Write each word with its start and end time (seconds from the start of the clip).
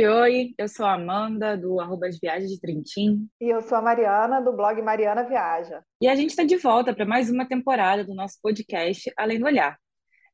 Oi, 0.00 0.08
oi, 0.08 0.54
eu 0.56 0.66
sou 0.66 0.86
a 0.86 0.94
Amanda, 0.94 1.58
do 1.58 1.78
arroba 1.78 2.06
As 2.06 2.18
Viagens 2.18 2.50
de 2.50 2.58
Trintim. 2.58 3.28
E 3.38 3.50
eu 3.50 3.60
sou 3.60 3.76
a 3.76 3.82
Mariana, 3.82 4.40
do 4.40 4.50
blog 4.50 4.80
Mariana 4.80 5.24
Viaja. 5.24 5.82
E 6.00 6.08
a 6.08 6.14
gente 6.14 6.30
está 6.30 6.42
de 6.42 6.56
volta 6.56 6.94
para 6.94 7.04
mais 7.04 7.28
uma 7.28 7.46
temporada 7.46 8.02
do 8.02 8.14
nosso 8.14 8.38
podcast 8.42 9.12
Além 9.14 9.38
do 9.38 9.44
Olhar. 9.44 9.76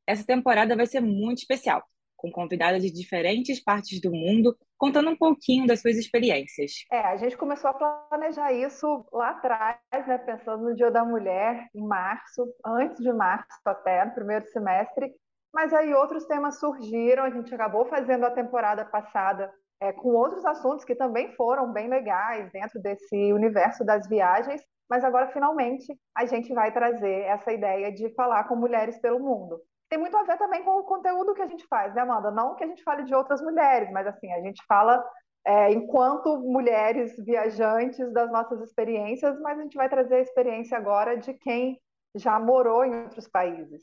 Essa 0.06 0.24
temporada 0.24 0.76
vai 0.76 0.86
ser 0.86 1.00
muito 1.00 1.38
especial, 1.38 1.82
com 2.14 2.30
convidadas 2.30 2.80
de 2.80 2.92
diferentes 2.92 3.60
partes 3.60 4.00
do 4.00 4.12
mundo, 4.12 4.56
contando 4.78 5.10
um 5.10 5.16
pouquinho 5.16 5.66
das 5.66 5.80
suas 5.80 5.96
experiências. 5.96 6.84
É, 6.92 7.00
a 7.00 7.16
gente 7.16 7.36
começou 7.36 7.68
a 7.68 7.74
planejar 8.08 8.52
isso 8.52 9.04
lá 9.12 9.30
atrás, 9.30 9.80
né, 10.06 10.16
pensando 10.18 10.62
no 10.62 10.76
Dia 10.76 10.92
da 10.92 11.04
Mulher, 11.04 11.66
em 11.74 11.84
março, 11.84 12.46
antes 12.64 13.02
de 13.02 13.12
março 13.12 13.48
até, 13.64 14.04
no 14.04 14.14
primeiro 14.14 14.46
semestre, 14.46 15.12
mas 15.56 15.72
aí 15.72 15.94
outros 15.94 16.26
temas 16.26 16.60
surgiram, 16.60 17.24
a 17.24 17.30
gente 17.30 17.54
acabou 17.54 17.86
fazendo 17.86 18.26
a 18.26 18.30
temporada 18.30 18.84
passada 18.84 19.50
é, 19.80 19.90
com 19.90 20.10
outros 20.10 20.44
assuntos 20.44 20.84
que 20.84 20.94
também 20.94 21.32
foram 21.32 21.72
bem 21.72 21.88
legais 21.88 22.52
dentro 22.52 22.78
desse 22.78 23.32
universo 23.32 23.82
das 23.82 24.06
viagens, 24.06 24.60
mas 24.86 25.02
agora 25.02 25.32
finalmente 25.32 25.98
a 26.14 26.26
gente 26.26 26.52
vai 26.52 26.70
trazer 26.70 27.22
essa 27.22 27.50
ideia 27.50 27.90
de 27.90 28.14
falar 28.14 28.44
com 28.44 28.54
mulheres 28.54 28.98
pelo 28.98 29.18
mundo. 29.18 29.58
Tem 29.88 29.98
muito 29.98 30.14
a 30.18 30.24
ver 30.24 30.36
também 30.36 30.62
com 30.62 30.78
o 30.78 30.84
conteúdo 30.84 31.32
que 31.32 31.40
a 31.40 31.46
gente 31.46 31.66
faz, 31.68 31.94
né, 31.94 32.02
Amanda? 32.02 32.30
Não 32.30 32.54
que 32.54 32.64
a 32.64 32.66
gente 32.66 32.82
fale 32.82 33.04
de 33.04 33.14
outras 33.14 33.40
mulheres, 33.40 33.90
mas 33.90 34.06
assim, 34.06 34.30
a 34.34 34.42
gente 34.42 34.62
fala 34.68 35.02
é, 35.46 35.72
enquanto 35.72 36.36
mulheres 36.36 37.16
viajantes 37.24 38.12
das 38.12 38.30
nossas 38.30 38.60
experiências, 38.60 39.40
mas 39.40 39.58
a 39.58 39.62
gente 39.62 39.76
vai 39.78 39.88
trazer 39.88 40.16
a 40.16 40.20
experiência 40.20 40.76
agora 40.76 41.16
de 41.16 41.32
quem 41.32 41.80
já 42.16 42.38
morou 42.40 42.84
em 42.84 42.94
outros 43.02 43.28
países. 43.28 43.82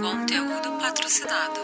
Conteúdo 0.00 0.78
patrocinado. 0.80 1.60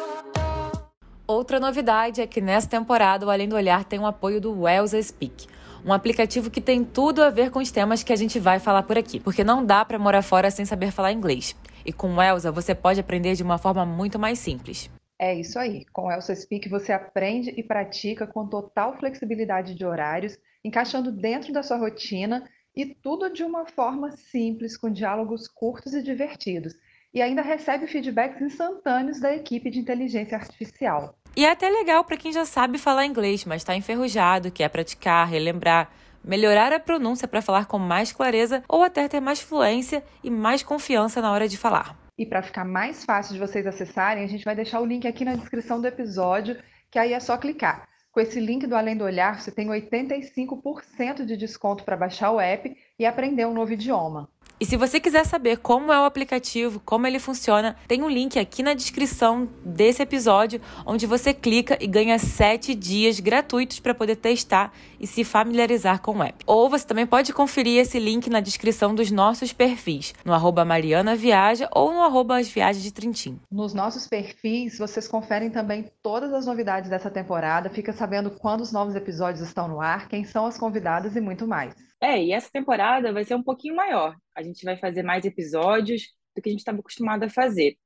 Outra 1.27 1.59
novidade 1.59 2.21
é 2.21 2.27
que 2.27 2.41
nessa 2.41 2.69
temporada 2.69 3.27
o 3.27 3.31
Além 3.31 3.49
do 3.49 3.57
Olhar 3.57 3.84
tem 3.84 3.99
o 3.99 4.07
apoio 4.07 4.41
do 4.41 4.62
Wells 4.62 5.03
Speak, 5.03 5.49
um 5.84 5.93
aplicativo 5.93 6.51
que 6.51 6.61
tem 6.61 6.84
tudo 6.84 7.23
a 7.23 7.31
ver 7.31 7.51
com 7.51 7.59
os 7.59 7.71
temas 7.71 8.03
que 8.03 8.12
a 8.12 8.17
gente 8.17 8.39
vai 8.39 8.61
falar 8.61 8.83
por 8.84 8.97
aqui, 8.97 9.19
porque 9.19 9.43
não 9.43 9.65
dá 9.65 9.84
para 9.84 9.99
morar 9.99 10.23
fora 10.23 10.51
sem 10.51 10.65
saber 10.65 10.93
falar 10.93 11.12
inglês. 11.12 11.57
E 11.84 11.93
com 11.93 12.15
o 12.15 12.23
Elsa 12.23 12.53
você 12.53 12.75
pode 12.75 13.01
aprender 13.01 13.34
de 13.34 13.43
uma 13.43 13.59
forma 13.59 13.84
muito 13.87 14.19
mais 14.19 14.39
simples. 14.39 14.91
É 15.19 15.34
isso 15.34 15.59
aí. 15.59 15.84
Com 15.93 16.07
o 16.07 16.12
Elsa 16.12 16.34
Speak 16.34 16.69
você 16.69 16.93
aprende 16.93 17.55
e 17.57 17.62
pratica 17.62 18.27
com 18.27 18.47
total 18.47 18.97
flexibilidade 18.99 19.75
de 19.75 19.84
horários, 19.84 20.37
encaixando 20.65 21.11
dentro 21.11 21.53
da 21.53 21.62
sua 21.62 21.77
rotina 21.77 22.45
e 22.77 22.85
tudo 22.85 23.31
de 23.31 23.43
uma 23.43 23.67
forma 23.67 24.11
simples, 24.13 24.77
com 24.77 24.91
diálogos 24.91 25.49
curtos 25.49 25.95
e 25.95 26.03
divertidos 26.03 26.75
e 27.17 27.23
ainda 27.23 27.41
recebe 27.41 27.87
feedbacks 27.87 28.43
instantâneos 28.43 29.19
da 29.19 29.35
equipe 29.35 29.71
de 29.71 29.79
inteligência 29.79 30.37
artificial. 30.37 31.17
E 31.35 31.47
é 31.47 31.51
até 31.51 31.69
legal 31.71 32.05
para 32.05 32.17
quem 32.19 32.31
já 32.31 32.45
sabe 32.45 32.77
falar 32.77 33.07
inglês, 33.07 33.45
mas 33.47 33.63
está 33.63 33.75
enferrujado, 33.75 34.51
quer 34.51 34.69
praticar, 34.69 35.27
relembrar, 35.27 35.91
melhorar 36.23 36.75
a 36.75 36.79
pronúncia 36.79 37.27
para 37.27 37.41
falar 37.41 37.65
com 37.65 37.79
mais 37.79 38.13
clareza 38.13 38.63
ou 38.69 38.83
até 38.83 39.09
ter 39.09 39.21
mais 39.21 39.41
fluência 39.41 40.05
e 40.23 40.31
mais 40.31 40.63
confiança 40.63 41.23
na 41.23 41.33
hora 41.33 41.49
de 41.49 41.57
falar. 41.57 41.97
E 42.19 42.27
para 42.27 42.43
ficar 42.43 42.67
mais 42.67 43.03
fácil 43.03 43.33
de 43.33 43.41
vocês 43.41 43.67
acessarem, 43.67 44.23
a 44.23 44.29
gente 44.29 44.45
vai 44.45 44.55
deixar 44.55 44.81
o 44.81 44.87
link 44.87 45.07
aqui 45.07 45.25
na 45.25 45.37
descrição 45.37 45.81
do 45.81 45.87
episódio, 45.87 46.59
que 46.91 46.99
aí 46.99 47.15
é 47.15 47.21
só 47.21 47.39
clicar. 47.39 47.89
Com 48.17 48.20
esse 48.22 48.41
link 48.41 48.67
do 48.67 48.75
Além 48.75 48.97
do 48.97 49.05
Olhar, 49.05 49.39
você 49.39 49.53
tem 49.53 49.69
85% 49.69 51.27
de 51.27 51.36
desconto 51.36 51.84
para 51.84 51.98
baixar 51.98 52.31
o 52.31 52.41
app 52.41 52.75
e 52.98 53.05
aprender 53.05 53.45
um 53.45 53.53
novo 53.53 53.75
idioma. 53.75 54.27
E 54.59 54.65
se 54.65 54.75
você 54.75 54.99
quiser 54.99 55.27
saber 55.27 55.59
como 55.59 55.93
é 55.93 56.01
o 56.01 56.07
aplicativo, 56.07 56.81
como 56.83 57.07
ele 57.07 57.19
funciona, 57.19 57.77
tem 57.87 58.03
um 58.03 58.09
link 58.09 58.39
aqui 58.39 58.62
na 58.62 58.73
descrição 58.73 59.47
desse 59.62 60.01
episódio, 60.03 60.62
onde 60.87 61.05
você 61.06 61.34
clica 61.34 61.77
e 61.78 61.87
ganha 61.87 62.19
7 62.19 62.75
dias 62.75 63.21
gratuitos 63.21 63.81
para 63.81 63.93
poder 63.93 64.17
testar 64.17 64.72
e 64.99 65.06
se 65.06 65.25
familiarizar 65.25 66.00
com 66.00 66.17
o 66.17 66.22
app. 66.22 66.43
Ou 66.47 66.71
você 66.71 66.87
também 66.87 67.06
pode 67.06 67.34
conferir 67.34 67.78
esse 67.78 67.99
link 67.99 68.31
na 68.31 68.41
descrição 68.41 68.94
dos 68.94 69.11
nossos 69.11 69.53
perfis, 69.53 70.15
no 70.25 70.33
arroba 70.33 70.65
Mariana 70.65 71.15
Viaja 71.15 71.69
ou 71.71 71.93
no 71.93 72.00
arroba 72.00 72.38
As 72.38 72.49
Viagens 72.49 72.83
de 72.83 72.93
Trintim. 72.93 73.38
Nos 73.53 73.75
nossos 73.75 74.06
perfis, 74.06 74.78
vocês 74.78 75.06
conferem 75.06 75.50
também 75.50 75.91
todas 76.03 76.33
as 76.33 76.47
novidades 76.47 76.88
dessa 76.88 77.11
temporada, 77.11 77.69
fica 77.69 77.93
sabendo 77.93 78.31
quando 78.31 78.62
os 78.62 78.73
novos 78.73 78.94
episódios 78.94 79.47
estão 79.47 79.69
no 79.69 79.83
ar, 79.83 80.09
quem 80.09 80.25
são 80.25 80.47
as 80.47 80.56
convidadas 80.56 81.15
e 81.15 81.21
muito 81.21 81.47
mais. 81.47 81.75
É, 82.01 82.23
e 82.23 82.33
essa 82.33 82.51
temporada 82.51 83.12
vai 83.12 83.25
ser 83.25 83.34
um 83.34 83.43
pouquinho 83.43 83.75
maior. 83.75 84.17
A 84.34 84.43
gente 84.43 84.65
vai 84.65 84.77
fazer 84.77 85.03
mais 85.03 85.25
episódios 85.25 86.03
do 86.34 86.43
que 86.43 86.49
a 86.49 86.53
gente 86.53 86.61
estava 86.61 86.79
acostumado 86.79 87.25
a 87.25 87.31
fazer. 87.31 87.77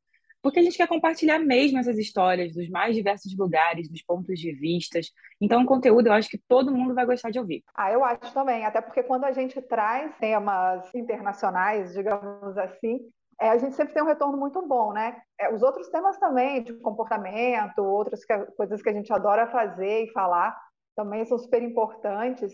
Porque 0.43 0.59
a 0.59 0.63
gente 0.63 0.77
quer 0.77 0.89
compartilhar 0.89 1.39
mesmo 1.39 1.79
essas 1.79 1.99
histórias 1.99 2.55
dos 2.55 2.69
mais 2.71 2.95
diversos 2.97 3.37
lugares, 3.37 3.91
dos 3.91 4.03
pontos 4.03 4.39
de 4.39 4.53
vistas. 4.53 5.11
Então, 5.41 5.63
o 5.63 5.67
conteúdo 5.67 6.07
eu 6.07 6.13
acho 6.13 6.31
que 6.31 6.41
todo 6.49 6.73
mundo 6.73 6.95
vai 6.95 7.05
gostar 7.05 7.31
de 7.31 7.39
ouvir. 7.39 7.63
Ah, 7.75 7.93
eu 7.93 8.03
acho 8.03 8.33
também. 8.33 8.65
Até 8.65 8.81
porque 8.81 9.03
quando 9.03 9.25
a 9.25 9.33
gente 9.33 9.61
traz 9.61 10.17
temas 10.19 10.93
internacionais, 10.95 11.93
digamos 11.93 12.57
assim, 12.57 13.01
é, 13.41 13.51
a 13.51 13.59
gente 13.59 13.75
sempre 13.75 13.93
tem 13.93 14.03
um 14.03 14.07
retorno 14.07 14.37
muito 14.39 14.67
bom, 14.67 14.93
né? 14.93 15.21
É, 15.39 15.53
os 15.53 15.63
outros 15.63 15.89
temas 15.89 16.19
também, 16.19 16.63
de 16.63 16.75
comportamento, 16.75 17.79
outras 17.81 18.25
que, 18.25 18.37
coisas 18.57 18.83
que 18.83 18.89
a 18.89 18.93
gente 18.93 19.13
adora 19.13 19.47
fazer 19.47 20.05
e 20.05 20.13
falar, 20.13 20.59
também 20.97 21.25
são 21.27 21.39
super 21.39 21.63
importantes. 21.63 22.53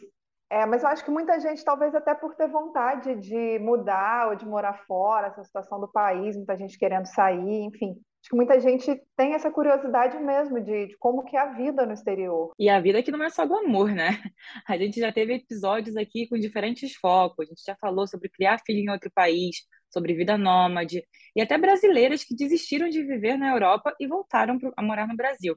É, 0.51 0.65
mas 0.65 0.83
eu 0.83 0.89
acho 0.89 1.05
que 1.05 1.11
muita 1.11 1.39
gente, 1.41 1.65
talvez 1.65 1.95
até 1.95 2.15
por 2.15 2.35
ter 2.37 2.49
vontade 2.49 3.17
de 3.17 3.59
mudar 3.59 4.29
ou 4.29 4.37
de 4.37 4.47
morar 4.47 4.85
fora, 4.87 5.27
essa 5.27 5.43
situação 5.43 5.81
do 5.81 5.91
país, 5.91 6.37
muita 6.37 6.57
gente 6.57 6.79
querendo 6.79 7.07
sair, 7.07 7.65
enfim. 7.65 7.97
Acho 8.27 8.31
que 8.31 8.37
muita 8.37 8.61
gente 8.61 9.03
tem 9.17 9.35
essa 9.35 9.51
curiosidade 9.51 10.19
mesmo 10.19 10.61
de, 10.61 10.87
de 10.87 10.97
como 10.99 11.25
que 11.25 11.37
é 11.37 11.41
a 11.41 11.53
vida 11.53 11.85
no 11.87 11.93
exterior. 11.93 12.53
E 12.59 12.69
a 12.69 12.81
vida 12.81 13.03
que 13.03 13.11
não 13.11 13.23
é 13.23 13.31
só 13.31 13.47
glamour, 13.47 13.93
né? 13.95 14.09
A 14.69 14.77
gente 14.77 14.99
já 14.99 15.13
teve 15.13 15.35
episódios 15.35 15.97
aqui 15.97 16.29
com 16.29 16.37
diferentes 16.37 16.95
focos. 16.97 17.47
A 17.47 17.49
gente 17.49 17.63
já 17.65 17.77
falou 17.77 18.07
sobre 18.07 18.29
criar 18.29 18.59
filho 18.67 18.81
em 18.81 18.91
outro 18.91 19.11
país, 19.15 19.59
sobre 19.91 20.15
vida 20.15 20.37
nômade, 20.37 21.05
e 21.37 21.41
até 21.41 21.57
brasileiras 21.57 22.25
que 22.25 22.35
desistiram 22.35 22.89
de 22.89 23.03
viver 23.05 23.37
na 23.37 23.53
Europa 23.53 23.95
e 24.01 24.09
voltaram 24.09 24.59
a 24.77 24.83
morar 24.83 25.07
no 25.07 25.17
Brasil. 25.17 25.57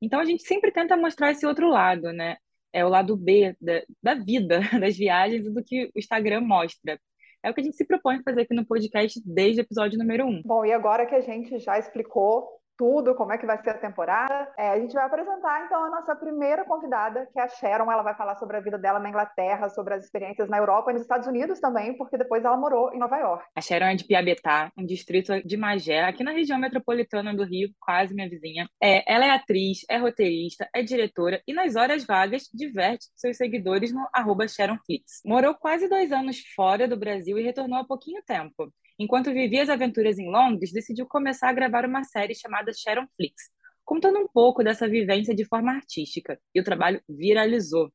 Então 0.00 0.20
a 0.20 0.24
gente 0.24 0.42
sempre 0.44 0.72
tenta 0.72 0.96
mostrar 0.96 1.30
esse 1.32 1.46
outro 1.46 1.68
lado, 1.68 2.12
né? 2.12 2.36
É 2.72 2.84
o 2.84 2.88
lado 2.88 3.16
B 3.16 3.56
da, 3.60 3.82
da 4.02 4.14
vida, 4.14 4.60
das 4.80 4.96
viagens 4.96 5.46
e 5.46 5.50
do 5.50 5.62
que 5.64 5.86
o 5.86 5.98
Instagram 5.98 6.42
mostra. 6.42 6.98
É 7.42 7.50
o 7.50 7.54
que 7.54 7.60
a 7.60 7.64
gente 7.64 7.76
se 7.76 7.86
propõe 7.86 8.22
fazer 8.22 8.42
aqui 8.42 8.54
no 8.54 8.66
podcast 8.66 9.20
desde 9.24 9.60
o 9.60 9.64
episódio 9.64 9.98
número 9.98 10.26
1. 10.26 10.28
Um. 10.28 10.42
Bom, 10.44 10.64
e 10.64 10.72
agora 10.72 11.06
que 11.06 11.14
a 11.14 11.20
gente 11.20 11.58
já 11.58 11.78
explicou 11.78 12.59
tudo, 12.80 13.14
como 13.14 13.30
é 13.30 13.36
que 13.36 13.44
vai 13.44 13.62
ser 13.62 13.70
a 13.70 13.78
temporada. 13.78 14.50
É, 14.56 14.70
a 14.70 14.80
gente 14.80 14.94
vai 14.94 15.04
apresentar 15.04 15.66
então 15.66 15.84
a 15.84 15.90
nossa 15.90 16.16
primeira 16.16 16.64
convidada, 16.64 17.28
que 17.30 17.38
é 17.38 17.42
a 17.42 17.48
Sharon. 17.48 17.92
Ela 17.92 18.02
vai 18.02 18.14
falar 18.14 18.36
sobre 18.36 18.56
a 18.56 18.60
vida 18.60 18.78
dela 18.78 18.98
na 18.98 19.10
Inglaterra, 19.10 19.68
sobre 19.68 19.92
as 19.92 20.02
experiências 20.02 20.48
na 20.48 20.56
Europa 20.56 20.90
e 20.90 20.94
nos 20.94 21.02
Estados 21.02 21.26
Unidos 21.26 21.60
também, 21.60 21.94
porque 21.98 22.16
depois 22.16 22.42
ela 22.42 22.56
morou 22.56 22.90
em 22.94 22.98
Nova 22.98 23.18
York. 23.18 23.44
A 23.54 23.60
Sharon 23.60 23.84
é 23.84 23.94
de 23.96 24.04
Piabetá, 24.04 24.72
um 24.78 24.86
distrito 24.86 25.46
de 25.46 25.58
Magé, 25.58 26.04
aqui 26.04 26.24
na 26.24 26.30
região 26.30 26.58
metropolitana 26.58 27.34
do 27.34 27.44
Rio, 27.44 27.68
quase 27.78 28.14
minha 28.14 28.30
vizinha. 28.30 28.66
É, 28.82 29.12
ela 29.12 29.26
é 29.26 29.30
atriz, 29.30 29.84
é 29.90 29.98
roteirista, 29.98 30.66
é 30.74 30.82
diretora 30.82 31.42
e 31.46 31.52
nas 31.52 31.76
horas 31.76 32.06
vagas 32.06 32.48
diverte 32.54 33.04
seus 33.14 33.36
seguidores 33.36 33.92
no 33.92 34.08
arroba. 34.10 34.46
Morou 35.22 35.54
quase 35.54 35.86
dois 35.86 36.12
anos 36.12 36.40
fora 36.56 36.88
do 36.88 36.96
Brasil 36.96 37.38
e 37.38 37.42
retornou 37.42 37.78
há 37.78 37.84
pouquinho 37.84 38.22
tempo. 38.22 38.72
Enquanto 39.02 39.32
vivia 39.32 39.62
as 39.62 39.70
aventuras 39.70 40.18
em 40.18 40.30
Londres, 40.30 40.72
decidiu 40.72 41.06
começar 41.06 41.48
a 41.48 41.54
gravar 41.54 41.86
uma 41.86 42.04
série 42.04 42.34
chamada 42.34 42.70
Sharon 42.70 43.06
Flix, 43.16 43.44
contando 43.82 44.18
um 44.18 44.28
pouco 44.28 44.62
dessa 44.62 44.86
vivência 44.86 45.34
de 45.34 45.42
forma 45.46 45.72
artística, 45.72 46.38
e 46.54 46.60
o 46.60 46.62
trabalho 46.62 47.02
viralizou. 47.08 47.90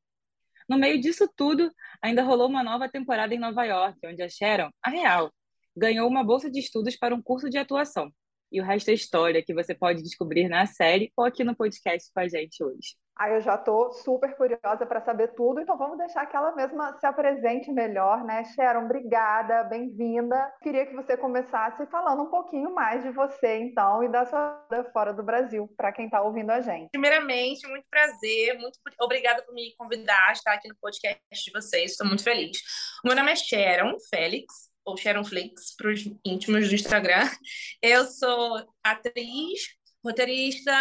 No 0.68 0.76
meio 0.76 1.00
disso 1.00 1.30
tudo, 1.36 1.72
ainda 2.02 2.24
rolou 2.24 2.48
uma 2.48 2.64
nova 2.64 2.88
temporada 2.88 3.32
em 3.32 3.38
Nova 3.38 3.62
York, 3.62 3.96
onde 4.04 4.20
a 4.20 4.28
Sharon, 4.28 4.68
a 4.82 4.90
real, 4.90 5.32
ganhou 5.76 6.08
uma 6.08 6.24
bolsa 6.24 6.50
de 6.50 6.58
estudos 6.58 6.96
para 6.96 7.14
um 7.14 7.22
curso 7.22 7.48
de 7.48 7.56
atuação. 7.56 8.10
E 8.50 8.60
o 8.60 8.64
resto 8.64 8.90
é 8.90 8.94
história 8.94 9.42
que 9.42 9.54
você 9.54 9.74
pode 9.74 10.02
descobrir 10.02 10.48
na 10.48 10.66
série 10.66 11.12
ou 11.16 11.24
aqui 11.24 11.44
no 11.44 11.56
podcast 11.56 12.10
com 12.12 12.20
a 12.20 12.28
gente 12.28 12.62
hoje. 12.62 12.96
Aí 13.18 13.32
eu 13.32 13.40
já 13.40 13.54
estou 13.54 13.90
super 13.92 14.36
curiosa 14.36 14.84
para 14.84 15.00
saber 15.00 15.28
tudo, 15.28 15.58
então 15.58 15.78
vamos 15.78 15.96
deixar 15.96 16.26
que 16.26 16.36
ela 16.36 16.54
mesma 16.54 16.98
se 16.98 17.06
apresente 17.06 17.72
melhor, 17.72 18.22
né? 18.22 18.44
Sharon, 18.44 18.84
obrigada, 18.84 19.64
bem-vinda. 19.64 20.52
Queria 20.62 20.84
que 20.84 20.94
você 20.94 21.16
começasse 21.16 21.86
falando 21.86 22.24
um 22.24 22.30
pouquinho 22.30 22.74
mais 22.74 23.02
de 23.02 23.10
você, 23.12 23.56
então, 23.56 24.04
e 24.04 24.08
da 24.10 24.26
sua 24.26 24.62
vida 24.70 24.84
fora 24.92 25.14
do 25.14 25.22
Brasil, 25.22 25.66
para 25.78 25.92
quem 25.92 26.04
está 26.04 26.20
ouvindo 26.20 26.50
a 26.50 26.60
gente. 26.60 26.90
Primeiramente, 26.90 27.66
muito 27.66 27.86
prazer, 27.88 28.58
muito 28.58 28.78
obrigada 29.00 29.42
por 29.42 29.54
me 29.54 29.74
convidar 29.78 30.28
a 30.28 30.32
estar 30.32 30.52
aqui 30.52 30.68
no 30.68 30.76
podcast 30.78 31.18
de 31.32 31.50
vocês, 31.52 31.92
estou 31.92 32.06
muito 32.06 32.22
feliz. 32.22 32.58
O 33.02 33.08
meu 33.08 33.16
nome 33.16 33.32
é 33.32 33.36
Sharon 33.36 33.96
Félix, 34.10 34.75
ou 34.86 34.96
Sharon 34.96 35.24
Flix, 35.24 35.74
para 35.76 35.92
os 35.92 36.04
íntimos 36.24 36.68
do 36.68 36.74
Instagram. 36.74 37.28
Eu 37.82 38.06
sou 38.06 38.64
atriz, 38.84 39.60
roteirista, 40.02 40.72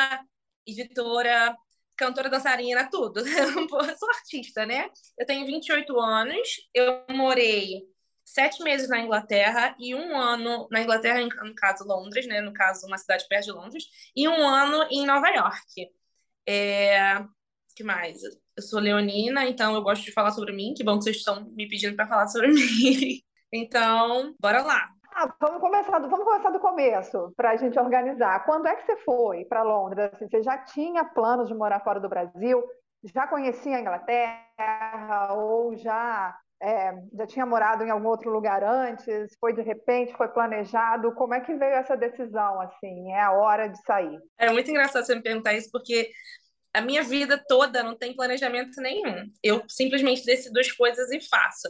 editora, 0.65 1.57
cantora, 1.97 2.29
dançarina, 2.29 2.87
tudo. 2.89 3.19
Eu 3.25 3.97
sou 3.97 4.09
artista, 4.09 4.65
né? 4.65 4.89
Eu 5.17 5.25
tenho 5.25 5.45
28 5.45 5.99
anos, 5.99 6.47
eu 6.73 7.03
morei 7.09 7.83
sete 8.23 8.63
meses 8.63 8.89
na 8.89 8.99
Inglaterra 8.99 9.75
e 9.79 9.95
um 9.95 10.17
ano 10.17 10.67
na 10.71 10.81
Inglaterra, 10.81 11.21
no 11.21 11.55
caso 11.55 11.83
Londres, 11.85 12.27
né? 12.27 12.41
No 12.41 12.53
caso, 12.53 12.85
uma 12.85 12.97
cidade 12.97 13.25
perto 13.27 13.45
de 13.45 13.51
Londres, 13.51 13.85
e 14.15 14.27
um 14.27 14.47
ano 14.47 14.87
em 14.91 15.05
Nova 15.05 15.29
York. 15.29 15.91
É... 16.47 17.23
que 17.75 17.83
mais? 17.83 18.21
Eu 18.23 18.63
sou 18.63 18.79
leonina, 18.79 19.45
então 19.45 19.73
eu 19.75 19.81
gosto 19.81 20.03
de 20.05 20.11
falar 20.11 20.31
sobre 20.31 20.53
mim. 20.53 20.73
Que 20.75 20.83
bom 20.83 20.97
que 20.97 21.05
vocês 21.05 21.17
estão 21.17 21.45
me 21.51 21.67
pedindo 21.67 21.95
para 21.95 22.07
falar 22.07 22.27
sobre 22.27 22.49
mim. 22.53 23.21
Então, 23.55 24.35
bora 24.39 24.61
lá. 24.61 24.89
Ah, 25.13 25.33
vamos 25.39 25.61
começar 25.61 25.97
do, 25.99 26.09
vamos 26.09 26.25
começar 26.25 26.49
do 26.49 26.59
começo, 26.59 27.33
para 27.37 27.51
a 27.51 27.55
gente 27.55 27.79
organizar. 27.79 28.43
Quando 28.43 28.67
é 28.67 28.75
que 28.75 28.85
você 28.85 28.97
foi 28.97 29.45
para 29.45 29.63
Londres? 29.63 30.09
Assim, 30.13 30.27
você 30.27 30.43
já 30.43 30.57
tinha 30.57 31.05
planos 31.05 31.47
de 31.47 31.55
morar 31.55 31.79
fora 31.79 32.01
do 32.01 32.09
Brasil? 32.09 32.61
Já 33.13 33.25
conhecia 33.25 33.77
a 33.77 33.79
Inglaterra? 33.79 35.33
Ou 35.35 35.73
já, 35.77 36.37
é, 36.61 36.93
já 37.17 37.25
tinha 37.25 37.45
morado 37.45 37.85
em 37.85 37.89
algum 37.89 38.09
outro 38.09 38.29
lugar 38.29 38.61
antes? 38.61 39.31
Foi 39.39 39.53
de 39.53 39.61
repente? 39.61 40.13
Foi 40.17 40.27
planejado? 40.27 41.13
Como 41.13 41.33
é 41.33 41.39
que 41.39 41.55
veio 41.55 41.75
essa 41.75 41.95
decisão? 41.95 42.59
Assim, 42.59 43.13
é 43.13 43.21
a 43.21 43.31
hora 43.31 43.69
de 43.69 43.81
sair? 43.85 44.19
É 44.37 44.51
muito 44.51 44.69
engraçado 44.69 45.05
você 45.05 45.15
me 45.15 45.23
perguntar 45.23 45.53
isso, 45.53 45.69
porque 45.71 46.09
a 46.73 46.81
minha 46.81 47.03
vida 47.03 47.41
toda 47.47 47.81
não 47.81 47.95
tem 47.95 48.13
planejamento 48.13 48.81
nenhum. 48.81 49.31
Eu 49.41 49.63
simplesmente 49.69 50.25
decido 50.25 50.59
as 50.59 50.69
coisas 50.73 51.09
e 51.09 51.21
faço. 51.21 51.69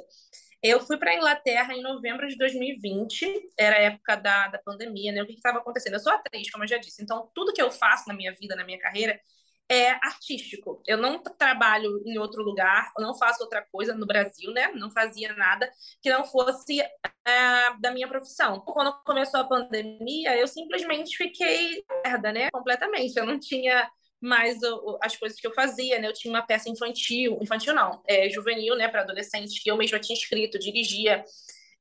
Eu 0.67 0.79
fui 0.81 0.97
para 0.97 1.11
a 1.11 1.15
Inglaterra 1.15 1.75
em 1.75 1.83
novembro 1.83 2.27
de 2.27 2.35
2020, 2.37 3.51
era 3.55 3.75
a 3.75 3.81
época 3.81 4.15
da, 4.15 4.47
da 4.47 4.57
pandemia, 4.57 5.11
né? 5.11 5.21
O 5.21 5.27
que 5.27 5.33
estava 5.33 5.59
acontecendo? 5.59 5.93
Eu 5.93 5.99
sou 5.99 6.11
atriz, 6.11 6.49
como 6.49 6.63
eu 6.63 6.67
já 6.67 6.77
disse, 6.77 7.03
então 7.03 7.29
tudo 7.35 7.53
que 7.53 7.61
eu 7.61 7.69
faço 7.69 8.07
na 8.07 8.15
minha 8.15 8.33
vida, 8.33 8.55
na 8.55 8.65
minha 8.65 8.79
carreira, 8.79 9.21
é 9.69 9.91
artístico. 9.91 10.81
Eu 10.87 10.97
não 10.97 11.21
trabalho 11.21 12.01
em 12.03 12.17
outro 12.17 12.41
lugar, 12.41 12.91
eu 12.97 13.03
não 13.05 13.13
faço 13.15 13.43
outra 13.43 13.63
coisa 13.71 13.93
no 13.93 14.07
Brasil, 14.07 14.51
né? 14.53 14.69
Não 14.69 14.89
fazia 14.89 15.35
nada 15.35 15.71
que 16.01 16.09
não 16.09 16.25
fosse 16.25 16.81
é, 16.81 16.89
da 17.79 17.91
minha 17.91 18.07
profissão. 18.07 18.59
Quando 18.61 18.91
começou 19.03 19.41
a 19.41 19.47
pandemia, 19.47 20.35
eu 20.35 20.47
simplesmente 20.47 21.15
fiquei 21.15 21.83
merda, 22.03 22.31
né? 22.31 22.49
Completamente. 22.49 23.15
Eu 23.15 23.27
não 23.27 23.39
tinha 23.39 23.87
mais 24.21 24.61
o, 24.63 24.97
as 25.01 25.15
coisas 25.15 25.39
que 25.39 25.47
eu 25.47 25.53
fazia, 25.53 25.99
né? 25.99 26.07
Eu 26.07 26.13
tinha 26.13 26.33
uma 26.33 26.45
peça 26.45 26.69
infantil, 26.69 27.37
infantil 27.41 27.73
não, 27.73 28.01
é, 28.07 28.29
juvenil, 28.29 28.75
né, 28.75 28.87
para 28.87 29.01
adolescentes, 29.01 29.61
que 29.61 29.69
eu 29.69 29.77
mesma 29.77 29.99
tinha 29.99 30.17
escrito, 30.17 30.59
dirigia 30.59 31.23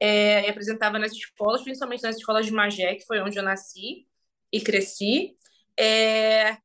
é, 0.01 0.47
e 0.47 0.51
apresentava 0.51 0.99
nas 0.99 1.13
escolas, 1.13 1.63
principalmente 1.63 2.03
nas 2.03 2.17
escolas 2.17 2.47
de 2.47 2.53
Magé, 2.53 2.97
que 2.97 3.07
foi 3.07 3.21
onde 3.21 3.39
eu 3.39 3.43
nasci 3.43 4.07
e 4.53 4.61
cresci. 4.61 5.37
É, 5.79 6.57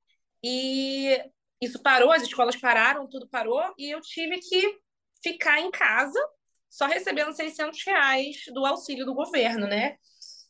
e 0.44 1.22
isso 1.62 1.82
parou, 1.82 2.12
as 2.12 2.24
escolas 2.24 2.56
pararam, 2.56 3.08
tudo 3.08 3.28
parou, 3.30 3.62
e 3.78 3.90
eu 3.90 4.02
tive 4.02 4.40
que 4.40 4.80
ficar 5.22 5.60
em 5.60 5.72
casa 5.72 6.20
só 6.70 6.86
recebendo 6.86 7.34
600 7.34 7.84
reais 7.86 8.38
do 8.54 8.66
auxílio 8.66 9.06
do 9.06 9.14
governo, 9.14 9.68
né? 9.68 9.98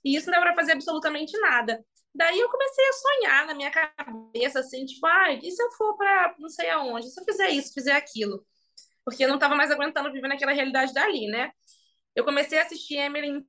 E 0.04 0.16
isso 0.16 0.28
não 0.30 0.38
dá 0.38 0.42
para 0.42 0.56
fazer 0.56 0.74
absolutamente 0.74 1.38
nada. 1.40 1.84
Daí 2.14 2.40
eu 2.40 2.50
comecei 2.50 2.86
a 2.88 2.94
sonhar 2.94 3.46
na 3.48 3.54
minha 3.54 3.72
cabeça, 3.72 4.60
assim, 4.60 4.86
tipo, 4.86 5.06
ai, 5.06 5.36
ah, 5.36 5.40
e 5.44 5.52
se 5.52 5.62
eu 5.62 5.72
for 5.72 5.96
para 5.96 6.36
não 6.40 6.50
sei 6.50 6.70
aonde? 6.70 7.10
Se 7.10 7.20
eu 7.20 7.26
fizer 7.26 7.50
isso, 7.50 7.74
fizer 7.74 7.94
aquilo? 7.94 8.46
Porque 9.06 9.24
eu 9.24 9.28
não 9.30 9.36
estava 9.36 9.56
mais 9.56 9.72
aguentando 9.72 10.12
viver 10.12 10.28
naquela 10.28 10.52
realidade 10.52 10.94
dali, 10.94 11.28
né? 11.28 11.52
Eu 12.16 12.26
comecei 12.26 12.60
a 12.60 12.64
assistir 12.64 12.98
Emily 12.98 13.28
in 13.28 13.46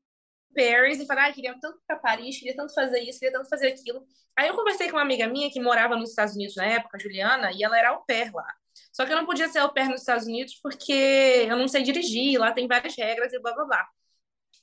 Paris 0.55 1.01
e 1.01 1.07
falei, 1.07 1.25
ai, 1.25 1.31
ah, 1.31 1.35
queria 1.35 1.59
tanto 1.61 1.81
para 1.87 1.97
Paris, 1.99 2.39
queria 2.39 2.57
tanto 2.57 2.75
fazer 2.75 3.01
isso, 3.01 3.19
queria 3.19 3.37
tanto 3.37 3.49
fazer 3.49 3.69
aquilo. 3.69 4.07
Aí 4.37 4.49
eu 4.49 4.55
conversei 4.55 4.89
com 4.89 4.97
uma 4.97 5.03
amiga 5.03 5.27
minha 5.27 5.51
que 5.51 5.61
morava 5.61 5.97
nos 5.97 6.11
Estados 6.11 6.35
Unidos 6.35 6.57
na 6.57 6.67
época, 6.67 6.99
Juliana, 6.99 7.53
e 7.53 7.63
ela 7.63 7.79
era 7.79 7.91
au 7.91 8.05
pair 8.05 8.33
lá. 8.35 8.47
Só 8.93 9.05
que 9.05 9.13
eu 9.13 9.17
não 9.17 9.27
podia 9.27 9.49
ser 9.49 9.59
au 9.61 9.73
pair 9.73 9.89
nos 9.89 10.01
Estados 10.01 10.27
Unidos 10.27 10.55
porque 10.63 11.47
eu 11.49 11.57
não 11.57 11.69
sei 11.69 11.83
dirigir, 11.83 12.39
lá 12.39 12.53
tem 12.53 12.67
várias 12.69 12.97
regras 12.97 13.33
e 13.33 13.41
blá 13.41 13.53
blá 13.55 13.65
blá. 13.65 13.89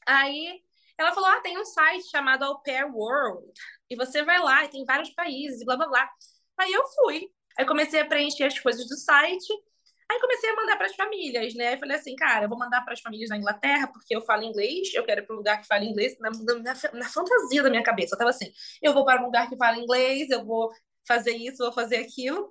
Aí 0.07 0.61
ela 0.97 1.13
falou: 1.13 1.29
ah, 1.29 1.41
tem 1.41 1.57
um 1.57 1.65
site 1.65 2.09
chamado 2.09 2.43
Au 2.43 2.61
Pair 2.61 2.87
World. 2.93 3.51
E 3.89 3.95
você 3.95 4.23
vai 4.23 4.39
lá 4.39 4.65
e 4.65 4.69
tem 4.69 4.85
vários 4.85 5.09
países 5.11 5.61
e 5.61 5.65
blá 5.65 5.77
blá 5.77 5.87
blá. 5.87 6.09
Aí 6.57 6.71
eu 6.71 6.83
fui. 6.87 7.29
Aí 7.57 7.65
comecei 7.65 7.99
a 7.99 8.05
preencher 8.05 8.45
as 8.45 8.59
coisas 8.59 8.87
do 8.87 8.95
site. 8.97 9.53
Aí 10.09 10.19
comecei 10.21 10.49
a 10.49 10.55
mandar 10.55 10.77
para 10.77 10.85
as 10.87 10.95
famílias, 10.95 11.53
né? 11.53 11.73
Eu 11.73 11.79
falei 11.79 11.97
assim, 11.97 12.15
cara, 12.15 12.45
eu 12.45 12.49
vou 12.49 12.57
mandar 12.57 12.81
para 12.81 12.93
as 12.93 13.01
famílias 13.01 13.29
da 13.29 13.37
Inglaterra, 13.37 13.87
porque 13.87 14.15
eu 14.15 14.21
falo 14.21 14.43
inglês, 14.43 14.93
eu 14.93 15.03
quero 15.03 15.21
ir 15.21 15.25
para 15.25 15.35
um 15.35 15.39
lugar 15.39 15.59
que 15.61 15.67
fala 15.67 15.83
inglês, 15.83 16.17
na, 16.19 16.29
na, 16.29 16.73
na, 16.93 17.09
fantasia 17.09 17.61
da 17.61 17.69
minha 17.69 17.83
cabeça. 17.83 18.15
Eu 18.15 18.17
tava 18.17 18.29
assim, 18.29 18.49
eu 18.81 18.93
vou 18.93 19.03
para 19.03 19.21
um 19.21 19.25
lugar 19.25 19.49
que 19.49 19.57
fala 19.57 19.77
inglês, 19.77 20.29
eu 20.29 20.45
vou 20.45 20.71
fazer 21.05 21.31
isso, 21.31 21.57
vou 21.57 21.73
fazer 21.73 21.97
aquilo 21.97 22.49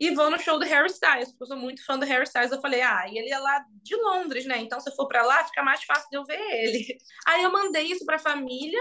e 0.00 0.14
vou 0.14 0.30
no 0.30 0.38
show 0.38 0.58
do 0.58 0.64
Harry 0.64 0.86
Styles, 0.86 1.30
porque 1.30 1.42
eu 1.42 1.46
sou 1.48 1.56
muito 1.56 1.84
fã 1.84 1.98
do 1.98 2.06
Harry 2.06 2.24
Styles. 2.24 2.52
Eu 2.52 2.60
falei, 2.60 2.80
ah, 2.82 3.06
e 3.08 3.18
ele 3.18 3.30
é 3.30 3.38
lá 3.38 3.64
de 3.82 3.96
Londres, 3.96 4.46
né? 4.46 4.58
Então, 4.58 4.78
se 4.78 4.88
eu 4.88 4.94
for 4.94 5.08
para 5.08 5.22
lá, 5.22 5.44
fica 5.44 5.62
mais 5.62 5.82
fácil 5.82 6.08
de 6.10 6.16
eu 6.16 6.24
ver 6.24 6.40
ele. 6.40 6.98
Aí 7.26 7.42
eu 7.42 7.52
mandei 7.52 7.84
isso 7.84 8.04
para 8.06 8.16
a 8.16 8.20
família, 8.20 8.80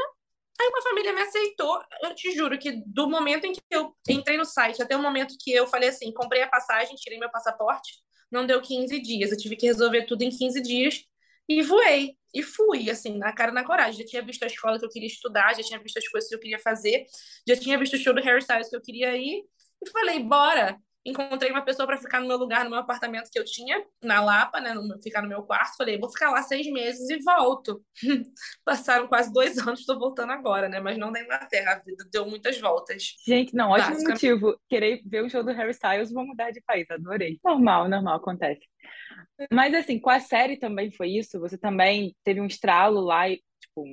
aí 0.59 0.67
uma 0.69 0.81
família 0.81 1.13
me 1.13 1.21
aceitou. 1.21 1.81
Eu 2.03 2.15
te 2.15 2.31
juro 2.33 2.57
que 2.57 2.83
do 2.85 3.09
momento 3.09 3.45
em 3.45 3.53
que 3.53 3.61
eu 3.69 3.95
entrei 4.07 4.37
no 4.37 4.45
site 4.45 4.81
até 4.81 4.95
o 4.95 5.01
momento 5.01 5.35
que 5.39 5.51
eu 5.51 5.67
falei 5.67 5.89
assim, 5.89 6.11
comprei 6.13 6.41
a 6.41 6.47
passagem, 6.47 6.95
tirei 6.95 7.19
meu 7.19 7.29
passaporte, 7.31 7.93
não 8.31 8.45
deu 8.45 8.61
15 8.61 8.99
dias. 8.99 9.31
Eu 9.31 9.37
tive 9.37 9.55
que 9.55 9.67
resolver 9.67 10.05
tudo 10.05 10.23
em 10.23 10.29
15 10.29 10.61
dias 10.61 11.03
e 11.47 11.61
voei. 11.61 12.17
E 12.33 12.43
fui, 12.43 12.89
assim, 12.89 13.17
na 13.17 13.33
cara 13.33 13.51
na 13.51 13.63
coragem. 13.63 14.01
Já 14.01 14.05
tinha 14.05 14.21
visto 14.21 14.43
a 14.43 14.47
escola 14.47 14.77
que 14.77 14.85
eu 14.85 14.89
queria 14.89 15.07
estudar, 15.07 15.55
já 15.55 15.63
tinha 15.63 15.79
visto 15.79 15.97
as 15.97 16.07
coisas 16.07 16.29
que 16.29 16.35
eu 16.35 16.39
queria 16.39 16.59
fazer, 16.59 17.05
já 17.47 17.55
tinha 17.55 17.77
visto 17.77 17.93
o 17.95 17.97
show 17.97 18.13
do 18.13 18.21
Harry 18.21 18.39
Styles 18.39 18.69
que 18.69 18.75
eu 18.75 18.81
queria 18.81 19.15
ir. 19.15 19.43
E 19.83 19.89
falei, 19.91 20.21
bora! 20.23 20.77
Encontrei 21.07 21.49
uma 21.49 21.63
pessoa 21.63 21.87
para 21.87 21.97
ficar 21.97 22.19
no 22.19 22.27
meu 22.27 22.37
lugar, 22.37 22.65
no 22.65 22.71
meu 22.71 22.79
apartamento 22.79 23.29
que 23.31 23.39
eu 23.39 23.45
tinha, 23.45 23.81
na 24.03 24.21
Lapa, 24.21 24.59
né? 24.59 24.73
No, 24.73 25.01
ficar 25.01 25.21
no 25.21 25.29
meu 25.29 25.41
quarto. 25.43 25.77
Falei, 25.77 25.97
vou 25.97 26.09
ficar 26.09 26.31
lá 26.31 26.43
seis 26.43 26.67
meses 26.67 27.09
e 27.09 27.23
volto. 27.23 27.81
Passaram 28.65 29.07
quase 29.07 29.31
dois 29.31 29.57
anos, 29.65 29.79
estou 29.79 29.97
voltando 29.97 30.33
agora, 30.33 30.67
né? 30.67 30.81
Mas 30.81 30.97
não 30.97 31.11
da 31.11 31.21
Inglaterra, 31.21 31.73
a 31.73 31.79
vida 31.79 32.05
deu 32.11 32.29
muitas 32.29 32.59
voltas. 32.59 33.15
Gente, 33.25 33.55
não, 33.55 33.69
ótimo 33.69 34.09
motivo. 34.09 34.59
Querer 34.67 35.01
ver 35.05 35.23
o 35.23 35.29
show 35.29 35.43
do 35.43 35.53
Harry 35.53 35.71
Styles, 35.71 36.11
vou 36.11 36.25
mudar 36.25 36.51
de 36.51 36.61
país, 36.61 36.85
adorei. 36.91 37.39
Normal, 37.43 37.87
normal, 37.87 38.17
acontece. 38.17 38.61
Mas 39.51 39.73
assim, 39.73 39.99
com 39.99 40.09
a 40.09 40.19
série 40.19 40.57
também 40.57 40.91
foi 40.91 41.09
isso? 41.11 41.39
Você 41.39 41.57
também 41.57 42.13
teve 42.23 42.41
um 42.41 42.47
estralo 42.47 42.99
lá 42.99 43.29
e, 43.29 43.37
tipo, 43.61 43.85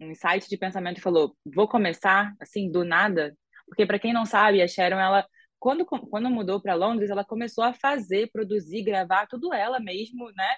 um 0.00 0.10
insight 0.10 0.48
de 0.48 0.56
pensamento 0.56 0.98
e 0.98 1.02
falou, 1.02 1.36
vou 1.54 1.68
começar, 1.68 2.32
assim, 2.40 2.70
do 2.70 2.84
nada? 2.84 3.36
Porque 3.66 3.84
para 3.84 3.98
quem 3.98 4.12
não 4.12 4.24
sabe, 4.24 4.62
a 4.62 4.68
Sharon, 4.68 4.98
ela 4.98 5.26
quando, 5.64 5.86
quando 5.86 6.28
mudou 6.28 6.60
para 6.60 6.74
Londres, 6.74 7.08
ela 7.08 7.24
começou 7.24 7.64
a 7.64 7.72
fazer, 7.72 8.30
produzir, 8.30 8.82
gravar 8.82 9.26
tudo 9.26 9.54
ela 9.54 9.80
mesmo, 9.80 10.30
né? 10.32 10.56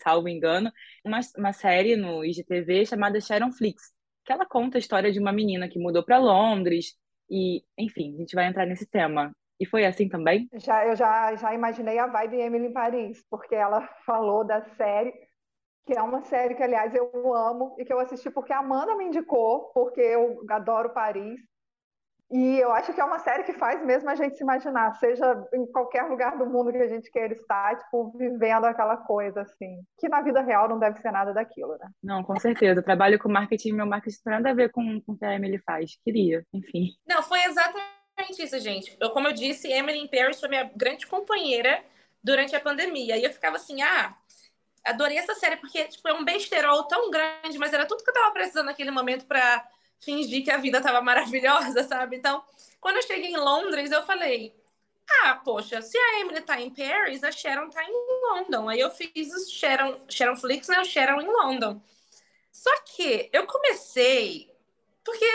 Salvo 0.00 0.28
engano, 0.28 0.70
uma, 1.04 1.18
uma 1.36 1.52
série 1.52 1.96
no 1.96 2.24
IGTV 2.24 2.86
chamada 2.86 3.20
Sharon 3.20 3.50
Flix, 3.50 3.92
que 4.24 4.32
ela 4.32 4.46
conta 4.46 4.78
a 4.78 4.80
história 4.80 5.10
de 5.10 5.18
uma 5.18 5.32
menina 5.32 5.68
que 5.68 5.76
mudou 5.76 6.04
para 6.04 6.18
Londres 6.18 6.94
e, 7.28 7.64
enfim, 7.76 8.14
a 8.14 8.18
gente 8.18 8.36
vai 8.36 8.46
entrar 8.46 8.64
nesse 8.64 8.86
tema. 8.86 9.32
E 9.58 9.66
foi 9.66 9.84
assim 9.84 10.08
também? 10.08 10.48
Já, 10.54 10.86
eu 10.86 10.94
já, 10.94 11.34
já 11.34 11.52
imaginei 11.52 11.98
a 11.98 12.06
vibe 12.06 12.36
Emily 12.36 12.66
em 12.66 12.72
Paris, 12.72 13.24
porque 13.28 13.56
ela 13.56 13.88
falou 14.06 14.46
da 14.46 14.62
série, 14.76 15.12
que 15.84 15.98
é 15.98 16.02
uma 16.02 16.22
série 16.22 16.54
que, 16.54 16.62
aliás, 16.62 16.94
eu 16.94 17.34
amo 17.34 17.74
e 17.76 17.84
que 17.84 17.92
eu 17.92 17.98
assisti 17.98 18.30
porque 18.30 18.52
a 18.52 18.60
Amanda 18.60 18.94
me 18.94 19.04
indicou, 19.04 19.72
porque 19.74 20.00
eu 20.00 20.44
adoro 20.48 20.90
Paris. 20.90 21.40
E 22.30 22.58
eu 22.58 22.72
acho 22.72 22.94
que 22.94 23.00
é 23.00 23.04
uma 23.04 23.18
série 23.18 23.42
que 23.44 23.52
faz 23.52 23.84
mesmo 23.84 24.08
a 24.08 24.14
gente 24.14 24.36
se 24.36 24.42
imaginar, 24.42 24.94
seja 24.94 25.46
em 25.52 25.66
qualquer 25.66 26.04
lugar 26.04 26.38
do 26.38 26.46
mundo 26.46 26.72
que 26.72 26.78
a 26.78 26.88
gente 26.88 27.10
queira 27.10 27.34
estar, 27.34 27.76
tipo, 27.76 28.10
vivendo 28.16 28.64
aquela 28.64 28.96
coisa, 28.96 29.42
assim. 29.42 29.82
Que 29.98 30.08
na 30.08 30.22
vida 30.22 30.40
real 30.40 30.66
não 30.66 30.78
deve 30.78 30.98
ser 31.00 31.10
nada 31.10 31.34
daquilo, 31.34 31.76
né? 31.78 31.90
Não, 32.02 32.24
com 32.24 32.38
certeza. 32.40 32.80
Eu 32.80 32.84
trabalho 32.84 33.18
com 33.18 33.28
marketing, 33.28 33.72
meu 33.72 33.86
marketing 33.86 34.16
não 34.16 34.22
tem 34.24 34.32
nada 34.32 34.50
a 34.50 34.54
ver 34.54 34.70
com, 34.70 35.00
com 35.02 35.12
o 35.12 35.18
que 35.18 35.24
a 35.26 35.34
Emily 35.34 35.58
faz. 35.58 35.98
Queria, 36.02 36.42
enfim. 36.54 36.88
Não, 37.06 37.22
foi 37.22 37.44
exatamente 37.44 38.42
isso, 38.42 38.58
gente. 38.60 38.96
Eu, 38.98 39.10
como 39.10 39.28
eu 39.28 39.32
disse, 39.32 39.70
Emily 39.70 39.98
in 39.98 40.08
Paris 40.08 40.40
foi 40.40 40.48
minha 40.48 40.70
grande 40.74 41.06
companheira 41.06 41.82
durante 42.24 42.56
a 42.56 42.60
pandemia. 42.60 43.18
E 43.18 43.24
eu 43.24 43.30
ficava 43.30 43.56
assim, 43.56 43.82
ah, 43.82 44.14
adorei 44.84 45.18
essa 45.18 45.34
série, 45.34 45.56
porque, 45.56 45.84
tipo, 45.84 46.08
é 46.08 46.14
um 46.14 46.24
besterol 46.24 46.84
tão 46.84 47.10
grande, 47.10 47.58
mas 47.58 47.72
era 47.72 47.86
tudo 47.86 48.02
que 48.02 48.10
eu 48.10 48.14
tava 48.14 48.32
precisando 48.32 48.66
naquele 48.66 48.90
momento 48.90 49.26
para 49.26 49.66
fingir 50.04 50.44
que 50.44 50.50
a 50.50 50.56
vida 50.56 50.78
estava 50.78 51.00
maravilhosa, 51.00 51.84
sabe? 51.84 52.16
Então, 52.16 52.42
quando 52.80 52.96
eu 52.96 53.02
cheguei 53.02 53.30
em 53.30 53.36
Londres, 53.36 53.90
eu 53.90 54.02
falei: 54.04 54.54
ah, 55.22 55.36
poxa, 55.36 55.80
se 55.82 55.96
a 55.96 56.20
Emily 56.20 56.40
tá 56.40 56.60
em 56.60 56.70
Paris, 56.70 57.22
a 57.24 57.32
Sharon 57.32 57.70
tá 57.70 57.82
em 57.84 57.92
London. 57.92 58.68
Aí 58.68 58.80
eu 58.80 58.90
fiz 58.90 59.32
o 59.32 59.50
Sharon, 59.50 60.00
Sharon 60.08 60.36
Flix, 60.36 60.68
né? 60.68 60.80
O 60.80 60.84
Sharon 60.84 61.20
em 61.20 61.26
London. 61.26 61.80
Só 62.50 62.70
que 62.84 63.30
eu 63.32 63.46
comecei 63.46 64.52
porque. 65.04 65.26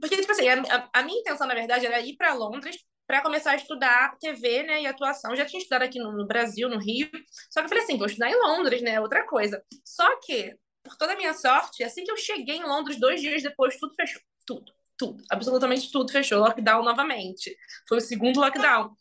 Porque, 0.00 0.16
tipo 0.16 0.32
assim, 0.32 0.48
a, 0.48 0.88
a 0.92 1.02
minha 1.02 1.20
intenção, 1.20 1.46
na 1.46 1.54
verdade, 1.54 1.84
era 1.84 2.00
ir 2.00 2.16
para 2.16 2.32
Londres 2.32 2.82
para 3.06 3.20
começar 3.22 3.50
a 3.50 3.56
estudar 3.56 4.16
TV, 4.18 4.62
né, 4.62 4.82
e 4.82 4.86
atuação. 4.86 5.34
Já 5.34 5.44
tinha 5.44 5.58
estudado 5.58 5.82
aqui 5.82 5.98
no, 5.98 6.12
no 6.12 6.26
Brasil, 6.26 6.68
no 6.68 6.78
Rio. 6.78 7.10
Só 7.50 7.60
que 7.60 7.66
eu 7.66 7.68
falei 7.68 7.82
assim, 7.82 7.98
vou 7.98 8.06
estudar 8.06 8.30
em 8.30 8.40
Londres, 8.40 8.80
né? 8.82 9.00
Outra 9.00 9.26
coisa. 9.26 9.62
Só 9.84 10.16
que 10.20 10.56
por 10.82 10.96
toda 10.96 11.12
a 11.12 11.16
minha 11.16 11.34
sorte, 11.34 11.84
assim 11.84 12.04
que 12.04 12.10
eu 12.10 12.16
cheguei 12.16 12.56
em 12.56 12.64
Londres, 12.64 12.98
dois 12.98 13.20
dias 13.20 13.42
depois, 13.42 13.76
tudo 13.78 13.94
fechou. 13.94 14.20
Tudo, 14.46 14.72
tudo. 14.96 15.24
Absolutamente 15.30 15.90
tudo 15.90 16.10
fechou. 16.12 16.38
Lockdown 16.40 16.82
novamente. 16.82 17.56
Foi 17.88 17.98
o 17.98 18.00
segundo 18.00 18.40
lockdown. 18.40 18.94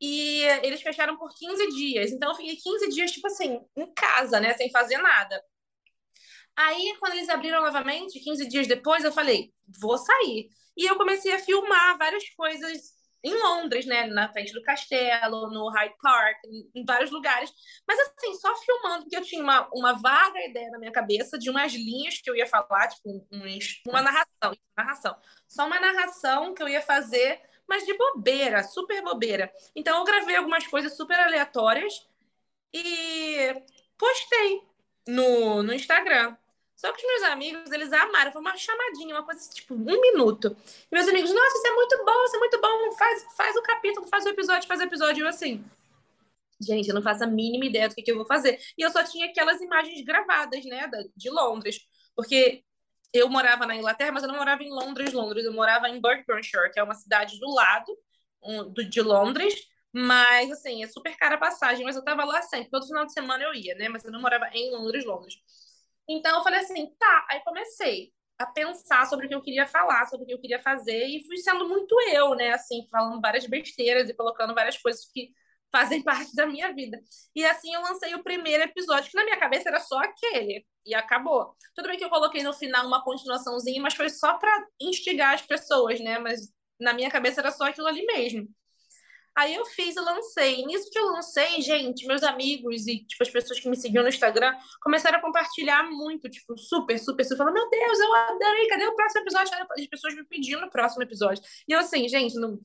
E 0.00 0.42
eles 0.62 0.80
fecharam 0.80 1.16
por 1.16 1.30
15 1.34 1.68
dias. 1.68 2.10
Então 2.10 2.30
eu 2.30 2.34
fiquei 2.36 2.56
15 2.56 2.88
dias, 2.88 3.12
tipo 3.12 3.26
assim, 3.26 3.60
em 3.76 3.92
casa, 3.94 4.40
né? 4.40 4.54
Sem 4.54 4.70
fazer 4.70 4.98
nada. 4.98 5.42
Aí, 6.56 6.96
quando 6.98 7.14
eles 7.14 7.28
abriram 7.28 7.62
novamente, 7.62 8.20
15 8.20 8.48
dias 8.48 8.66
depois, 8.66 9.04
eu 9.04 9.12
falei, 9.12 9.52
vou 9.80 9.96
sair. 9.96 10.48
E 10.76 10.84
eu 10.84 10.96
comecei 10.96 11.32
a 11.32 11.38
filmar 11.38 11.96
várias 11.98 12.28
coisas 12.30 12.99
em 13.22 13.34
Londres, 13.34 13.86
né? 13.86 14.06
Na 14.06 14.28
frente 14.32 14.52
do 14.52 14.62
castelo, 14.62 15.50
no 15.50 15.68
Hyde 15.68 15.94
Park, 16.00 16.38
em, 16.74 16.84
vários 16.84 17.10
lugares. 17.10 17.52
Mas 17.86 17.98
assim, 18.00 18.34
só 18.34 18.54
filmando, 18.56 19.04
porque 19.04 19.16
eu 19.16 19.22
tinha 19.22 19.42
uma, 19.42 19.68
uma 19.72 19.92
vaga 19.94 20.40
ideia 20.44 20.70
na 20.70 20.78
minha 20.78 20.92
cabeça 20.92 21.38
de 21.38 21.50
umas 21.50 21.72
linhas 21.72 22.20
que 22.20 22.30
eu 22.30 22.36
ia 22.36 22.46
falar, 22.46 22.88
tipo, 22.88 23.26
uns, 23.30 23.82
uma 23.86 24.02
narração, 24.02 24.56
narração. 24.76 25.16
Só 25.48 25.66
uma 25.66 25.80
narração 25.80 26.54
que 26.54 26.62
eu 26.62 26.68
ia 26.68 26.80
fazer, 26.80 27.40
mas 27.68 27.84
de 27.84 27.96
bobeira, 27.96 28.62
super 28.64 29.02
bobeira. 29.02 29.52
Então 29.74 29.98
eu 29.98 30.04
gravei 30.04 30.36
algumas 30.36 30.66
coisas 30.66 30.96
super 30.96 31.18
aleatórias 31.18 32.08
e 32.72 33.54
postei 33.98 34.62
no, 35.06 35.62
no 35.62 35.72
Instagram. 35.72 36.36
Só 36.80 36.90
que 36.92 37.04
os 37.04 37.12
meus 37.12 37.22
amigos, 37.30 37.70
eles 37.70 37.92
amaram. 37.92 38.32
Foi 38.32 38.40
uma 38.40 38.56
chamadinha, 38.56 39.14
uma 39.14 39.22
coisa 39.22 39.50
tipo, 39.52 39.74
um 39.74 40.00
minuto. 40.00 40.56
E 40.90 40.94
meus 40.94 41.06
amigos, 41.06 41.30
nossa, 41.30 41.58
isso 41.58 41.66
é 41.66 41.72
muito 41.72 42.04
bom, 42.06 42.24
isso 42.24 42.36
é 42.36 42.38
muito 42.38 42.58
bom. 42.58 42.92
Faz, 42.92 43.26
faz 43.36 43.54
o 43.54 43.62
capítulo, 43.62 44.06
faz 44.06 44.24
o 44.24 44.30
episódio, 44.30 44.66
faz 44.66 44.80
o 44.80 44.84
episódio. 44.84 45.20
E 45.20 45.24
eu 45.24 45.28
assim, 45.28 45.62
gente, 46.58 46.88
eu 46.88 46.94
não 46.94 47.02
faço 47.02 47.22
a 47.22 47.26
mínima 47.26 47.66
ideia 47.66 47.86
do 47.86 47.94
que, 47.94 48.00
que 48.00 48.10
eu 48.10 48.16
vou 48.16 48.24
fazer. 48.24 48.58
E 48.78 48.82
eu 48.82 48.90
só 48.90 49.04
tinha 49.04 49.26
aquelas 49.26 49.60
imagens 49.60 50.02
gravadas, 50.02 50.64
né, 50.64 50.90
de 51.14 51.28
Londres. 51.28 51.86
Porque 52.16 52.64
eu 53.12 53.28
morava 53.28 53.66
na 53.66 53.76
Inglaterra, 53.76 54.12
mas 54.12 54.22
eu 54.22 54.30
não 54.30 54.38
morava 54.38 54.62
em 54.62 54.70
Londres, 54.70 55.12
Londres. 55.12 55.44
Eu 55.44 55.52
morava 55.52 55.86
em 55.86 56.00
Buckinghamshire, 56.00 56.72
que 56.72 56.80
é 56.80 56.82
uma 56.82 56.94
cidade 56.94 57.38
do 57.38 57.54
lado 57.54 57.94
um, 58.42 58.72
do, 58.72 58.82
de 58.82 59.02
Londres. 59.02 59.54
Mas, 59.92 60.50
assim, 60.50 60.82
é 60.82 60.86
super 60.86 61.14
cara 61.18 61.34
a 61.34 61.38
passagem. 61.38 61.84
Mas 61.84 61.94
eu 61.96 62.02
tava 62.02 62.24
lá 62.24 62.40
sempre. 62.40 62.70
Todo 62.70 62.86
final 62.86 63.04
de 63.04 63.12
semana 63.12 63.44
eu 63.44 63.52
ia, 63.52 63.74
né? 63.74 63.90
Mas 63.90 64.02
eu 64.02 64.10
não 64.10 64.22
morava 64.22 64.48
em 64.54 64.70
Londres, 64.70 65.04
Londres. 65.04 65.34
Então 66.12 66.38
eu 66.38 66.42
falei 66.42 66.60
assim, 66.60 66.92
tá. 66.98 67.26
Aí 67.30 67.40
comecei 67.44 68.12
a 68.38 68.46
pensar 68.46 69.06
sobre 69.06 69.26
o 69.26 69.28
que 69.28 69.34
eu 69.34 69.42
queria 69.42 69.66
falar, 69.66 70.06
sobre 70.06 70.24
o 70.24 70.26
que 70.26 70.34
eu 70.34 70.40
queria 70.40 70.60
fazer, 70.60 71.06
e 71.06 71.24
fui 71.26 71.36
sendo 71.38 71.68
muito 71.68 71.94
eu, 72.12 72.34
né? 72.34 72.50
Assim, 72.52 72.86
falando 72.90 73.20
várias 73.20 73.46
besteiras 73.46 74.08
e 74.08 74.14
colocando 74.14 74.54
várias 74.54 74.78
coisas 74.78 75.04
que 75.12 75.30
fazem 75.70 76.02
parte 76.04 76.34
da 76.34 76.46
minha 76.46 76.72
vida. 76.74 76.98
E 77.34 77.44
assim 77.44 77.74
eu 77.74 77.82
lancei 77.82 78.14
o 78.14 78.22
primeiro 78.22 78.64
episódio, 78.64 79.10
que 79.10 79.16
na 79.16 79.24
minha 79.24 79.38
cabeça 79.38 79.68
era 79.68 79.78
só 79.80 79.98
aquele, 79.98 80.66
e 80.84 80.94
acabou. 80.94 81.54
Tudo 81.74 81.88
bem 81.88 81.98
que 81.98 82.04
eu 82.04 82.10
coloquei 82.10 82.42
no 82.42 82.52
final 82.52 82.86
uma 82.86 83.04
continuaçãozinha, 83.04 83.80
mas 83.80 83.94
foi 83.94 84.08
só 84.08 84.38
para 84.38 84.66
instigar 84.80 85.34
as 85.34 85.42
pessoas, 85.42 86.00
né? 86.00 86.18
Mas 86.18 86.40
na 86.80 86.92
minha 86.92 87.10
cabeça 87.10 87.40
era 87.40 87.52
só 87.52 87.64
aquilo 87.64 87.86
ali 87.86 88.04
mesmo. 88.06 88.48
Aí 89.40 89.54
eu 89.54 89.64
fiz 89.64 89.96
e 89.96 90.00
lancei. 90.00 90.66
Nisso 90.66 90.90
que 90.90 90.98
eu 90.98 91.06
lancei, 91.06 91.62
gente, 91.62 92.06
meus 92.06 92.22
amigos 92.22 92.86
e 92.86 93.02
tipo, 93.06 93.22
as 93.22 93.30
pessoas 93.30 93.58
que 93.58 93.70
me 93.70 93.76
seguiam 93.76 94.02
no 94.02 94.10
Instagram 94.10 94.54
começaram 94.82 95.16
a 95.16 95.20
compartilhar 95.22 95.82
muito, 95.84 96.28
tipo, 96.28 96.58
super, 96.58 96.98
super, 96.98 97.24
super, 97.24 97.38
falando, 97.38 97.54
meu 97.54 97.70
Deus, 97.70 97.98
eu 98.00 98.14
adorei, 98.14 98.68
cadê 98.68 98.86
o 98.86 98.94
próximo 98.94 99.22
episódio? 99.22 99.50
As 99.78 99.86
pessoas 99.86 100.14
me 100.14 100.24
pedindo 100.26 100.62
o 100.66 100.70
próximo 100.70 101.02
episódio. 101.02 101.42
E 101.66 101.72
eu 101.72 101.78
assim, 101.78 102.06
gente, 102.06 102.34
não, 102.34 102.60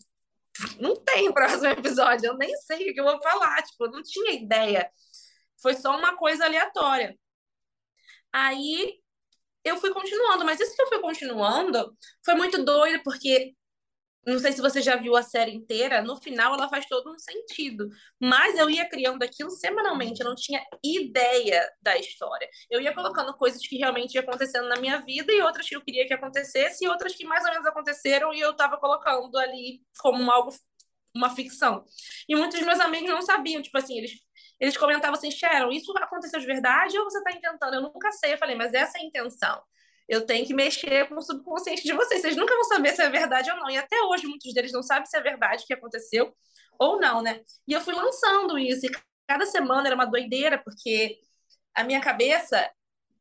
não 0.77 0.97
tem 0.97 1.31
próximo 1.31 1.67
episódio, 1.67 2.27
eu 2.27 2.37
nem 2.37 2.53
sei 2.57 2.89
o 2.89 2.93
que 2.93 2.99
eu 2.99 3.05
vou 3.05 3.21
falar, 3.21 3.63
tipo, 3.63 3.85
eu 3.85 3.91
não 3.91 4.03
tinha 4.03 4.33
ideia. 4.33 4.91
Foi 5.61 5.75
só 5.75 5.97
uma 5.97 6.17
coisa 6.17 6.43
aleatória. 6.43 7.17
Aí 8.33 8.99
eu 9.63 9.77
fui 9.77 9.93
continuando, 9.93 10.43
mas 10.43 10.59
isso 10.59 10.75
que 10.75 10.81
eu 10.81 10.89
fui 10.89 10.99
continuando 10.99 11.97
foi 12.25 12.35
muito 12.35 12.61
doido, 12.65 13.01
porque 13.01 13.55
não 14.25 14.39
sei 14.39 14.51
se 14.51 14.61
você 14.61 14.81
já 14.81 14.95
viu 14.95 15.15
a 15.15 15.21
série 15.21 15.53
inteira, 15.53 16.01
no 16.01 16.17
final 16.17 16.53
ela 16.55 16.67
faz 16.67 16.85
todo 16.87 17.11
um 17.11 17.19
sentido. 17.19 17.89
Mas 18.19 18.57
eu 18.57 18.69
ia 18.69 18.87
criando 18.89 19.21
aquilo 19.23 19.51
semanalmente, 19.51 20.21
eu 20.21 20.27
não 20.27 20.35
tinha 20.35 20.63
ideia 20.83 21.67
da 21.81 21.95
história. 21.97 22.49
Eu 22.69 22.81
ia 22.81 22.93
colocando 22.93 23.33
coisas 23.35 23.61
que 23.65 23.77
realmente 23.77 24.15
iam 24.15 24.23
acontecendo 24.23 24.67
na 24.67 24.77
minha 24.77 24.99
vida 25.01 25.31
e 25.31 25.41
outras 25.41 25.67
que 25.69 25.75
eu 25.75 25.81
queria 25.81 26.07
que 26.07 26.13
acontecesse 26.13 26.83
e 26.83 26.87
outras 26.87 27.15
que 27.15 27.25
mais 27.25 27.45
ou 27.45 27.51
menos 27.51 27.65
aconteceram 27.67 28.33
e 28.33 28.39
eu 28.39 28.51
estava 28.51 28.77
colocando 28.77 29.37
ali 29.37 29.81
como 29.99 30.31
algo, 30.31 30.51
uma 31.15 31.29
ficção. 31.35 31.85
E 32.27 32.35
muitos 32.35 32.57
dos 32.57 32.65
meus 32.65 32.79
amigos 32.79 33.09
não 33.09 33.21
sabiam, 33.21 33.61
tipo 33.61 33.77
assim, 33.77 33.97
eles 33.97 34.11
eles 34.59 34.77
comentavam 34.77 35.17
assim, 35.17 35.29
Sharon, 35.29 35.69
isso 35.71 35.93
aconteceu 35.97 36.39
de 36.39 36.45
verdade 36.45 36.97
ou 36.97 37.03
você 37.03 37.17
está 37.17 37.31
inventando? 37.31 37.73
Eu 37.73 37.81
nunca 37.81 38.09
sei. 38.13 38.33
Eu 38.33 38.37
falei, 38.37 38.55
mas 38.55 38.73
essa 38.73 38.97
é 38.97 39.01
a 39.01 39.03
intenção 39.03 39.61
eu 40.07 40.25
tenho 40.25 40.45
que 40.45 40.53
mexer 40.53 41.07
com 41.09 41.15
o 41.15 41.21
subconsciente 41.21 41.83
de 41.83 41.93
vocês. 41.93 42.21
Vocês 42.21 42.35
nunca 42.35 42.53
vão 42.53 42.63
saber 42.65 42.93
se 42.95 43.01
é 43.01 43.09
verdade 43.09 43.49
ou 43.51 43.57
não. 43.57 43.69
E 43.69 43.77
até 43.77 43.99
hoje, 44.03 44.27
muitos 44.27 44.53
deles 44.53 44.71
não 44.71 44.83
sabem 44.83 45.05
se 45.05 45.17
é 45.17 45.21
verdade 45.21 45.63
o 45.63 45.67
que 45.67 45.73
aconteceu 45.73 46.35
ou 46.79 46.99
não, 46.99 47.21
né? 47.21 47.41
E 47.67 47.73
eu 47.73 47.81
fui 47.81 47.93
lançando 47.93 48.57
isso. 48.57 48.85
E 48.85 48.91
cada 49.27 49.45
semana 49.45 49.87
era 49.87 49.95
uma 49.95 50.05
doideira, 50.05 50.61
porque 50.63 51.17
a 51.73 51.83
minha 51.83 52.01
cabeça. 52.01 52.69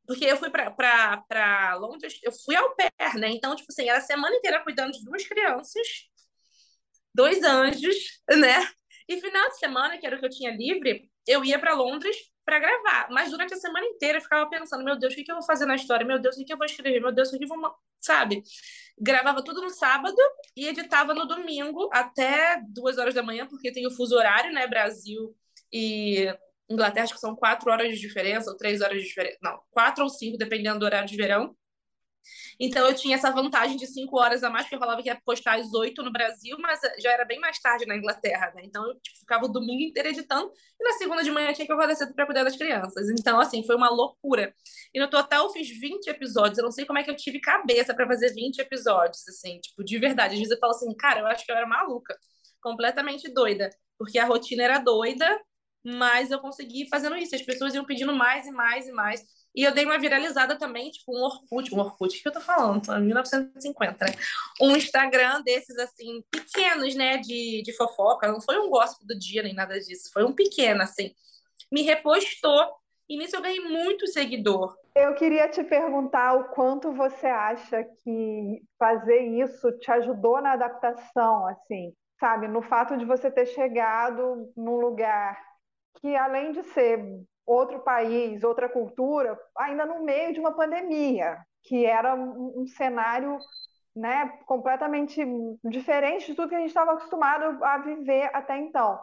Porque 0.06 0.26
eu 0.26 0.36
fui 0.36 0.50
para 0.50 1.74
Londres, 1.76 2.20
eu 2.22 2.30
fui 2.30 2.54
ao 2.54 2.74
pé, 2.76 2.90
né? 3.16 3.30
Então, 3.30 3.56
tipo 3.56 3.72
assim, 3.72 3.88
era 3.88 3.98
a 3.98 4.02
semana 4.02 4.36
inteira 4.36 4.62
cuidando 4.62 4.92
de 4.92 5.02
duas 5.02 5.26
crianças, 5.26 5.86
dois 7.14 7.42
anjos, 7.42 7.96
né? 8.28 8.68
E 9.08 9.20
final 9.20 9.48
de 9.48 9.58
semana, 9.58 9.96
que 9.96 10.06
era 10.06 10.16
o 10.16 10.20
que 10.20 10.26
eu 10.26 10.30
tinha 10.30 10.50
livre, 10.50 11.10
eu 11.26 11.44
ia 11.44 11.58
para 11.58 11.74
Londres 11.74 12.16
para 12.44 12.58
gravar. 12.58 13.08
Mas 13.10 13.30
durante 13.30 13.54
a 13.54 13.56
semana 13.56 13.86
inteira 13.86 14.18
eu 14.18 14.22
ficava 14.22 14.48
pensando, 14.48 14.84
meu 14.84 14.98
Deus, 14.98 15.12
o 15.12 15.16
que, 15.16 15.30
eu 15.30 15.36
vou 15.36 15.44
fazer 15.44 15.66
na 15.66 15.76
história? 15.76 16.06
Meu 16.06 16.18
Deus, 16.18 16.36
o 16.36 16.38
que, 16.38 16.44
que 16.44 16.52
eu 16.52 16.58
vou 16.58 16.66
escrever? 16.66 17.00
Meu 17.00 17.12
Deus, 17.12 17.28
o 17.28 17.32
que, 17.32 17.38
que 17.38 17.44
eu 17.44 17.48
vou... 17.48 17.74
Sabe? 18.00 18.42
Gravava 18.98 19.42
tudo 19.42 19.62
no 19.62 19.70
sábado 19.70 20.16
e 20.56 20.68
editava 20.68 21.14
no 21.14 21.26
domingo 21.26 21.88
até 21.92 22.60
duas 22.68 22.98
horas 22.98 23.14
da 23.14 23.22
manhã, 23.22 23.46
porque 23.46 23.72
tem 23.72 23.86
o 23.86 23.90
fuso 23.90 24.14
horário, 24.14 24.52
né? 24.52 24.66
Brasil 24.66 25.34
e 25.72 26.28
Inglaterra, 26.68 27.04
acho 27.04 27.14
que 27.14 27.20
são 27.20 27.34
quatro 27.34 27.70
horas 27.70 27.88
de 27.88 27.98
diferença, 27.98 28.50
ou 28.50 28.56
três 28.56 28.80
horas 28.80 28.98
de 28.98 29.08
diferença. 29.08 29.38
Não, 29.42 29.60
quatro 29.70 30.04
ou 30.04 30.10
cinco, 30.10 30.38
dependendo 30.38 30.78
do 30.78 30.84
horário 30.84 31.08
de 31.08 31.16
verão. 31.16 31.56
Então 32.58 32.86
eu 32.86 32.94
tinha 32.94 33.16
essa 33.16 33.30
vantagem 33.30 33.76
de 33.76 33.86
cinco 33.86 34.18
horas 34.18 34.42
a 34.42 34.50
mais, 34.50 34.64
porque 34.64 34.76
eu 34.76 34.80
falava 34.80 35.02
que 35.02 35.08
ia 35.08 35.20
postar 35.24 35.58
às 35.58 35.72
oito 35.74 36.02
no 36.02 36.12
Brasil, 36.12 36.56
mas 36.60 36.80
já 37.00 37.12
era 37.12 37.24
bem 37.24 37.40
mais 37.40 37.58
tarde 37.58 37.86
na 37.86 37.96
Inglaterra, 37.96 38.52
né? 38.54 38.62
Então 38.64 38.86
eu 38.86 38.94
tipo, 39.00 39.18
ficava 39.18 39.44
o 39.44 39.48
domingo 39.48 39.82
inteiro 39.82 40.08
editando, 40.08 40.50
e 40.80 40.84
na 40.84 40.92
segunda 40.92 41.22
de 41.22 41.30
manhã 41.30 41.52
tinha 41.52 41.66
que 41.66 41.72
acordar 41.72 41.94
cedo 41.94 42.14
para 42.14 42.26
cuidar 42.26 42.44
das 42.44 42.56
crianças. 42.56 43.08
Então, 43.10 43.38
assim, 43.40 43.64
foi 43.64 43.76
uma 43.76 43.90
loucura. 43.90 44.54
E 44.92 45.00
no 45.00 45.08
total 45.08 45.44
eu 45.46 45.50
fiz 45.50 45.68
20 45.68 46.06
episódios. 46.08 46.58
Eu 46.58 46.64
não 46.64 46.72
sei 46.72 46.84
como 46.84 46.98
é 46.98 47.02
que 47.02 47.10
eu 47.10 47.16
tive 47.16 47.40
cabeça 47.40 47.94
para 47.94 48.06
fazer 48.06 48.32
20 48.32 48.58
episódios, 48.58 49.26
assim, 49.28 49.60
tipo, 49.60 49.84
de 49.84 49.98
verdade. 49.98 50.34
Às 50.34 50.40
vezes 50.40 50.52
eu 50.52 50.58
falo 50.58 50.72
assim, 50.72 50.94
cara, 50.96 51.20
eu 51.20 51.26
acho 51.26 51.44
que 51.44 51.52
eu 51.52 51.56
era 51.56 51.66
maluca, 51.66 52.16
completamente 52.62 53.28
doida, 53.32 53.70
porque 53.98 54.18
a 54.18 54.24
rotina 54.24 54.64
era 54.64 54.78
doida, 54.78 55.40
mas 55.84 56.30
eu 56.30 56.40
consegui 56.40 56.88
fazendo 56.88 57.16
isso. 57.16 57.34
As 57.34 57.42
pessoas 57.42 57.74
iam 57.74 57.84
pedindo 57.84 58.14
mais 58.14 58.46
e 58.46 58.50
mais 58.52 58.86
e 58.86 58.92
mais. 58.92 59.22
E 59.54 59.62
eu 59.62 59.72
dei 59.72 59.84
uma 59.84 59.98
viralizada 59.98 60.58
também, 60.58 60.90
tipo 60.90 61.16
um 61.16 61.22
Orkut, 61.22 61.72
um 61.72 61.78
Orkut, 61.78 62.20
que 62.20 62.26
eu 62.26 62.32
tô 62.32 62.40
falando? 62.40 62.84
Tô 62.84 62.94
em 62.94 63.04
1950, 63.04 64.04
né? 64.04 64.12
Um 64.60 64.76
Instagram 64.76 65.42
desses, 65.42 65.78
assim, 65.78 66.24
pequenos, 66.28 66.94
né, 66.96 67.18
de, 67.18 67.62
de 67.62 67.72
fofoca. 67.76 68.26
Não 68.26 68.40
foi 68.40 68.58
um 68.58 68.68
gospel 68.68 69.06
do 69.06 69.16
dia 69.16 69.44
nem 69.44 69.54
nada 69.54 69.78
disso. 69.78 70.10
Foi 70.12 70.24
um 70.24 70.32
pequeno, 70.32 70.82
assim. 70.82 71.12
Me 71.70 71.82
repostou. 71.82 72.68
E 73.08 73.16
nisso 73.16 73.36
eu 73.36 73.42
ganhei 73.42 73.60
muito 73.60 74.06
seguidor. 74.08 74.74
Eu 74.94 75.14
queria 75.14 75.48
te 75.48 75.62
perguntar 75.62 76.34
o 76.34 76.44
quanto 76.48 76.92
você 76.92 77.26
acha 77.26 77.84
que 77.84 78.62
fazer 78.78 79.20
isso 79.20 79.70
te 79.78 79.90
ajudou 79.90 80.40
na 80.40 80.52
adaptação, 80.52 81.46
assim, 81.46 81.92
sabe? 82.18 82.48
No 82.48 82.62
fato 82.62 82.96
de 82.96 83.04
você 83.04 83.30
ter 83.30 83.46
chegado 83.46 84.50
num 84.56 84.76
lugar 84.76 85.38
que, 86.00 86.14
além 86.16 86.52
de 86.52 86.62
ser 86.64 87.04
outro 87.46 87.80
país, 87.80 88.42
outra 88.42 88.68
cultura, 88.68 89.38
ainda 89.56 89.84
no 89.84 90.02
meio 90.02 90.32
de 90.32 90.40
uma 90.40 90.52
pandemia, 90.52 91.38
que 91.62 91.84
era 91.84 92.14
um, 92.14 92.66
cenário 92.66 93.38
né, 93.94 94.38
completamente 94.46 95.22
diferente 95.64 96.26
de 96.26 96.34
tudo 96.34 96.48
que 96.48 96.54
a 96.54 96.58
gente 96.58 96.68
estava 96.68 96.92
acostumado 96.92 97.62
a 97.64 97.78
viver 97.78 98.30
até 98.32 98.58
então. 98.58 98.98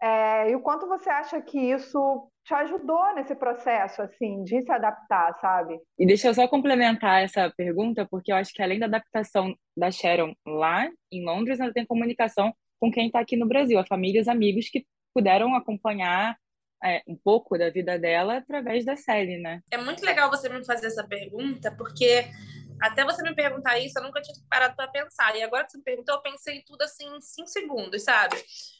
É, 0.00 0.50
e 0.50 0.54
o 0.54 0.60
quanto 0.60 0.86
você 0.86 1.10
acha 1.10 1.40
que 1.40 1.58
isso 1.58 2.30
te 2.44 2.54
ajudou 2.54 3.14
nesse 3.14 3.34
processo, 3.34 4.00
assim, 4.00 4.44
de 4.44 4.62
se 4.62 4.70
adaptar, 4.70 5.36
sabe? 5.40 5.78
E 5.98 6.06
deixa 6.06 6.28
eu 6.28 6.34
só 6.34 6.46
complementar 6.46 7.22
essa 7.22 7.52
pergunta, 7.56 8.06
porque 8.08 8.30
eu 8.32 8.36
acho 8.36 8.54
que 8.54 8.62
além 8.62 8.78
da 8.78 8.86
adaptação 8.86 9.52
da 9.76 9.90
Sharon 9.90 10.32
lá 10.46 10.88
em 11.12 11.24
Londres, 11.24 11.58
ela 11.58 11.72
tem 11.72 11.84
comunicação 11.84 12.54
com 12.80 12.92
quem 12.92 13.08
está 13.08 13.18
aqui 13.18 13.36
no 13.36 13.48
Brasil, 13.48 13.78
a 13.78 13.86
família 13.86 14.18
e 14.18 14.22
os 14.22 14.28
amigos 14.28 14.70
que 14.70 14.86
puderam 15.14 15.54
acompanhar 15.54 16.36
é, 16.82 17.02
um 17.06 17.16
pouco 17.16 17.58
da 17.58 17.70
vida 17.70 17.98
dela 17.98 18.38
através 18.38 18.84
da 18.84 18.96
série, 18.96 19.38
né? 19.38 19.62
É 19.70 19.78
muito 19.78 20.04
legal 20.04 20.30
você 20.30 20.48
me 20.48 20.64
fazer 20.64 20.86
essa 20.86 21.06
pergunta, 21.06 21.74
porque 21.76 22.24
até 22.80 23.04
você 23.04 23.22
me 23.22 23.34
perguntar 23.34 23.78
isso, 23.78 23.98
eu 23.98 24.02
nunca 24.02 24.22
tinha 24.22 24.36
parado 24.48 24.76
para 24.76 24.88
pensar. 24.88 25.34
E 25.36 25.42
agora 25.42 25.64
que 25.64 25.72
você 25.72 25.78
me 25.78 25.84
perguntou, 25.84 26.14
eu 26.14 26.22
pensei 26.22 26.62
tudo 26.62 26.82
assim 26.82 27.06
em 27.16 27.20
cinco 27.20 27.48
segundos, 27.48 28.04
sabe? 28.04 28.36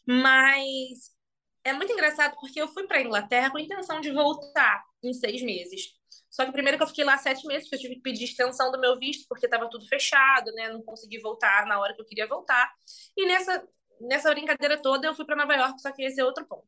Mas 0.07 1.17
é 1.65 1.73
muito 1.73 1.93
engraçado 1.93 2.37
porque 2.41 2.61
eu 2.61 2.69
fui 2.69 2.87
para 2.87 3.03
Inglaterra 3.03 3.51
com 3.51 3.59
a 3.59 3.63
intenção 3.63 4.01
de 4.01 4.13
voltar 4.13 4.85
em 5.03 5.13
seis 5.13 5.43
meses. 5.43 5.99
Só 6.31 6.45
que 6.45 6.53
primeiro 6.53 6.77
que 6.77 6.85
eu 6.85 6.89
fiquei 6.89 7.05
lá 7.05 7.17
sete 7.19 7.47
meses, 7.47 7.65
porque 7.65 7.77
eu 7.77 7.81
tive 7.81 7.95
que 7.97 8.03
pedir 8.03 8.25
extensão 8.25 8.71
do 8.71 8.79
meu 8.79 8.99
visto, 8.99 9.27
porque 9.29 9.47
estava 9.47 9.69
tudo 9.69 9.89
fechado, 9.89 10.53
né? 10.53 10.71
Não 10.71 10.83
consegui 10.83 11.19
voltar 11.19 11.67
na 11.67 11.81
hora 11.81 11.95
que 11.95 12.01
eu 12.01 12.07
queria 12.07 12.29
voltar. 12.29 12.71
E 13.17 13.27
nessa, 13.27 13.67
nessa 14.01 14.31
brincadeira 14.31 14.81
toda, 14.81 15.07
eu 15.07 15.15
fui 15.15 15.25
para 15.25 15.37
Nova 15.37 15.55
York, 15.55 15.81
só 15.81 15.93
que 15.93 16.03
esse 16.03 16.21
é 16.21 16.25
outro 16.25 16.47
ponto. 16.47 16.67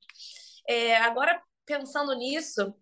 É, 0.69 0.97
agora, 0.99 1.41
pensando 1.65 2.15
nisso, 2.15 2.75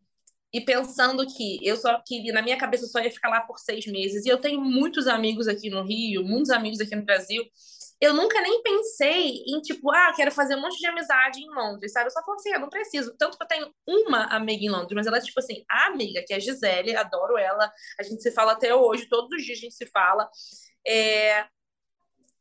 e 0.53 0.61
pensando 0.61 1.27
que 1.27 1.59
eu 1.63 1.77
só 1.77 2.01
queria, 2.07 2.33
na 2.33 2.43
minha 2.43 2.57
cabeça, 2.57 2.85
eu 2.85 2.89
só 2.89 3.01
ia 3.01 3.11
ficar 3.11 3.29
lá 3.29 3.41
por 3.43 3.59
seis 3.59 3.87
meses, 3.87 4.25
e 4.25 4.29
eu 4.29 4.41
tenho 4.41 4.61
muitos 4.61 5.07
amigos 5.07 5.47
aqui 5.47 5.69
no 5.71 5.83
Rio, 5.83 6.25
muitos 6.25 6.51
amigos 6.51 6.81
aqui 6.81 6.97
no 6.97 7.05
Brasil, 7.05 7.45
eu 8.01 8.15
nunca 8.15 8.41
nem 8.41 8.63
pensei 8.63 9.43
em, 9.47 9.61
tipo, 9.61 9.91
ah, 9.91 10.13
quero 10.15 10.31
fazer 10.31 10.55
um 10.55 10.61
monte 10.61 10.79
de 10.79 10.87
amizade 10.87 11.41
em 11.41 11.51
Londres, 11.51 11.93
sabe? 11.93 12.07
Eu 12.07 12.13
só 12.13 12.23
falo 12.23 12.37
assim, 12.37 12.51
eu 12.51 12.61
não 12.61 12.69
preciso. 12.69 13.15
Tanto 13.19 13.37
que 13.37 13.43
eu 13.43 13.49
tenho 13.49 13.75
uma 13.87 14.25
amiga 14.27 14.65
em 14.65 14.71
Londres, 14.71 14.93
mas 14.95 15.07
ela 15.07 15.19
é, 15.19 15.21
tipo 15.21 15.41
assim, 15.41 15.65
a 15.69 15.87
amiga, 15.87 16.23
que 16.25 16.33
é 16.33 16.37
a 16.37 16.39
Gisele, 16.39 16.95
adoro 16.95 17.37
ela. 17.37 17.73
A 17.99 18.03
gente 18.05 18.23
se 18.23 18.31
fala 18.31 18.53
até 18.53 18.73
hoje, 18.75 19.09
todos 19.09 19.31
os 19.33 19.45
dias 19.45 19.59
a 19.59 19.63
gente 19.63 19.75
se 19.75 19.87
fala. 19.87 20.31
É... 20.87 21.45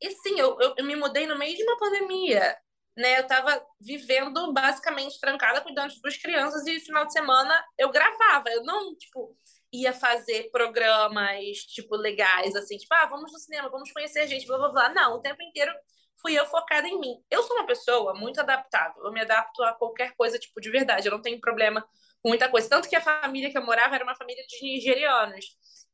E 0.01 0.12
sim, 0.12 0.39
eu, 0.39 0.58
eu, 0.60 0.75
eu 0.77 0.86
me 0.86 0.96
mudei 0.96 1.25
no 1.27 1.38
meio 1.38 1.56
de 1.56 1.63
uma 1.63 1.77
pandemia 1.77 2.58
né, 2.98 3.20
eu 3.20 3.22
estava 3.22 3.63
vivendo 3.80 4.51
basicamente 4.51 5.20
trancada, 5.20 5.62
cuidando 5.62 5.94
de 5.94 6.01
duas 6.01 6.18
crianças, 6.18 6.66
e 6.66 6.80
final 6.80 7.06
de 7.06 7.13
semana 7.13 7.63
eu 7.77 7.92
gravava. 7.92 8.50
Eu 8.50 8.63
não, 8.63 8.96
tipo, 8.96 9.38
ia 9.72 9.94
fazer 9.94 10.50
programas, 10.51 11.58
tipo, 11.60 11.96
legais, 11.96 12.56
assim, 12.56 12.75
tipo, 12.75 12.94
ah, 12.96 13.06
vamos 13.06 13.32
no 13.32 13.38
cinema, 13.38 13.70
vamos 13.70 13.92
conhecer 13.92 14.27
gente, 14.27 14.48
blá, 14.48 14.58
blá, 14.58 14.70
blá. 14.70 14.89
Não, 14.89 15.16
o 15.16 15.22
tempo 15.22 15.42
inteiro 15.44 15.72
fui 16.20 16.34
eu 16.34 16.46
focada 16.48 16.88
em 16.88 17.00
mim. 17.00 17.24
Eu 17.30 17.44
sou 17.44 17.56
uma 17.56 17.68
pessoa 17.68 18.16
muito 18.16 18.39
adaptável, 18.42 19.04
eu 19.06 19.12
me 19.12 19.22
adapto 19.22 19.62
a 19.63 19.74
qualquer 19.75 20.16
coisa, 20.16 20.39
tipo, 20.39 20.60
de 20.60 20.72
verdade, 20.72 21.08
eu 21.08 21.12
não 21.12 21.22
tenho 21.22 21.39
problema 21.39 21.88
com 22.24 22.30
muita 22.30 22.50
coisa. 22.50 22.68
Tanto 22.68 22.89
que 22.89 22.96
a 22.96 23.01
família 23.01 23.51
que 23.51 23.58
eu 23.58 23.63
morava 23.66 23.94
era 23.94 24.04
uma 24.04 24.16
família 24.16 24.44
de 24.48 24.60
nigerianos. 24.63 25.46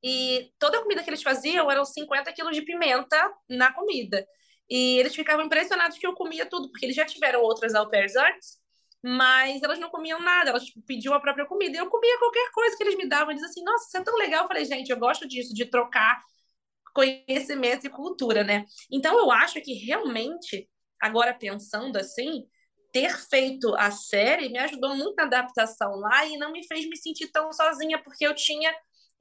E 0.04 0.52
toda 0.60 0.78
a 0.78 0.82
comida 0.82 1.04
que 1.04 1.10
eles 1.10 1.24
faziam 1.24 1.72
eram 1.72 1.86
50 1.86 2.32
quilos 2.34 2.56
de 2.56 2.62
pimenta 2.64 3.32
na 3.50 3.72
comida. 3.74 4.26
E 4.70 5.00
eles 5.00 5.16
ficavam 5.16 5.46
impressionados 5.46 5.98
que 5.98 6.06
eu 6.06 6.14
comia 6.14 6.46
tudo, 6.46 6.70
porque 6.70 6.86
eles 6.86 6.96
já 6.96 7.06
tiveram 7.06 7.42
outras 7.42 7.74
au 7.76 7.90
pairs 7.90 8.16
antes, 8.16 8.58
mas 9.04 9.62
elas 9.62 9.80
não 9.80 9.90
comiam 9.90 10.20
nada, 10.22 10.50
elas 10.50 10.66
tipo, 10.66 10.82
pediam 10.86 11.14
a 11.14 11.20
própria 11.20 11.46
comida. 11.46 11.76
E 11.78 11.80
eu 11.80 11.90
comia 11.90 12.18
qualquer 12.20 12.52
coisa 12.52 12.76
que 12.76 12.84
eles 12.84 12.96
me 12.96 13.08
davam. 13.08 13.32
Eles 13.32 13.44
assim, 13.44 13.64
nossa, 13.64 13.88
isso 13.88 13.98
é 13.98 14.04
tão 14.04 14.16
legal. 14.18 14.44
Eu 14.44 14.48
falei, 14.48 14.66
gente, 14.66 14.90
eu 14.90 14.98
gosto 14.98 15.28
disso, 15.28 15.54
de 15.54 15.66
trocar 15.66 16.22
conhecimento 16.94 17.86
e 17.88 17.90
cultura, 17.90 18.44
né? 18.44 18.66
Então 18.92 19.18
eu 19.18 19.32
acho 19.32 19.60
que 19.62 19.74
realmente, 19.74 20.70
agora 21.02 21.34
pensando 21.34 21.98
assim, 21.98 22.46
ter 22.92 23.18
feito 23.28 23.76
a 23.76 23.90
série 23.92 24.50
me 24.50 24.60
ajudou 24.60 24.96
muito 24.96 25.16
na 25.16 25.24
adaptação 25.24 25.96
lá 25.96 26.26
e 26.26 26.38
não 26.38 26.52
me 26.52 26.66
fez 26.68 26.88
me 26.88 26.96
sentir 26.96 27.30
tão 27.30 27.52
sozinha, 27.52 28.02
porque 28.02 28.26
eu 28.26 28.36
tinha, 28.36 28.74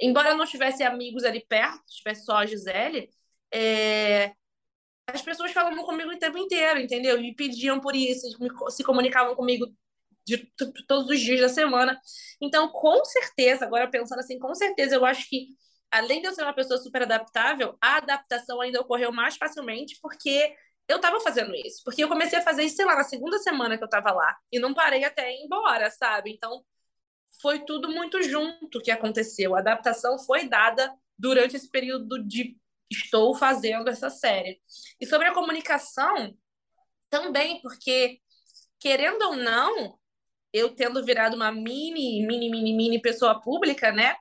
embora 0.02 0.30
eu 0.30 0.37
não 0.37 0.47
tivesse 0.47 0.82
amigos 0.82 1.25
ali 1.25 1.44
perto, 1.47 1.82
tivesse 1.87 2.25
só 2.25 2.37
a 2.37 2.47
Gisele, 2.47 3.09
é, 3.52 4.32
as 5.06 5.23
pessoas 5.23 5.52
falavam 5.52 5.85
comigo 5.85 6.11
o 6.11 6.18
tempo 6.18 6.38
inteiro, 6.38 6.80
entendeu? 6.80 7.21
Me 7.21 7.35
pediam 7.35 7.80
por 7.80 7.94
isso, 7.94 8.26
se 8.71 8.85
comunicavam 8.85 9.35
comigo 9.35 9.66
de 10.26 10.38
todos 10.87 11.09
os 11.09 11.21
dias 11.21 11.40
da 11.40 11.49
semana. 11.49 11.99
Então, 12.40 12.68
com 12.68 13.04
certeza, 13.04 13.64
agora 13.64 13.90
pensando 13.90 14.21
assim, 14.21 14.38
com 14.38 14.54
certeza, 14.54 14.94
eu 14.94 15.04
acho 15.04 15.28
que 15.28 15.49
além 15.90 16.21
de 16.23 16.28
eu 16.28 16.35
ser 16.35 16.42
uma 16.42 16.54
pessoa 16.54 16.78
super 16.80 17.02
adaptável, 17.02 17.76
a 17.80 17.97
adaptação 17.97 18.61
ainda 18.61 18.80
ocorreu 18.80 19.12
mais 19.12 19.37
facilmente 19.37 19.99
porque 20.00 20.54
eu 20.88 20.97
estava 20.97 21.21
fazendo 21.21 21.54
isso. 21.54 21.82
Porque 21.85 22.02
eu 22.02 22.09
comecei 22.09 22.38
a 22.38 22.42
fazer 22.42 22.64
isso, 22.64 22.76
sei 22.76 22.85
lá, 22.85 22.97
na 22.97 23.04
segunda 23.04 23.38
semana 23.38 23.76
que 23.76 23.82
eu 23.85 23.87
estava 23.87 24.12
lá. 24.12 24.37
E 24.50 24.59
não 24.59 24.75
parei 24.75 25.04
até 25.04 25.32
ir 25.32 25.44
embora, 25.44 25.90
sabe? 25.90 26.32
Então, 26.32 26.64
foi 27.40 27.64
tudo 27.64 27.88
muito 27.88 28.22
junto 28.22 28.80
que 28.80 28.90
aconteceu. 28.90 29.54
A 29.54 29.60
adaptação 29.60 30.18
foi 30.18 30.48
dada 30.48 30.92
durante 31.18 31.56
esse 31.56 31.70
período 31.70 32.22
de 32.24 32.56
estou 32.90 33.34
fazendo 33.34 33.88
essa 33.88 34.10
série. 34.10 34.60
E 35.00 35.06
sobre 35.06 35.28
a 35.28 35.34
comunicação, 35.34 36.36
também, 37.08 37.60
porque, 37.60 38.18
querendo 38.80 39.22
ou 39.22 39.36
não, 39.36 39.98
eu 40.52 40.74
tendo 40.74 41.04
virado 41.04 41.36
uma 41.36 41.52
mini, 41.52 42.26
mini, 42.26 42.50
mini, 42.50 42.74
mini 42.74 43.02
pessoa 43.02 43.40
pública, 43.40 43.92
né? 43.92 44.16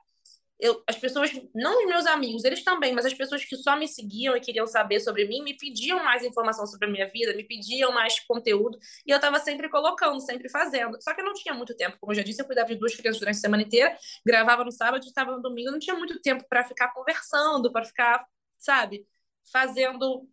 Eu, 0.62 0.80
as 0.86 0.96
pessoas, 0.96 1.32
não 1.52 1.80
os 1.80 1.86
meus 1.86 2.06
amigos, 2.06 2.44
eles 2.44 2.62
também, 2.62 2.94
mas 2.94 3.04
as 3.04 3.12
pessoas 3.12 3.44
que 3.44 3.56
só 3.56 3.76
me 3.76 3.88
seguiam 3.88 4.36
e 4.36 4.40
queriam 4.40 4.64
saber 4.64 5.00
sobre 5.00 5.26
mim, 5.26 5.42
me 5.42 5.56
pediam 5.56 6.02
mais 6.04 6.22
informação 6.22 6.64
sobre 6.66 6.86
a 6.86 6.90
minha 6.90 7.08
vida, 7.08 7.34
me 7.34 7.42
pediam 7.42 7.90
mais 7.92 8.20
conteúdo, 8.20 8.78
e 9.04 9.10
eu 9.10 9.16
estava 9.16 9.40
sempre 9.40 9.68
colocando, 9.68 10.20
sempre 10.20 10.48
fazendo. 10.48 11.02
Só 11.02 11.12
que 11.12 11.20
eu 11.20 11.24
não 11.24 11.34
tinha 11.34 11.52
muito 11.52 11.74
tempo, 11.76 11.96
como 12.00 12.12
eu 12.12 12.16
já 12.16 12.22
disse, 12.22 12.40
eu 12.40 12.46
cuidava 12.46 12.68
de 12.68 12.76
duas 12.76 12.94
crianças 12.94 13.18
durante 13.18 13.38
a 13.38 13.40
semana 13.40 13.64
inteira, 13.64 13.96
gravava 14.24 14.64
no 14.64 14.70
sábado, 14.70 15.04
estava 15.04 15.32
no 15.32 15.42
domingo, 15.42 15.68
eu 15.68 15.72
não 15.72 15.80
tinha 15.80 15.96
muito 15.96 16.20
tempo 16.20 16.44
para 16.48 16.64
ficar 16.64 16.92
conversando, 16.94 17.72
para 17.72 17.84
ficar 17.84 18.24
sabe? 18.62 19.06
Fazendo 19.52 20.28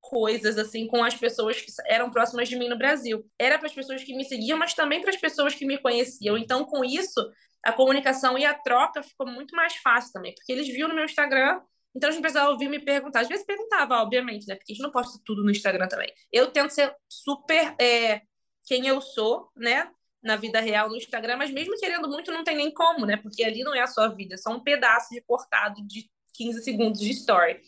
coisas 0.00 0.58
assim 0.58 0.86
com 0.86 1.02
as 1.04 1.14
pessoas 1.14 1.60
que 1.60 1.70
eram 1.86 2.10
próximas 2.10 2.48
de 2.48 2.56
mim 2.56 2.68
no 2.68 2.78
Brasil. 2.78 3.24
Era 3.38 3.58
para 3.58 3.66
as 3.66 3.74
pessoas 3.74 4.02
que 4.02 4.16
me 4.16 4.24
seguiam, 4.24 4.58
mas 4.58 4.74
também 4.74 5.00
para 5.00 5.10
as 5.10 5.16
pessoas 5.16 5.54
que 5.54 5.66
me 5.66 5.78
conheciam. 5.78 6.36
Então, 6.38 6.64
com 6.64 6.84
isso, 6.84 7.20
a 7.64 7.72
comunicação 7.72 8.38
e 8.38 8.44
a 8.44 8.54
troca 8.54 9.02
ficou 9.02 9.26
muito 9.26 9.54
mais 9.54 9.76
fácil 9.76 10.12
também, 10.12 10.34
porque 10.34 10.52
eles 10.52 10.68
viam 10.68 10.88
no 10.88 10.94
meu 10.94 11.04
Instagram, 11.04 11.60
então 11.94 12.08
a 12.08 12.12
gente 12.12 12.20
precisava 12.20 12.50
ouvir 12.50 12.68
me 12.68 12.78
perguntar. 12.78 13.20
Às 13.20 13.28
vezes 13.28 13.44
perguntava, 13.44 13.96
obviamente, 13.96 14.46
né? 14.46 14.54
Porque 14.54 14.72
a 14.72 14.74
gente 14.74 14.82
não 14.82 14.92
posta 14.92 15.20
tudo 15.24 15.42
no 15.42 15.50
Instagram 15.50 15.88
também. 15.88 16.12
Eu 16.32 16.50
tento 16.50 16.70
ser 16.70 16.94
super 17.08 17.74
é, 17.80 18.22
quem 18.64 18.86
eu 18.86 19.00
sou, 19.00 19.50
né? 19.56 19.90
Na 20.22 20.36
vida 20.36 20.60
real 20.60 20.88
no 20.88 20.96
Instagram, 20.96 21.36
mas 21.36 21.50
mesmo 21.50 21.76
querendo 21.76 22.08
muito, 22.08 22.30
não 22.30 22.44
tem 22.44 22.56
nem 22.56 22.72
como, 22.72 23.06
né? 23.06 23.16
Porque 23.16 23.42
ali 23.42 23.62
não 23.62 23.74
é 23.74 23.80
a 23.80 23.86
sua 23.86 24.08
vida, 24.08 24.34
é 24.34 24.36
só 24.36 24.50
um 24.50 24.62
pedaço 24.62 25.14
de 25.14 25.20
cortado 25.22 25.76
de 25.86 26.08
15 26.38 26.62
segundos 26.62 27.00
de 27.00 27.10
story. 27.10 27.60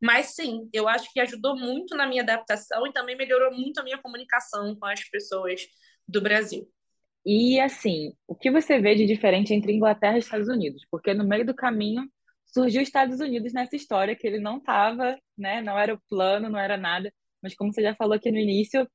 Mas 0.00 0.26
sim, 0.26 0.68
eu 0.72 0.86
acho 0.86 1.12
que 1.12 1.18
ajudou 1.20 1.58
muito 1.58 1.96
na 1.96 2.06
minha 2.06 2.22
adaptação 2.22 2.86
e 2.86 2.92
também 2.92 3.16
melhorou 3.16 3.52
muito 3.52 3.80
a 3.80 3.82
minha 3.82 3.98
comunicação 3.98 4.76
com 4.76 4.86
as 4.86 5.02
pessoas 5.08 5.66
do 6.06 6.20
Brasil. 6.20 6.70
E 7.26 7.58
assim, 7.58 8.12
o 8.26 8.34
que 8.34 8.50
você 8.50 8.80
vê 8.80 8.94
de 8.94 9.06
diferente 9.06 9.52
entre 9.52 9.72
Inglaterra 9.72 10.16
e 10.16 10.20
Estados 10.20 10.48
Unidos? 10.48 10.82
Porque 10.90 11.12
no 11.14 11.24
meio 11.24 11.44
do 11.44 11.54
caminho 11.54 12.08
surgiu 12.46 12.80
Estados 12.80 13.20
Unidos 13.20 13.52
nessa 13.52 13.76
história 13.76 14.14
que 14.14 14.26
ele 14.26 14.38
não 14.38 14.58
estava, 14.58 15.18
né? 15.36 15.60
Não 15.60 15.78
era 15.78 15.94
o 15.94 16.00
plano, 16.08 16.48
não 16.48 16.58
era 16.58 16.76
nada. 16.76 17.12
Mas 17.42 17.54
como 17.54 17.72
você 17.72 17.82
já 17.82 17.94
falou 17.94 18.14
aqui 18.14 18.30
no 18.30 18.38
início, 18.38 18.88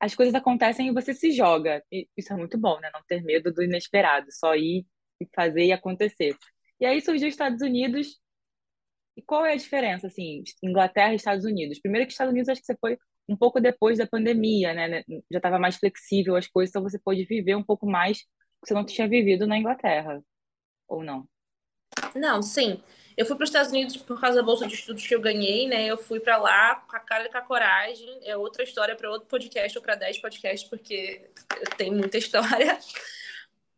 as 0.00 0.14
coisas 0.14 0.34
acontecem 0.34 0.88
e 0.88 0.92
você 0.92 1.14
se 1.14 1.32
joga. 1.32 1.82
E 1.92 2.08
isso 2.16 2.32
é 2.32 2.36
muito 2.36 2.58
bom, 2.58 2.80
né? 2.80 2.90
Não 2.92 3.02
ter 3.06 3.22
medo 3.22 3.52
do 3.52 3.62
inesperado, 3.62 4.26
só 4.32 4.54
ir 4.54 4.86
e 5.20 5.26
fazer 5.34 5.66
e 5.66 5.72
acontecer. 5.72 6.36
E 6.80 6.86
aí 6.86 7.00
surgiu 7.00 7.28
Estados 7.28 7.62
Unidos 7.62 8.18
e 9.16 9.22
qual 9.22 9.44
é 9.46 9.52
a 9.52 9.56
diferença, 9.56 10.06
assim, 10.06 10.44
Inglaterra 10.62 11.12
e 11.12 11.16
Estados 11.16 11.44
Unidos? 11.44 11.78
Primeiro 11.78 12.06
que 12.06 12.12
Estados 12.12 12.32
Unidos 12.32 12.48
acho 12.48 12.60
que 12.60 12.66
você 12.66 12.76
foi 12.78 12.98
um 13.28 13.36
pouco 13.36 13.60
depois 13.60 13.98
da 13.98 14.06
pandemia, 14.06 14.74
né? 14.74 14.88
né 14.88 15.04
já 15.30 15.38
estava 15.38 15.58
mais 15.58 15.76
flexível 15.76 16.36
as 16.36 16.46
coisas, 16.46 16.70
então 16.70 16.82
você 16.82 16.98
pôde 16.98 17.24
viver 17.24 17.56
um 17.56 17.62
pouco 17.62 17.86
mais 17.86 18.18
que 18.18 18.26
você 18.68 18.74
não 18.74 18.84
tinha 18.84 19.08
vivido 19.08 19.46
na 19.46 19.58
Inglaterra, 19.58 20.22
ou 20.86 21.02
não? 21.02 21.26
Não, 22.14 22.42
sim. 22.42 22.82
Eu 23.16 23.24
fui 23.24 23.34
para 23.34 23.44
os 23.44 23.48
Estados 23.48 23.72
Unidos 23.72 23.96
por 23.96 24.20
causa 24.20 24.36
da 24.36 24.42
bolsa 24.42 24.66
de 24.66 24.74
estudos 24.74 25.06
que 25.06 25.14
eu 25.14 25.20
ganhei, 25.20 25.66
né? 25.66 25.86
Eu 25.86 25.96
fui 25.96 26.20
para 26.20 26.36
lá 26.36 26.76
com 26.76 26.96
a 26.96 27.00
cara 27.00 27.24
e 27.24 27.30
com 27.30 27.38
a 27.38 27.42
coragem. 27.42 28.20
É 28.22 28.36
outra 28.36 28.62
história 28.62 28.94
para 28.94 29.10
outro 29.10 29.26
podcast 29.26 29.76
ou 29.78 29.82
para 29.82 29.94
10 29.94 30.18
podcasts, 30.18 30.68
porque 30.68 31.30
tem 31.78 31.90
muita 31.90 32.18
história. 32.18 32.78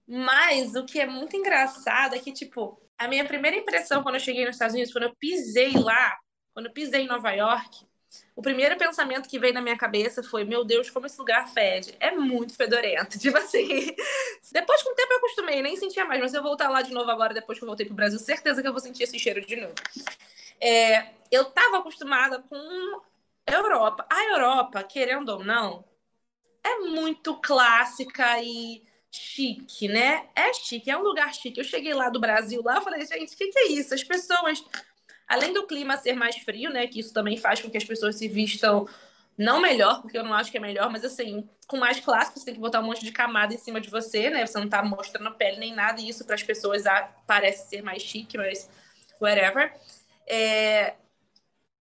Mas 0.07 0.75
o 0.75 0.85
que 0.85 0.99
é 0.99 1.07
muito 1.07 1.37
engraçado 1.37 2.17
é 2.17 2.19
que, 2.19 2.33
tipo, 2.33 2.81
a 2.99 3.09
minha 3.09 3.25
primeira 3.25 3.57
impressão 3.57 4.03
quando 4.03 4.17
eu 4.17 4.21
cheguei 4.21 4.45
nos 4.45 4.57
Estados 4.57 4.75
Unidos, 4.75 4.93
quando 4.93 5.05
eu 5.05 5.17
pisei 5.17 5.73
lá, 5.73 6.19
quando 6.53 6.67
eu 6.67 6.73
pisei 6.73 7.03
em 7.03 7.07
Nova 7.07 7.31
York, 7.31 7.87
o 8.35 8.43
primeiro 8.43 8.77
pensamento 8.77 9.29
que 9.29 9.39
veio 9.39 9.55
na 9.55 9.61
minha 9.61 9.77
cabeça 9.77 10.23
foi: 10.23 10.45
meu 10.45 10.65
Deus, 10.65 10.91
como 10.91 11.07
esse 11.07 11.19
lugar 11.19 11.49
fede. 11.49 11.95
É 12.01 12.11
muito 12.11 12.55
fedorento. 12.55 13.19
Tipo 13.19 13.37
assim. 13.39 13.95
Depois, 14.53 14.83
com 14.83 14.93
o 14.93 14.95
tempo, 14.95 15.13
eu 15.13 15.19
acostumei, 15.19 15.63
nem 15.63 15.77
sentia 15.77 16.05
mais. 16.05 16.21
Mas 16.21 16.31
se 16.31 16.39
eu 16.39 16.43
voltar 16.43 16.69
lá 16.69 16.83
de 16.83 16.93
novo 16.93 17.11
agora, 17.11 17.35
depois 17.35 17.59
que 17.59 17.65
eu 17.65 17.69
voltei 17.69 17.87
pro 17.87 17.95
Brasil, 17.95 18.19
certeza 18.19 18.63
que 18.63 18.69
eu 18.69 18.73
vou 18.73 18.81
sentir 18.81 19.05
esse 19.05 19.19
cheiro 19.19 19.45
de 19.45 19.57
novo. 19.57 19.75
É, 20.61 21.11
eu 21.31 21.45
tava 21.47 21.79
acostumada 21.79 22.41
com 22.43 23.01
Europa. 23.47 24.07
A 24.11 24.25
Europa, 24.25 24.83
querendo 24.83 25.29
ou 25.31 25.45
não, 25.45 25.85
é 26.65 26.79
muito 26.79 27.37
clássica 27.41 28.41
e 28.43 28.83
chique, 29.11 29.89
né? 29.89 30.27
É 30.35 30.53
chique, 30.53 30.91
é 30.91 30.97
um 30.97 31.03
lugar 31.03 31.33
chique. 31.35 31.59
Eu 31.59 31.65
cheguei 31.65 31.95
lá 31.95 32.09
do 32.11 32.21
Brasil, 32.21 32.63
lá, 32.63 32.81
falei, 32.81 33.05
gente, 33.07 33.35
o 33.35 33.37
que, 33.37 33.49
que 33.49 33.59
é 33.59 33.69
isso? 33.73 33.95
As 33.95 34.05
pessoas, 34.05 34.65
além 35.27 35.53
do 35.53 35.67
clima 35.67 35.97
ser 35.97 36.15
mais 36.15 36.37
frio, 36.37 36.71
né? 36.71 36.87
Que 36.87 37.01
isso 37.01 37.13
também 37.13 37.37
faz 37.37 37.61
com 37.61 37.71
que 37.71 37.77
as 37.77 37.85
pessoas 37.85 38.17
se 38.17 38.29
vistam 38.29 38.87
não 39.37 39.61
melhor, 39.61 40.03
porque 40.03 40.19
eu 40.19 40.25
não 40.25 40.35
acho 40.35 40.51
que 40.51 40.57
é 40.57 40.61
melhor, 40.61 40.91
mas 40.91 41.05
assim, 41.05 41.49
com 41.69 41.77
mais 41.77 42.01
clássico, 42.01 42.39
você 42.39 42.47
tem 42.47 42.55
que 42.55 42.61
botar 42.61 42.81
um 42.81 42.85
monte 42.85 43.05
de 43.05 43.13
camada 43.13 43.55
em 43.55 43.59
cima 43.59 43.81
de 43.81 43.89
você, 43.89 44.31
né? 44.31 44.45
Você 44.45 44.59
não 44.59 44.69
tá 44.69 44.83
mostrando 44.83 45.33
pele 45.37 45.59
nem 45.59 45.73
nada, 45.73 46.01
e 46.01 46.09
isso 46.09 46.25
para 46.25 46.35
as 46.35 46.43
pessoas 46.43 46.83
parece 47.27 47.69
ser 47.69 47.83
mais 47.83 48.03
chique, 48.03 48.37
mas 48.37 48.69
whatever. 49.21 49.73
É... 50.27 50.97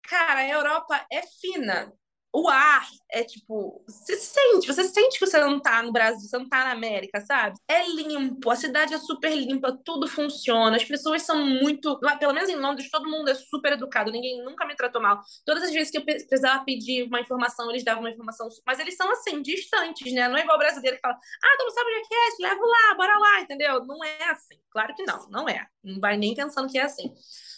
Cara, 0.03 0.41
a 0.41 0.49
Europa 0.49 1.07
é 1.11 1.23
fina 1.23 1.93
o 2.35 2.49
ar 2.49 2.87
é 3.11 3.23
tipo, 3.25 3.85
você 3.87 4.17
sente, 4.17 4.67
você 4.67 4.85
sente 4.85 5.19
que 5.19 5.27
você 5.27 5.39
não 5.39 5.61
tá 5.61 5.83
no 5.83 5.93
Brasil, 5.93 6.29
você 6.29 6.39
não 6.39 6.49
tá 6.49 6.65
na 6.65 6.73
América, 6.73 7.21
sabe? 7.21 7.57
É 7.69 7.87
limpo, 7.87 8.51
a 8.51 8.57
cidade 8.57 8.95
é 8.95 8.99
super 8.99 9.35
limpa, 9.37 9.79
tudo 9.85 10.09
funciona, 10.09 10.77
as 10.77 10.85
pessoas 10.85 11.23
são 11.23 11.45
muito, 11.45 11.99
pelo 12.19 12.33
menos 12.33 12.49
em 12.49 12.57
Londres, 12.57 12.91
todo 12.91 13.09
mundo 13.11 13.29
é 13.29 13.35
super 13.35 13.75
educado, 13.75 14.11
ninguém 14.11 14.43
nunca 14.43 14.67
me 14.67 14.75
tratou 14.75 15.03
mal. 15.03 15.21
Todas 15.45 15.65
as 15.65 15.73
vezes 15.73 15.91
que 15.91 15.99
eu 15.99 16.05
precisava 16.05 16.65
pedir 16.65 17.05
uma 17.05 17.21
informação, 17.21 17.69
eles 17.71 17.85
davam 17.85 18.03
uma 18.03 18.11
informação, 18.11 18.49
mas 18.67 18.79
eles 18.79 18.97
são 18.97 19.11
assim, 19.13 19.43
distantes, 19.43 20.13
né? 20.13 20.27
Não 20.29 20.37
é 20.37 20.41
igual 20.43 20.57
o 20.57 20.61
brasileiro 20.61 20.97
que 20.97 21.03
fala: 21.03 21.15
"Ah, 21.15 21.57
tu 21.59 21.65
não 21.65 21.71
sabe 21.71 21.91
onde 21.91 21.99
é 22.01 22.09
que 22.09 22.15
é? 22.15 22.49
Leva 22.49 22.61
lá, 22.65 22.95
bora 22.97 23.19
lá", 23.19 23.41
entendeu? 23.41 23.85
Não 23.85 24.03
é 24.05 24.31
assim. 24.31 24.57
Claro 24.71 24.95
que 24.95 25.03
não, 25.05 25.29
não 25.29 25.49
é. 25.49 25.67
Não 25.85 26.01
vai 26.01 26.17
nem 26.17 26.35
pensando 26.35 26.69
que 26.71 26.79
é 26.79 26.83
assim. 26.83 27.13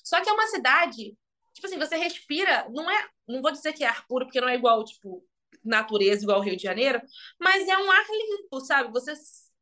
Só 0.04 0.20
que 0.20 0.28
é 0.28 0.32
uma 0.32 0.46
cidade 0.48 1.16
tipo 1.54 1.66
assim, 1.66 1.78
você 1.78 1.96
respira, 1.96 2.66
não 2.70 2.90
é, 2.90 3.08
não 3.28 3.40
vou 3.40 3.52
dizer 3.52 3.72
que 3.72 3.84
é 3.84 3.88
ar 3.88 4.06
puro, 4.06 4.26
porque 4.26 4.40
não 4.40 4.48
é 4.48 4.54
igual, 4.56 4.84
tipo, 4.84 5.24
natureza, 5.64 6.24
igual 6.24 6.40
Rio 6.40 6.56
de 6.56 6.62
Janeiro, 6.62 7.00
mas 7.40 7.66
é 7.66 7.78
um 7.78 7.90
ar 7.90 8.06
limpo, 8.10 8.60
sabe? 8.60 8.92
Você 8.92 9.14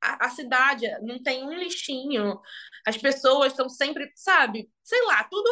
a, 0.03 0.27
a 0.27 0.31
cidade 0.31 0.87
não 1.03 1.23
tem 1.23 1.45
um 1.45 1.55
lixinho, 1.55 2.41
as 2.87 2.97
pessoas 2.99 3.53
estão 3.53 3.69
sempre, 3.69 4.11
sabe? 4.17 4.69
Sei 4.83 5.01
lá, 5.07 5.23
tudo 5.25 5.49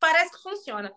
parece 0.00 0.32
que 0.32 0.42
funciona. 0.42 0.92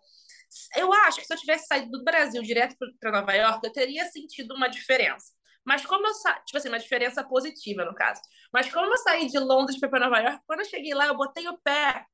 Eu 0.76 0.92
acho 0.94 1.20
que 1.20 1.28
se 1.28 1.34
eu 1.34 1.38
tivesse 1.38 1.68
saído 1.68 1.92
do 1.92 2.04
Brasil 2.04 2.42
direto 2.42 2.76
para 3.00 3.12
Nova 3.12 3.34
York, 3.34 3.60
eu 3.64 3.74
teria 3.74 4.06
sentido 4.06 4.56
uma 4.56 4.68
diferença. 4.68 5.34
Mas 5.64 5.86
como 5.86 6.08
eu 6.08 6.14
saí, 6.16 6.42
tipo 6.46 6.58
assim, 6.58 6.70
uma 6.70 6.80
diferença 6.80 7.24
positiva 7.24 7.86
no 7.86 7.94
caso. 7.94 8.22
Mas 8.52 8.72
como 8.72 8.92
eu 8.92 8.98
saí 8.98 9.28
de 9.28 9.38
Londres 9.38 9.80
para 9.80 10.00
Nova 10.00 10.20
York, 10.20 10.42
quando 10.48 10.62
eu 10.62 10.66
cheguei 10.66 10.94
lá, 10.94 11.08
eu 11.08 11.18
botei 11.18 11.48
o 11.48 11.58
pé 11.60 12.06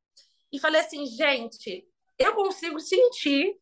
e 0.52 0.60
falei 0.60 0.82
assim, 0.82 1.06
gente, 1.06 1.86
eu 2.18 2.34
consigo 2.34 2.80
sentir 2.80 3.56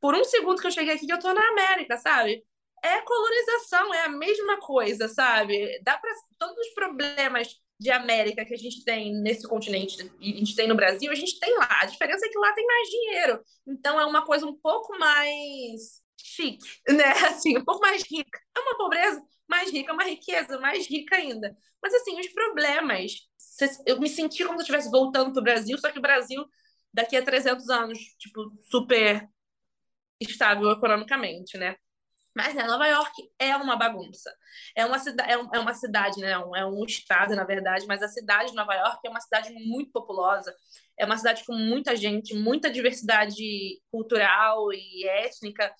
por 0.00 0.14
um 0.14 0.24
segundo 0.24 0.60
que 0.60 0.66
eu 0.66 0.70
cheguei 0.70 0.94
aqui 0.94 1.06
que 1.06 1.12
eu 1.12 1.18
tô 1.18 1.32
na 1.32 1.48
América, 1.48 1.96
sabe? 1.98 2.44
É 2.82 3.00
colonização, 3.02 3.92
é 3.94 4.04
a 4.04 4.08
mesma 4.08 4.58
coisa, 4.58 5.08
sabe? 5.08 5.80
Dá 5.82 5.98
para 5.98 6.12
todos 6.38 6.56
os 6.56 6.74
problemas 6.74 7.60
de 7.78 7.90
América 7.90 8.44
que 8.44 8.54
a 8.54 8.58
gente 8.58 8.84
tem 8.84 9.14
nesse 9.22 9.46
continente 9.48 9.96
e 10.20 10.34
a 10.34 10.36
gente 10.36 10.54
tem 10.54 10.68
no 10.68 10.74
Brasil, 10.74 11.10
a 11.10 11.14
gente 11.14 11.38
tem 11.38 11.56
lá. 11.56 11.80
A 11.82 11.86
diferença 11.86 12.26
é 12.26 12.28
que 12.28 12.38
lá 12.38 12.52
tem 12.52 12.66
mais 12.66 12.88
dinheiro. 12.88 13.40
Então 13.66 14.00
é 14.00 14.04
uma 14.04 14.24
coisa 14.24 14.46
um 14.46 14.54
pouco 14.54 14.98
mais 14.98 16.02
chique, 16.16 16.66
né? 16.88 17.10
Assim, 17.28 17.56
um 17.56 17.64
pouco 17.64 17.80
mais 17.80 18.02
rica. 18.02 18.38
É 18.56 18.60
uma 18.60 18.76
pobreza 18.76 19.22
mais 19.48 19.70
rica, 19.70 19.92
uma 19.92 20.04
riqueza 20.04 20.58
mais 20.58 20.86
rica 20.86 21.16
ainda. 21.16 21.56
Mas 21.82 21.94
assim, 21.94 22.18
os 22.20 22.28
problemas, 22.28 23.12
eu 23.86 23.98
me 23.98 24.08
senti 24.08 24.44
como 24.44 24.58
se 24.58 24.60
eu 24.60 24.62
estivesse 24.62 24.90
voltando 24.90 25.32
para 25.32 25.40
o 25.40 25.44
Brasil, 25.44 25.78
só 25.78 25.90
que 25.90 25.98
o 25.98 26.02
Brasil 26.02 26.44
daqui 26.92 27.16
a 27.16 27.24
300 27.24 27.68
anos, 27.68 27.98
tipo, 28.18 28.48
super 28.70 29.28
estável 30.20 30.70
economicamente, 30.70 31.56
né? 31.56 31.76
Mas 32.34 32.54
né, 32.54 32.64
Nova 32.64 32.86
York 32.86 33.12
é 33.38 33.56
uma 33.56 33.76
bagunça. 33.76 34.32
É 34.76 34.86
uma, 34.86 34.98
cida 34.98 35.24
é, 35.24 35.36
um, 35.36 35.48
é 35.52 35.58
uma 35.58 35.74
cidade, 35.74 36.20
né? 36.20 36.32
É 36.32 36.64
um 36.64 36.84
estado, 36.84 37.34
na 37.34 37.44
verdade, 37.44 37.86
mas 37.86 38.02
a 38.02 38.08
cidade 38.08 38.50
de 38.50 38.56
Nova 38.56 38.74
York 38.74 39.00
é 39.04 39.10
uma 39.10 39.20
cidade 39.20 39.52
muito 39.52 39.90
populosa. 39.90 40.54
É 40.98 41.04
uma 41.04 41.16
cidade 41.16 41.44
com 41.44 41.54
muita 41.54 41.96
gente, 41.96 42.34
muita 42.34 42.70
diversidade 42.70 43.80
cultural 43.90 44.72
e 44.72 45.08
étnica. 45.08 45.74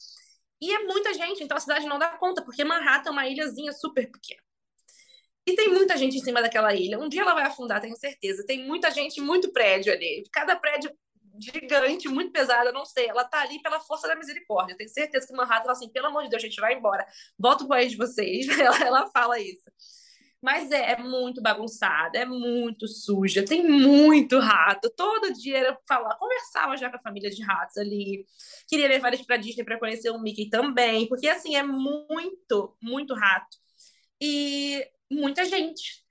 E 0.61 0.73
é 0.73 0.79
muita 0.81 1.15
gente, 1.15 1.43
então 1.43 1.57
a 1.57 1.61
cidade 1.61 1.87
não 1.87 1.99
dá 1.99 2.19
conta, 2.19 2.43
porque 2.43 2.65
Manhattan 2.65 3.11
é 3.11 3.13
uma 3.13 3.27
ilhazinha 3.27 3.73
super 3.73 4.11
pequena. 4.11 4.43
E 5.47 5.55
tem 5.55 5.69
muita 5.71 5.97
gente 5.97 6.17
em 6.17 6.21
cima 6.21 6.43
daquela 6.43 6.75
ilha. 6.75 6.99
Um 6.99 7.09
dia 7.09 7.23
ela 7.23 7.35
vai 7.35 7.45
afundar, 7.45 7.81
tenho 7.81 7.97
certeza. 7.97 8.45
Tem 8.47 8.67
muita 8.67 8.91
gente, 8.91 9.21
muito 9.21 9.53
prédio 9.53 9.93
ali. 9.93 10.25
Cada 10.33 10.57
prédio 10.57 10.91
gigante, 11.41 12.09
muito 12.09 12.33
pesada, 12.33 12.71
não 12.73 12.85
sei. 12.85 13.09
Ela 13.09 13.25
tá 13.25 13.41
ali 13.41 13.61
pela 13.63 13.81
força 13.81 14.07
da 14.07 14.17
misericórdia. 14.17 14.77
Tenho 14.77 14.91
certeza 14.91 15.27
que 15.27 15.33
Manhattan 15.33 15.63
fala 15.63 15.73
assim, 15.73 15.89
pelo 15.89 16.07
amor 16.07 16.25
de 16.25 16.31
Deus, 16.31 16.43
gente, 16.43 16.61
vai 16.61 16.75
embora. 16.75 17.07
Volta 17.39 17.59
pro 17.59 17.69
país 17.69 17.93
de 17.93 17.97
vocês. 17.97 18.47
Ela, 18.61 18.79
ela 18.85 19.11
fala 19.11 19.41
isso. 19.41 19.65
Mas 20.43 20.71
é, 20.71 20.93
é, 20.93 20.99
muito 20.99 21.43
bagunçada, 21.43 22.19
é 22.19 22.25
muito 22.25 22.89
suja, 22.89 23.45
tem 23.45 23.67
muito 23.67 24.39
rato. 24.39 24.91
Todo 24.97 25.35
dia 25.35 25.59
era 25.59 25.79
falar, 25.87 26.17
conversava 26.17 26.77
já 26.79 26.89
com 26.89 26.97
a 26.97 27.01
família 27.01 27.31
de 27.31 27.43
ratos 27.43 27.77
ali. 27.77 28.25
Queria 28.67 28.89
levar 28.89 29.09
eles 29.13 29.27
para 29.27 29.37
Disney 29.37 29.65
para 29.65 29.79
conhecer 29.79 30.11
o 30.11 30.19
Mickey 30.19 30.49
também, 30.49 31.07
porque 31.09 31.29
assim 31.29 31.57
é 31.57 31.63
muito, 31.63 32.75
muito 32.83 33.15
rato. 33.15 33.59
E 34.21 34.87
muita 35.11 35.45
gente. 35.45 36.05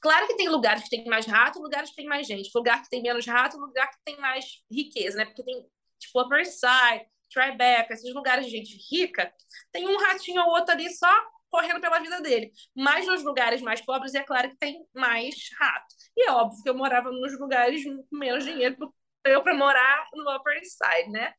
Claro 0.00 0.26
que 0.26 0.36
tem 0.36 0.48
lugares 0.48 0.84
que 0.84 0.90
tem 0.90 1.04
mais 1.06 1.26
rato, 1.26 1.60
lugares 1.60 1.90
que 1.90 1.96
tem 1.96 2.06
mais 2.06 2.26
gente. 2.26 2.50
Lugar 2.54 2.82
que 2.82 2.88
tem 2.88 3.02
menos 3.02 3.26
rato, 3.26 3.58
lugar 3.58 3.90
que 3.90 3.98
tem 4.04 4.16
mais 4.18 4.62
riqueza, 4.70 5.16
né? 5.18 5.24
Porque 5.24 5.42
tem, 5.42 5.66
tipo, 5.98 6.20
Upper 6.20 6.46
Side, 6.46 7.06
Tribeca, 7.30 7.94
esses 7.94 8.14
lugares 8.14 8.46
de 8.46 8.52
gente 8.52 8.78
rica, 8.90 9.32
tem 9.72 9.86
um 9.88 9.98
ratinho 9.98 10.42
ou 10.42 10.50
outro 10.50 10.72
ali 10.72 10.88
só 10.90 11.12
correndo 11.50 11.80
pela 11.80 11.98
vida 11.98 12.20
dele. 12.20 12.52
Mas 12.74 13.06
nos 13.06 13.22
lugares 13.22 13.62
mais 13.62 13.80
pobres, 13.80 14.14
é 14.14 14.22
claro 14.22 14.50
que 14.50 14.56
tem 14.56 14.86
mais 14.94 15.34
rato. 15.58 15.94
E 16.16 16.28
é 16.28 16.32
óbvio 16.32 16.62
que 16.62 16.68
eu 16.68 16.76
morava 16.76 17.10
nos 17.10 17.38
lugares 17.38 17.84
com 17.84 18.16
menos 18.16 18.44
dinheiro 18.44 18.92
eu 19.24 19.42
para 19.42 19.54
morar 19.54 20.08
no 20.14 20.36
Upper 20.36 20.56
East 20.56 20.76
Side, 20.78 21.10
né? 21.10 21.34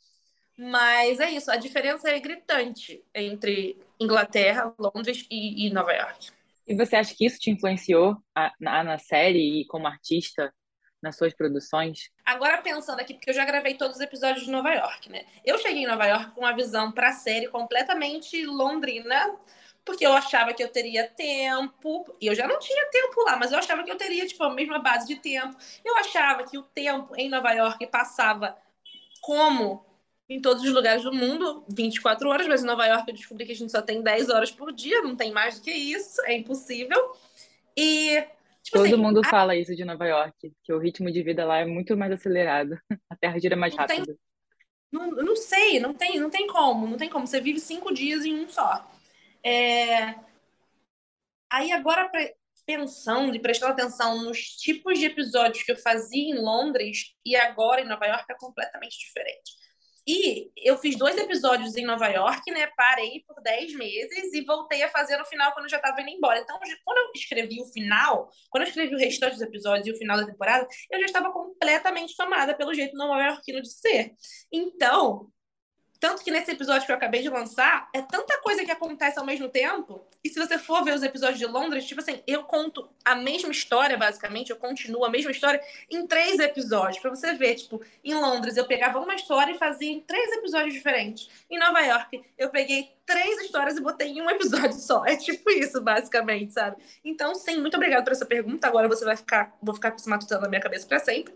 Mas 0.58 1.20
é 1.20 1.30
isso, 1.32 1.52
a 1.52 1.56
diferença 1.56 2.10
é 2.10 2.20
gritante 2.20 3.04
entre 3.14 3.80
Inglaterra, 4.00 4.74
Londres 4.78 5.26
e, 5.30 5.68
e 5.68 5.70
Nova 5.70 5.94
York. 5.94 6.32
E 6.68 6.76
você 6.76 6.98
acha 6.98 7.16
que 7.16 7.26
isso 7.26 7.40
te 7.40 7.50
influenciou 7.50 8.18
a, 8.36 8.52
na, 8.60 8.84
na 8.84 8.98
série 9.00 9.62
e 9.62 9.68
como 9.68 9.88
artista 9.88 10.54
nas 11.02 11.16
suas 11.16 11.34
produções? 11.34 12.10
Agora 12.26 12.62
pensando 12.62 13.00
aqui, 13.00 13.14
porque 13.14 13.30
eu 13.30 13.34
já 13.34 13.46
gravei 13.46 13.76
todos 13.76 13.98
os 13.98 14.02
episódios 14.02 14.46
de 14.46 14.52
Nova 14.52 14.74
York, 14.74 15.10
né? 15.10 15.26
Eu 15.46 15.58
cheguei 15.58 15.84
em 15.84 15.88
Nova 15.88 16.06
York 16.06 16.32
com 16.32 16.42
uma 16.42 16.56
visão 16.56 16.92
para 16.92 17.10
a 17.10 17.14
série 17.14 17.48
completamente 17.48 18.46
londrina, 18.46 19.38
porque 19.86 20.06
eu 20.06 20.12
achava 20.12 20.54
que 20.54 20.62
eu 20.62 20.68
teria 20.68 21.08
tempo, 21.08 22.14
e 22.20 22.28
eu 22.28 22.36
já 22.36 22.46
não 22.46 22.60
tinha 22.60 22.86
tempo 22.92 23.24
lá, 23.24 23.38
mas 23.38 23.54
eu 23.54 23.60
achava 23.60 23.84
que 23.84 23.92
eu 23.92 23.96
teria 23.96 24.28
tipo 24.28 24.44
a 24.44 24.54
mesma 24.54 24.80
base 24.80 25.08
de 25.08 25.16
tempo. 25.16 25.56
Eu 25.86 25.96
achava 25.98 26.44
que 26.44 26.58
o 26.58 26.64
tempo 26.64 27.16
em 27.16 27.30
Nova 27.30 27.54
York 27.54 27.88
passava 27.88 28.58
como 29.22 29.87
em 30.30 30.42
todos 30.42 30.64
os 30.64 30.74
lugares 30.74 31.04
do 31.04 31.14
mundo, 31.14 31.64
24 31.70 32.30
horas, 32.30 32.48
mas 32.48 32.62
em 32.62 32.68
Nova 32.68 32.86
York 32.86 33.06
eu 33.08 33.16
descobri 33.16 33.46
que 33.46 33.54
a 33.54 33.56
gente 33.56 33.72
só 33.72 33.82
tem 33.82 34.02
10 34.02 34.30
horas 34.30 34.52
por 34.52 34.74
dia, 34.74 35.02
não 35.02 35.16
tem 35.16 35.32
mais 35.32 35.56
do 35.56 35.64
que 35.64 35.72
isso, 35.72 36.22
é 36.26 36.34
impossível. 36.34 37.14
E. 37.76 38.22
Tipo 38.62 38.80
Todo 38.80 38.88
assim, 38.88 38.96
mundo 38.98 39.22
a... 39.24 39.30
fala 39.30 39.56
isso 39.56 39.74
de 39.74 39.86
Nova 39.86 40.06
York, 40.06 40.54
que 40.62 40.74
o 40.74 40.80
ritmo 40.80 41.10
de 41.10 41.24
vida 41.24 41.46
lá 41.46 41.60
é 41.60 41.66
muito 41.66 41.96
mais 41.96 42.12
acelerado. 42.12 42.78
A 43.10 43.16
terra 43.16 43.40
gira 43.40 43.56
mais 43.56 43.74
não 43.74 43.80
rápido. 43.80 44.06
Tem... 44.06 44.18
Não, 44.92 45.10
não 45.12 45.36
sei, 45.36 45.80
não 45.80 45.94
tem, 45.94 46.20
não 46.20 46.30
tem 46.30 46.48
como, 46.48 46.88
não 46.88 46.98
tem 46.98 47.10
como. 47.10 47.26
Você 47.26 47.40
vive 47.40 47.60
cinco 47.60 47.94
dias 47.94 48.26
em 48.26 48.34
um 48.34 48.50
só. 48.50 48.86
É... 49.42 50.16
Aí 51.50 51.72
agora, 51.72 52.12
pensando 52.66 53.34
e 53.34 53.40
prestando 53.40 53.72
atenção 53.72 54.22
nos 54.24 54.40
tipos 54.40 55.00
de 55.00 55.06
episódios 55.06 55.64
que 55.64 55.72
eu 55.72 55.78
fazia 55.78 56.36
em 56.36 56.38
Londres 56.38 57.14
e 57.26 57.34
agora 57.38 57.80
em 57.80 57.88
Nova 57.88 58.06
York 58.06 58.26
é 58.30 58.36
completamente 58.38 59.00
diferente. 59.00 59.67
E 60.08 60.50
eu 60.56 60.78
fiz 60.78 60.98
dois 60.98 61.18
episódios 61.18 61.76
em 61.76 61.86
Nova 61.86 62.08
York, 62.08 62.50
né? 62.52 62.68
Parei 62.78 63.26
por 63.28 63.42
10 63.42 63.74
meses 63.76 64.34
e 64.34 64.46
voltei 64.46 64.82
a 64.82 64.90
fazer 64.90 65.18
no 65.18 65.26
final 65.26 65.52
quando 65.52 65.66
eu 65.66 65.70
já 65.70 65.78
estava 65.78 66.02
indo 66.02 66.12
embora. 66.12 66.40
Então, 66.40 66.58
quando 66.86 66.98
eu 66.98 67.12
escrevi 67.14 67.60
o 67.62 67.66
final, 67.66 68.30
quando 68.50 68.64
eu 68.64 68.70
escrevi 68.70 68.96
o 68.96 68.98
restante 68.98 69.34
dos 69.34 69.42
episódios 69.42 69.86
e 69.86 69.92
o 69.92 69.98
final 69.98 70.16
da 70.16 70.26
temporada, 70.26 70.66
eu 70.90 71.00
já 71.00 71.06
estava 71.08 71.32
completamente 71.32 72.16
tomada 72.16 72.56
pelo 72.56 72.74
jeito 72.74 72.96
nova-iorquino 72.96 73.62
de 73.62 73.70
ser. 73.70 74.14
Então, 74.50 75.30
tanto 76.00 76.24
que 76.24 76.32
nesse 76.32 76.52
episódio 76.52 76.86
que 76.86 76.92
eu 76.92 76.96
acabei 76.96 77.22
de 77.22 77.30
lançar, 77.30 77.90
é 77.94 78.02
tanta 78.02 78.38
coisa 78.40 78.64
que 78.64 78.72
acontece 78.72 79.20
ao 79.20 79.26
mesmo 79.26 79.50
tempo. 79.50 80.06
E 80.24 80.30
se 80.30 80.40
você 80.40 80.58
for 80.58 80.84
ver 80.84 80.94
os 80.94 81.04
episódios 81.04 81.40
de 81.40 81.46
Londres, 81.46 81.86
tipo 81.86 82.02
assim, 82.02 82.22
eu 82.28 82.44
conto 82.44 82.88
a 83.04 83.16
mesma 83.16 83.52
história, 83.52 83.98
basicamente, 83.98 84.50
eu 84.50 84.58
continuo 84.58 85.06
a 85.06 85.10
mesma 85.10 85.32
história 85.32 85.62
em 85.90 86.06
três 86.06 86.40
episódios. 86.40 87.00
para 87.00 87.10
você 87.10 87.34
ver, 87.34 87.56
tipo, 87.56 87.82
em 88.04 88.14
Londres 88.14 88.58
eu 88.58 88.66
pegava 88.66 89.00
uma 89.00 89.16
história 89.16 89.54
e 89.54 89.58
fazia 89.58 89.92
em 89.92 90.02
três 90.02 90.32
episódios 90.34 90.74
diferentes. 90.74 91.30
Em 91.50 91.58
Nova 91.58 91.80
York, 91.80 92.24
eu 92.38 92.50
peguei 92.50 92.92
três 93.06 93.42
histórias 93.42 93.78
e 93.78 93.82
botei 93.82 94.10
em 94.10 94.22
um 94.22 94.30
episódio 94.30 94.74
só. 94.74 95.06
É 95.06 95.16
tipo 95.16 95.50
isso, 95.50 95.82
basicamente, 95.82 96.54
sabe? 96.54 96.78
Então, 97.04 97.34
sim, 97.34 97.60
muito 97.62 97.78
obrigada 97.78 98.04
por 98.04 98.12
essa 98.12 98.26
pergunta. 98.26 98.68
Agora 98.68 98.88
você 98.88 99.06
vai 99.06 99.16
ficar, 99.16 99.56
vou 99.62 99.74
ficar 99.74 99.92
com 99.92 99.98
esse 99.98 100.10
matutando 100.10 100.42
na 100.42 100.50
minha 100.50 100.62
cabeça 100.62 100.86
para 100.86 101.00
sempre. 101.00 101.34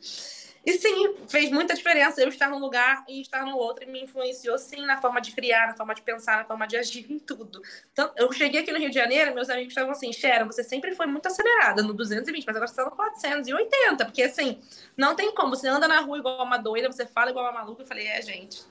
E 0.63 0.73
sim, 0.73 1.15
fez 1.27 1.49
muita 1.51 1.73
diferença 1.73 2.21
eu 2.21 2.29
estar 2.29 2.47
num 2.47 2.59
lugar 2.59 3.03
e 3.09 3.21
estar 3.21 3.43
no 3.45 3.57
outro, 3.57 3.83
e 3.83 3.91
me 3.91 4.03
influenciou 4.03 4.57
sim 4.59 4.85
na 4.85 5.01
forma 5.01 5.19
de 5.19 5.31
criar, 5.31 5.67
na 5.67 5.75
forma 5.75 5.95
de 5.95 6.03
pensar, 6.03 6.37
na 6.37 6.45
forma 6.45 6.67
de 6.67 6.77
agir, 6.77 7.11
em 7.11 7.17
tudo. 7.17 7.61
Então, 7.91 8.11
eu 8.15 8.31
cheguei 8.31 8.61
aqui 8.61 8.71
no 8.71 8.77
Rio 8.77 8.89
de 8.89 8.95
Janeiro, 8.95 9.33
meus 9.33 9.49
amigos 9.49 9.71
estavam 9.71 9.91
assim, 9.91 10.13
Sharon, 10.13 10.45
você 10.45 10.63
sempre 10.63 10.93
foi 10.93 11.07
muito 11.07 11.25
acelerada 11.25 11.81
no 11.81 11.93
220, 11.93 12.45
mas 12.45 12.55
agora 12.55 12.67
você 12.67 12.73
está 12.73 12.85
no 12.85 12.95
480, 12.95 14.05
porque 14.05 14.21
assim, 14.21 14.59
não 14.95 15.15
tem 15.15 15.33
como, 15.33 15.55
você 15.55 15.67
anda 15.67 15.87
na 15.87 15.99
rua 15.99 16.19
igual 16.19 16.45
uma 16.45 16.57
doida, 16.57 16.91
você 16.91 17.07
fala 17.07 17.31
igual 17.31 17.45
uma 17.45 17.53
maluca, 17.53 17.81
eu 17.81 17.87
falei, 17.87 18.05
é, 18.05 18.21
gente, 18.21 18.61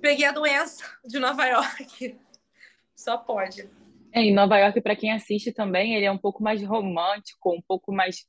peguei 0.00 0.24
a 0.24 0.32
doença 0.32 0.84
de 1.04 1.20
Nova 1.20 1.46
York, 1.46 2.18
só 2.96 3.16
pode. 3.18 3.70
É, 4.12 4.20
em 4.20 4.34
Nova 4.34 4.58
York, 4.58 4.80
para 4.80 4.96
quem 4.96 5.12
assiste 5.12 5.52
também, 5.52 5.94
ele 5.94 6.06
é 6.06 6.10
um 6.10 6.18
pouco 6.18 6.42
mais 6.42 6.60
romântico, 6.64 7.54
um 7.54 7.62
pouco 7.62 7.92
mais 7.92 8.26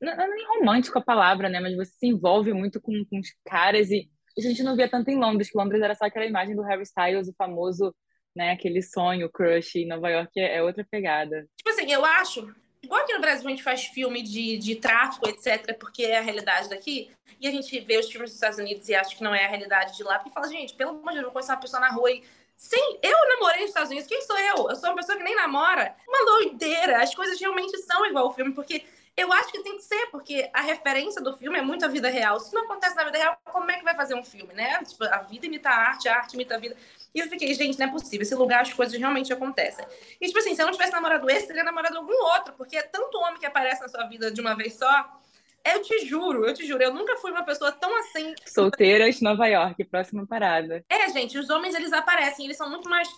não 0.00 0.12
é 0.12 0.28
nem 0.28 0.46
romântico 0.58 0.98
a 0.98 1.02
palavra, 1.02 1.48
né? 1.48 1.60
Mas 1.60 1.76
você 1.76 1.92
se 1.92 2.06
envolve 2.06 2.52
muito 2.52 2.80
com, 2.80 2.92
com 3.10 3.18
os 3.18 3.28
caras 3.44 3.90
e 3.90 4.08
isso 4.36 4.48
a 4.48 4.50
gente 4.50 4.62
não 4.62 4.74
via 4.74 4.88
tanto 4.88 5.10
em 5.10 5.18
Londres, 5.18 5.50
que 5.50 5.56
Londres 5.56 5.80
era 5.80 5.94
só 5.94 6.06
aquela 6.06 6.26
imagem 6.26 6.56
do 6.56 6.62
Harry 6.62 6.82
Styles, 6.82 7.28
o 7.28 7.34
famoso, 7.34 7.94
né? 8.34 8.52
Aquele 8.52 8.82
sonho, 8.82 9.30
crush. 9.30 9.76
Em 9.76 9.86
Nova 9.86 10.08
York 10.08 10.40
é, 10.40 10.56
é 10.56 10.62
outra 10.62 10.84
pegada. 10.90 11.48
Tipo 11.56 11.70
assim, 11.70 11.90
eu 11.92 12.04
acho 12.04 12.52
igual 12.84 13.00
aqui 13.00 13.14
no 13.14 13.20
Brasil 13.20 13.46
a 13.46 13.50
gente 13.50 13.62
faz 13.62 13.84
filme 13.86 14.22
de, 14.22 14.58
de 14.58 14.76
tráfico, 14.76 15.28
etc., 15.28 15.76
porque 15.78 16.04
é 16.04 16.18
a 16.18 16.22
realidade 16.22 16.68
daqui, 16.68 17.10
e 17.40 17.48
a 17.48 17.50
gente 17.50 17.80
vê 17.80 17.98
os 17.98 18.10
filmes 18.10 18.30
dos 18.30 18.34
Estados 18.34 18.58
Unidos 18.58 18.88
e 18.88 18.94
acha 18.94 19.16
que 19.16 19.22
não 19.22 19.34
é 19.34 19.44
a 19.44 19.48
realidade 19.48 19.96
de 19.96 20.02
lá, 20.02 20.18
porque 20.18 20.34
fala, 20.34 20.48
gente, 20.48 20.74
pelo 20.74 20.90
amor 20.90 21.08
de 21.08 21.14
Deus, 21.14 21.16
eu 21.16 21.22
vou 21.24 21.32
conhecer 21.32 21.52
uma 21.52 21.60
pessoa 21.60 21.80
na 21.80 21.90
rua 21.90 22.10
e. 22.10 22.22
Sim, 22.56 22.98
eu 23.02 23.16
namorei 23.30 23.62
nos 23.62 23.70
Estados 23.70 23.90
Unidos, 23.90 24.08
quem 24.08 24.22
sou 24.22 24.38
eu? 24.38 24.70
Eu 24.70 24.76
sou 24.76 24.90
uma 24.90 24.96
pessoa 24.96 25.18
que 25.18 25.24
nem 25.24 25.34
namora. 25.34 25.96
Uma 26.06 26.24
doideira, 26.24 27.02
as 27.02 27.12
coisas 27.12 27.40
realmente 27.40 27.76
são 27.78 28.06
igual 28.06 28.26
ao 28.26 28.32
filme, 28.32 28.52
porque 28.52 28.84
Eu 29.16 29.32
acho 29.32 29.52
que 29.52 29.62
tem 29.62 29.76
que 29.76 29.82
ser, 29.84 30.06
porque 30.10 30.50
a 30.52 30.60
referência 30.60 31.22
do 31.22 31.36
filme 31.36 31.56
é 31.56 31.62
muito 31.62 31.84
a 31.84 31.88
vida 31.88 32.08
real. 32.08 32.40
Se 32.40 32.52
não 32.52 32.64
acontece 32.64 32.96
na 32.96 33.04
vida 33.04 33.18
real, 33.18 33.38
como 33.44 33.70
é 33.70 33.78
que 33.78 33.84
vai 33.84 33.94
fazer 33.94 34.14
um 34.14 34.24
filme, 34.24 34.52
né? 34.54 34.82
Tipo, 34.82 35.04
a 35.04 35.18
vida 35.18 35.46
imita 35.46 35.68
a 35.68 35.76
arte, 35.76 36.08
a 36.08 36.16
arte 36.16 36.34
imita 36.34 36.56
a 36.56 36.58
vida. 36.58 36.76
E 37.14 37.20
eu 37.20 37.28
fiquei, 37.28 37.54
gente, 37.54 37.78
não 37.78 37.86
é 37.86 37.90
possível. 37.90 38.22
Esse 38.22 38.34
lugar 38.34 38.62
as 38.62 38.72
coisas 38.72 38.98
realmente 38.98 39.32
acontecem. 39.32 39.86
E, 40.20 40.26
tipo 40.26 40.38
assim, 40.40 40.56
se 40.56 40.60
eu 40.60 40.66
não 40.66 40.72
tivesse 40.72 40.92
namorado 40.92 41.30
esse, 41.30 41.46
teria 41.46 41.62
namorado 41.62 41.96
algum 41.96 42.12
outro, 42.34 42.54
porque 42.54 42.76
é 42.76 42.82
tanto 42.82 43.16
homem 43.18 43.38
que 43.38 43.46
aparece 43.46 43.80
na 43.82 43.88
sua 43.88 44.04
vida 44.06 44.32
de 44.32 44.40
uma 44.40 44.56
vez 44.56 44.74
só. 44.74 45.18
Eu 45.64 45.80
te 45.80 46.04
juro, 46.04 46.44
eu 46.44 46.52
te 46.52 46.66
juro, 46.66 46.82
eu 46.82 46.92
nunca 46.92 47.16
fui 47.16 47.30
uma 47.30 47.44
pessoa 47.44 47.70
tão 47.70 47.96
assim. 48.00 48.34
Solteiras, 48.44 49.20
Nova 49.20 49.46
York, 49.46 49.84
próxima 49.84 50.26
parada. 50.26 50.84
É, 50.90 51.08
gente, 51.10 51.38
os 51.38 51.48
homens 51.50 51.74
eles 51.74 51.92
aparecem, 51.92 52.46
eles 52.46 52.56
são 52.56 52.68
muito 52.68 52.90
mais 52.90 53.08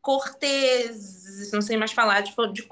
corteses, 0.00 1.52
não 1.52 1.60
sei 1.60 1.76
mais 1.76 1.92
falar, 1.92 2.22
tipo, 2.22 2.46
de 2.46 2.62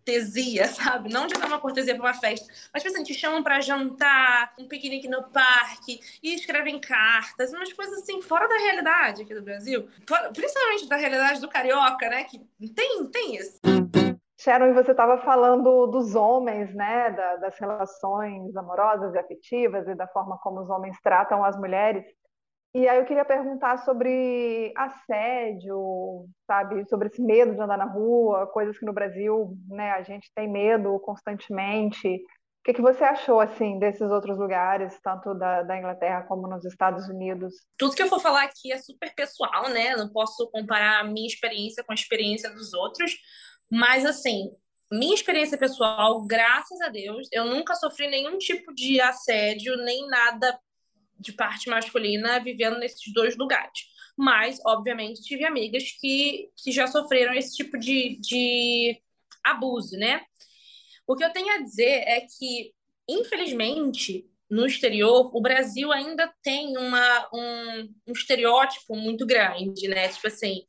cortesia, 0.00 0.66
sabe? 0.68 1.12
Não 1.12 1.26
de 1.26 1.34
dar 1.34 1.46
uma 1.46 1.60
cortesia 1.60 1.94
para 1.94 2.04
uma 2.04 2.14
festa, 2.14 2.46
mas, 2.72 2.82
tipo 2.82 2.94
assim, 2.94 3.04
te 3.04 3.14
chamam 3.14 3.42
para 3.42 3.60
jantar, 3.60 4.52
um 4.58 4.66
piquenique 4.66 5.08
no 5.08 5.22
parque, 5.24 6.00
e 6.22 6.34
escrevem 6.34 6.80
cartas, 6.80 7.52
umas 7.52 7.72
coisas 7.72 8.02
assim, 8.02 8.20
fora 8.22 8.48
da 8.48 8.56
realidade 8.56 9.22
aqui 9.22 9.34
do 9.34 9.42
Brasil, 9.42 9.88
principalmente 10.34 10.88
da 10.88 10.96
realidade 10.96 11.40
do 11.40 11.48
carioca, 11.48 12.08
né? 12.08 12.24
Que 12.24 12.40
tem, 12.74 13.06
tem 13.06 13.36
isso. 13.36 13.60
Sharon, 14.38 14.72
você 14.72 14.92
estava 14.92 15.18
falando 15.18 15.86
dos 15.88 16.14
homens, 16.14 16.74
né, 16.74 17.10
da, 17.10 17.36
das 17.36 17.58
relações 17.58 18.56
amorosas 18.56 19.14
e 19.14 19.18
afetivas 19.18 19.86
e 19.86 19.94
da 19.94 20.06
forma 20.06 20.38
como 20.38 20.62
os 20.62 20.70
homens 20.70 20.96
tratam 21.02 21.44
as 21.44 21.58
mulheres. 21.58 22.02
E 22.72 22.88
aí 22.88 22.98
eu 22.98 23.04
queria 23.04 23.24
perguntar 23.24 23.78
sobre 23.84 24.72
assédio, 24.76 26.28
sabe, 26.46 26.88
sobre 26.88 27.08
esse 27.08 27.20
medo 27.20 27.52
de 27.52 27.60
andar 27.60 27.76
na 27.76 27.84
rua, 27.84 28.46
coisas 28.46 28.78
que 28.78 28.86
no 28.86 28.92
Brasil, 28.92 29.58
né, 29.68 29.90
a 29.90 30.02
gente 30.02 30.30
tem 30.34 30.48
medo 30.48 31.00
constantemente. 31.00 32.06
O 32.08 32.62
que, 32.62 32.74
que 32.74 32.82
você 32.82 33.02
achou, 33.02 33.40
assim, 33.40 33.78
desses 33.80 34.08
outros 34.08 34.38
lugares, 34.38 35.00
tanto 35.02 35.34
da, 35.34 35.62
da 35.62 35.78
Inglaterra 35.78 36.22
como 36.28 36.46
nos 36.46 36.64
Estados 36.64 37.08
Unidos? 37.08 37.54
Tudo 37.76 37.96
que 37.96 38.02
eu 38.02 38.08
for 38.08 38.20
falar 38.20 38.44
aqui 38.44 38.70
é 38.70 38.78
super 38.78 39.12
pessoal, 39.16 39.68
né? 39.70 39.96
Não 39.96 40.12
posso 40.12 40.48
comparar 40.52 41.00
a 41.00 41.04
minha 41.04 41.26
experiência 41.26 41.82
com 41.82 41.90
a 41.90 41.94
experiência 41.94 42.50
dos 42.50 42.72
outros, 42.72 43.16
mas, 43.68 44.04
assim, 44.04 44.48
minha 44.92 45.14
experiência 45.14 45.58
pessoal, 45.58 46.24
graças 46.24 46.80
a 46.82 46.88
Deus, 46.88 47.26
eu 47.32 47.46
nunca 47.46 47.74
sofri 47.74 48.08
nenhum 48.08 48.38
tipo 48.38 48.72
de 48.74 49.00
assédio, 49.00 49.76
nem 49.78 50.06
nada 50.08 50.56
de 51.20 51.32
parte 51.32 51.68
masculina 51.68 52.40
vivendo 52.40 52.78
nesses 52.78 53.12
dois 53.12 53.36
lugares. 53.36 53.88
Mas, 54.16 54.60
obviamente, 54.66 55.22
tive 55.22 55.44
amigas 55.44 55.84
que, 56.00 56.50
que 56.56 56.72
já 56.72 56.86
sofreram 56.86 57.34
esse 57.34 57.56
tipo 57.56 57.78
de, 57.78 58.18
de 58.20 59.00
abuso, 59.44 59.96
né? 59.96 60.22
O 61.06 61.16
que 61.16 61.24
eu 61.24 61.32
tenho 61.32 61.54
a 61.54 61.62
dizer 61.62 62.02
é 62.06 62.20
que, 62.20 62.72
infelizmente, 63.08 64.26
no 64.50 64.66
exterior, 64.66 65.30
o 65.34 65.40
Brasil 65.40 65.92
ainda 65.92 66.32
tem 66.42 66.76
uma, 66.76 67.28
um, 67.32 67.94
um 68.08 68.12
estereótipo 68.12 68.96
muito 68.96 69.24
grande, 69.24 69.88
né? 69.88 70.08
Tipo 70.08 70.26
assim, 70.26 70.66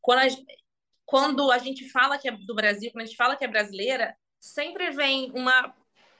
quando 0.00 0.20
a, 0.20 0.26
quando 1.04 1.50
a 1.50 1.58
gente 1.58 1.88
fala 1.88 2.18
que 2.18 2.28
é 2.28 2.32
do 2.32 2.54
Brasil, 2.54 2.90
quando 2.92 3.02
a 3.02 3.06
gente 3.06 3.16
fala 3.16 3.36
que 3.36 3.44
é 3.44 3.48
brasileira, 3.48 4.16
sempre 4.40 4.90
vem 4.90 5.32
uma 5.32 5.74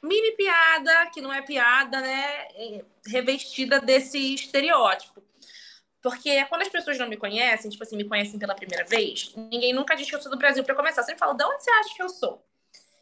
mini 0.07 0.33
piada, 0.33 1.11
que 1.11 1.21
não 1.21 1.33
é 1.33 1.43
piada, 1.43 2.01
né? 2.01 2.49
Revestida 3.07 3.81
desse 3.81 4.35
estereótipo. 4.35 5.23
Porque 6.03 6.45
quando 6.45 6.63
as 6.63 6.69
pessoas 6.69 6.99
não 6.99 7.09
me 7.09 7.17
conhecem, 7.17 7.71
tipo 7.71 7.83
assim, 7.83 7.97
me 7.97 8.05
conhecem 8.05 8.39
pela 8.39 8.55
primeira 8.55 8.85
vez, 8.85 9.35
ninguém 9.35 9.73
nunca 9.73 9.97
diz 9.97 10.09
que 10.09 10.15
eu 10.15 10.23
sou 10.23 10.31
do 10.31 10.39
Brasil 10.39 10.63
para 10.63 10.75
começar. 10.75 11.03
Sempre 11.03 11.19
falo, 11.19 11.35
de 11.35 11.45
onde 11.45 11.65
você 11.65 11.71
acha 11.71 11.95
que 11.95 12.03
eu 12.03 12.09
sou? 12.09 12.47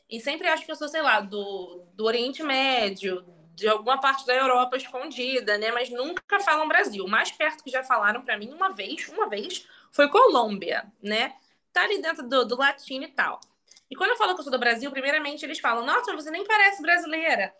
E 0.08 0.20
sempre 0.20 0.48
acho 0.48 0.64
que 0.64 0.72
eu 0.72 0.76
sou, 0.76 0.88
sei 0.88 1.02
lá, 1.02 1.20
do, 1.20 1.84
do 1.92 2.04
Oriente 2.04 2.42
Médio, 2.42 3.24
de 3.54 3.68
alguma 3.68 4.00
parte 4.00 4.26
da 4.26 4.34
Europa 4.34 4.76
escondida, 4.76 5.56
né? 5.58 5.70
Mas 5.70 5.90
nunca 5.90 6.40
falam 6.40 6.66
Brasil. 6.66 7.04
O 7.04 7.08
mais 7.08 7.30
perto 7.30 7.62
que 7.62 7.70
já 7.70 7.82
falaram 7.82 8.22
para 8.22 8.38
mim 8.38 8.52
uma 8.52 8.72
vez, 8.72 9.08
uma 9.08 9.28
vez, 9.28 9.66
foi 9.92 10.08
Colômbia, 10.08 10.90
né? 11.02 11.34
Tá 11.72 11.82
ali 11.82 12.00
dentro 12.00 12.26
do, 12.28 12.44
do 12.44 12.56
latino 12.56 13.04
e 13.04 13.08
tal. 13.08 13.40
E 13.90 13.96
quando 13.96 14.10
eu 14.10 14.16
falo 14.16 14.34
que 14.34 14.40
eu 14.40 14.44
sou 14.44 14.52
do 14.52 14.58
Brasil, 14.58 14.90
primeiramente 14.90 15.44
eles 15.44 15.58
falam: 15.58 15.84
Nossa, 15.84 16.14
você 16.14 16.30
nem 16.30 16.44
parece 16.44 16.82
brasileira. 16.82 17.54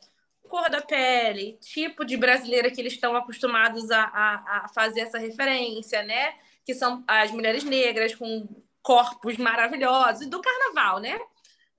Cor 0.49 0.69
da 0.69 0.83
pele, 0.83 1.59
tipo 1.61 2.05
de 2.05 2.17
brasileira 2.17 2.71
que 2.71 2.81
eles 2.81 2.93
estão 2.93 3.17
acostumados 3.17 3.91
a, 3.91 4.03
a, 4.03 4.65
a 4.65 4.69
fazer 4.69 5.01
essa 5.01 5.19
referência, 5.19 6.03
né? 6.03 6.35
Que 6.65 6.75
são 6.75 7.03
as 7.07 7.31
mulheres 7.31 7.65
negras 7.65 8.15
com 8.15 8.47
corpos 8.83 9.39
maravilhosos, 9.39 10.27
do 10.27 10.41
carnaval, 10.43 11.01
né? 11.01 11.19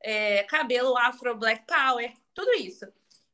É, 0.02 0.44
cabelo 0.44 0.98
afro, 0.98 1.38
black 1.38 1.64
power, 1.68 2.12
tudo 2.34 2.52
isso. 2.54 2.86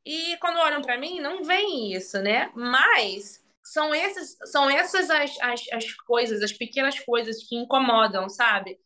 E 0.04 0.36
quando 0.38 0.58
olham 0.58 0.82
para 0.82 0.98
mim, 0.98 1.20
não 1.20 1.42
vem 1.42 1.92
isso, 1.92 2.20
né? 2.20 2.50
Mas 2.54 3.42
são, 3.62 3.94
esses, 3.94 4.36
são 4.44 4.68
essas 4.68 5.08
as, 5.08 5.40
as, 5.40 5.64
as 5.72 5.92
coisas, 5.92 6.42
as 6.42 6.52
pequenas 6.52 6.98
coisas 6.98 7.42
que 7.44 7.56
incomodam, 7.56 8.28
sabe? 8.28 8.78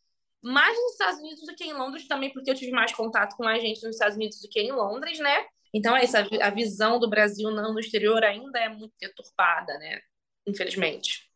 Mais 0.46 0.78
nos 0.78 0.92
Estados 0.92 1.20
Unidos 1.20 1.44
do 1.44 1.54
que 1.56 1.64
em 1.64 1.72
Londres 1.72 2.06
também, 2.06 2.32
porque 2.32 2.50
eu 2.50 2.54
tive 2.54 2.70
mais 2.70 2.92
contato 2.92 3.37
com 3.37 3.46
a 3.46 3.59
gente 3.59 3.82
nos 3.82 3.96
Estados 3.96 4.16
Unidos 4.16 4.40
do 4.40 4.48
que 4.48 4.61
em 4.61 4.70
Londres, 4.70 5.18
né? 5.18 5.44
Então 5.74 5.96
é 5.96 6.04
isso, 6.04 6.16
a 6.16 6.50
visão 6.50 7.00
do 7.00 7.11
Brasil 7.11 7.50
não 7.50 7.74
no 7.74 7.80
exterior 7.80 8.22
ainda 8.24 8.59
é 8.61 8.68
muito 8.68 8.94
deturpada, 9.00 9.76
né? 9.78 10.00
Infelizmente. 10.46 11.28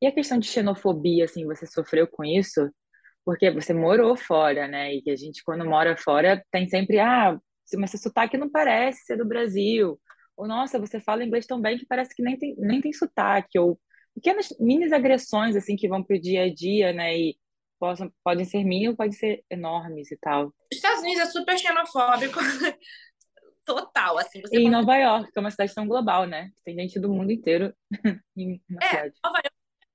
E 0.00 0.06
a 0.06 0.12
questão 0.12 0.38
de 0.38 0.46
xenofobia, 0.46 1.24
assim, 1.24 1.46
você 1.46 1.66
sofreu 1.66 2.06
com 2.06 2.22
isso? 2.22 2.70
Porque 3.24 3.50
você 3.50 3.72
morou 3.72 4.14
fora, 4.14 4.68
né? 4.68 4.94
E 4.94 5.02
que 5.02 5.10
a 5.10 5.16
gente, 5.16 5.42
quando 5.42 5.64
mora 5.64 5.96
fora, 5.96 6.44
tem 6.50 6.68
sempre, 6.68 7.00
ah, 7.00 7.38
mas 7.76 7.94
esse 7.94 8.02
sotaque 8.02 8.36
não 8.36 8.50
parece 8.50 9.06
ser 9.06 9.16
do 9.16 9.26
Brasil. 9.26 9.98
Ou, 10.36 10.46
nossa, 10.46 10.78
você 10.78 11.00
fala 11.00 11.24
inglês 11.24 11.46
tão 11.46 11.60
bem 11.60 11.78
que 11.78 11.86
parece 11.86 12.14
que 12.14 12.22
nem 12.22 12.38
tem, 12.38 12.54
nem 12.58 12.80
tem 12.80 12.92
sotaque. 12.92 13.58
Ou 13.58 13.80
pequenas 14.14 14.54
mini 14.60 14.92
agressões, 14.92 15.56
assim, 15.56 15.76
que 15.76 15.88
vão 15.88 16.02
pro 16.02 16.20
dia 16.20 16.44
a 16.44 16.54
dia, 16.54 16.92
né? 16.92 17.18
E 17.18 17.36
possam, 17.78 18.12
podem 18.22 18.44
ser 18.44 18.64
mil, 18.64 18.96
podem 18.96 19.12
ser 19.12 19.44
enormes 19.50 20.10
e 20.10 20.16
tal. 20.16 20.46
Os 20.70 20.76
Estados 20.76 21.00
Unidos 21.00 21.22
é 21.22 21.26
super 21.26 21.58
xenofóbico. 21.58 22.38
Total, 23.64 24.18
assim. 24.18 24.40
Você 24.40 24.56
e 24.56 24.64
em 24.64 24.70
Nova 24.70 24.96
York, 24.96 25.30
que 25.30 25.38
é 25.38 25.40
uma 25.40 25.50
cidade 25.50 25.74
tão 25.74 25.86
global, 25.86 26.26
né? 26.26 26.50
Tem 26.64 26.74
gente 26.74 26.98
do 26.98 27.08
mundo 27.08 27.30
inteiro 27.30 27.74
na 28.34 28.84
é, 28.84 28.88
cidade. 28.88 29.14
Nova 29.22 29.38
York 29.38 29.48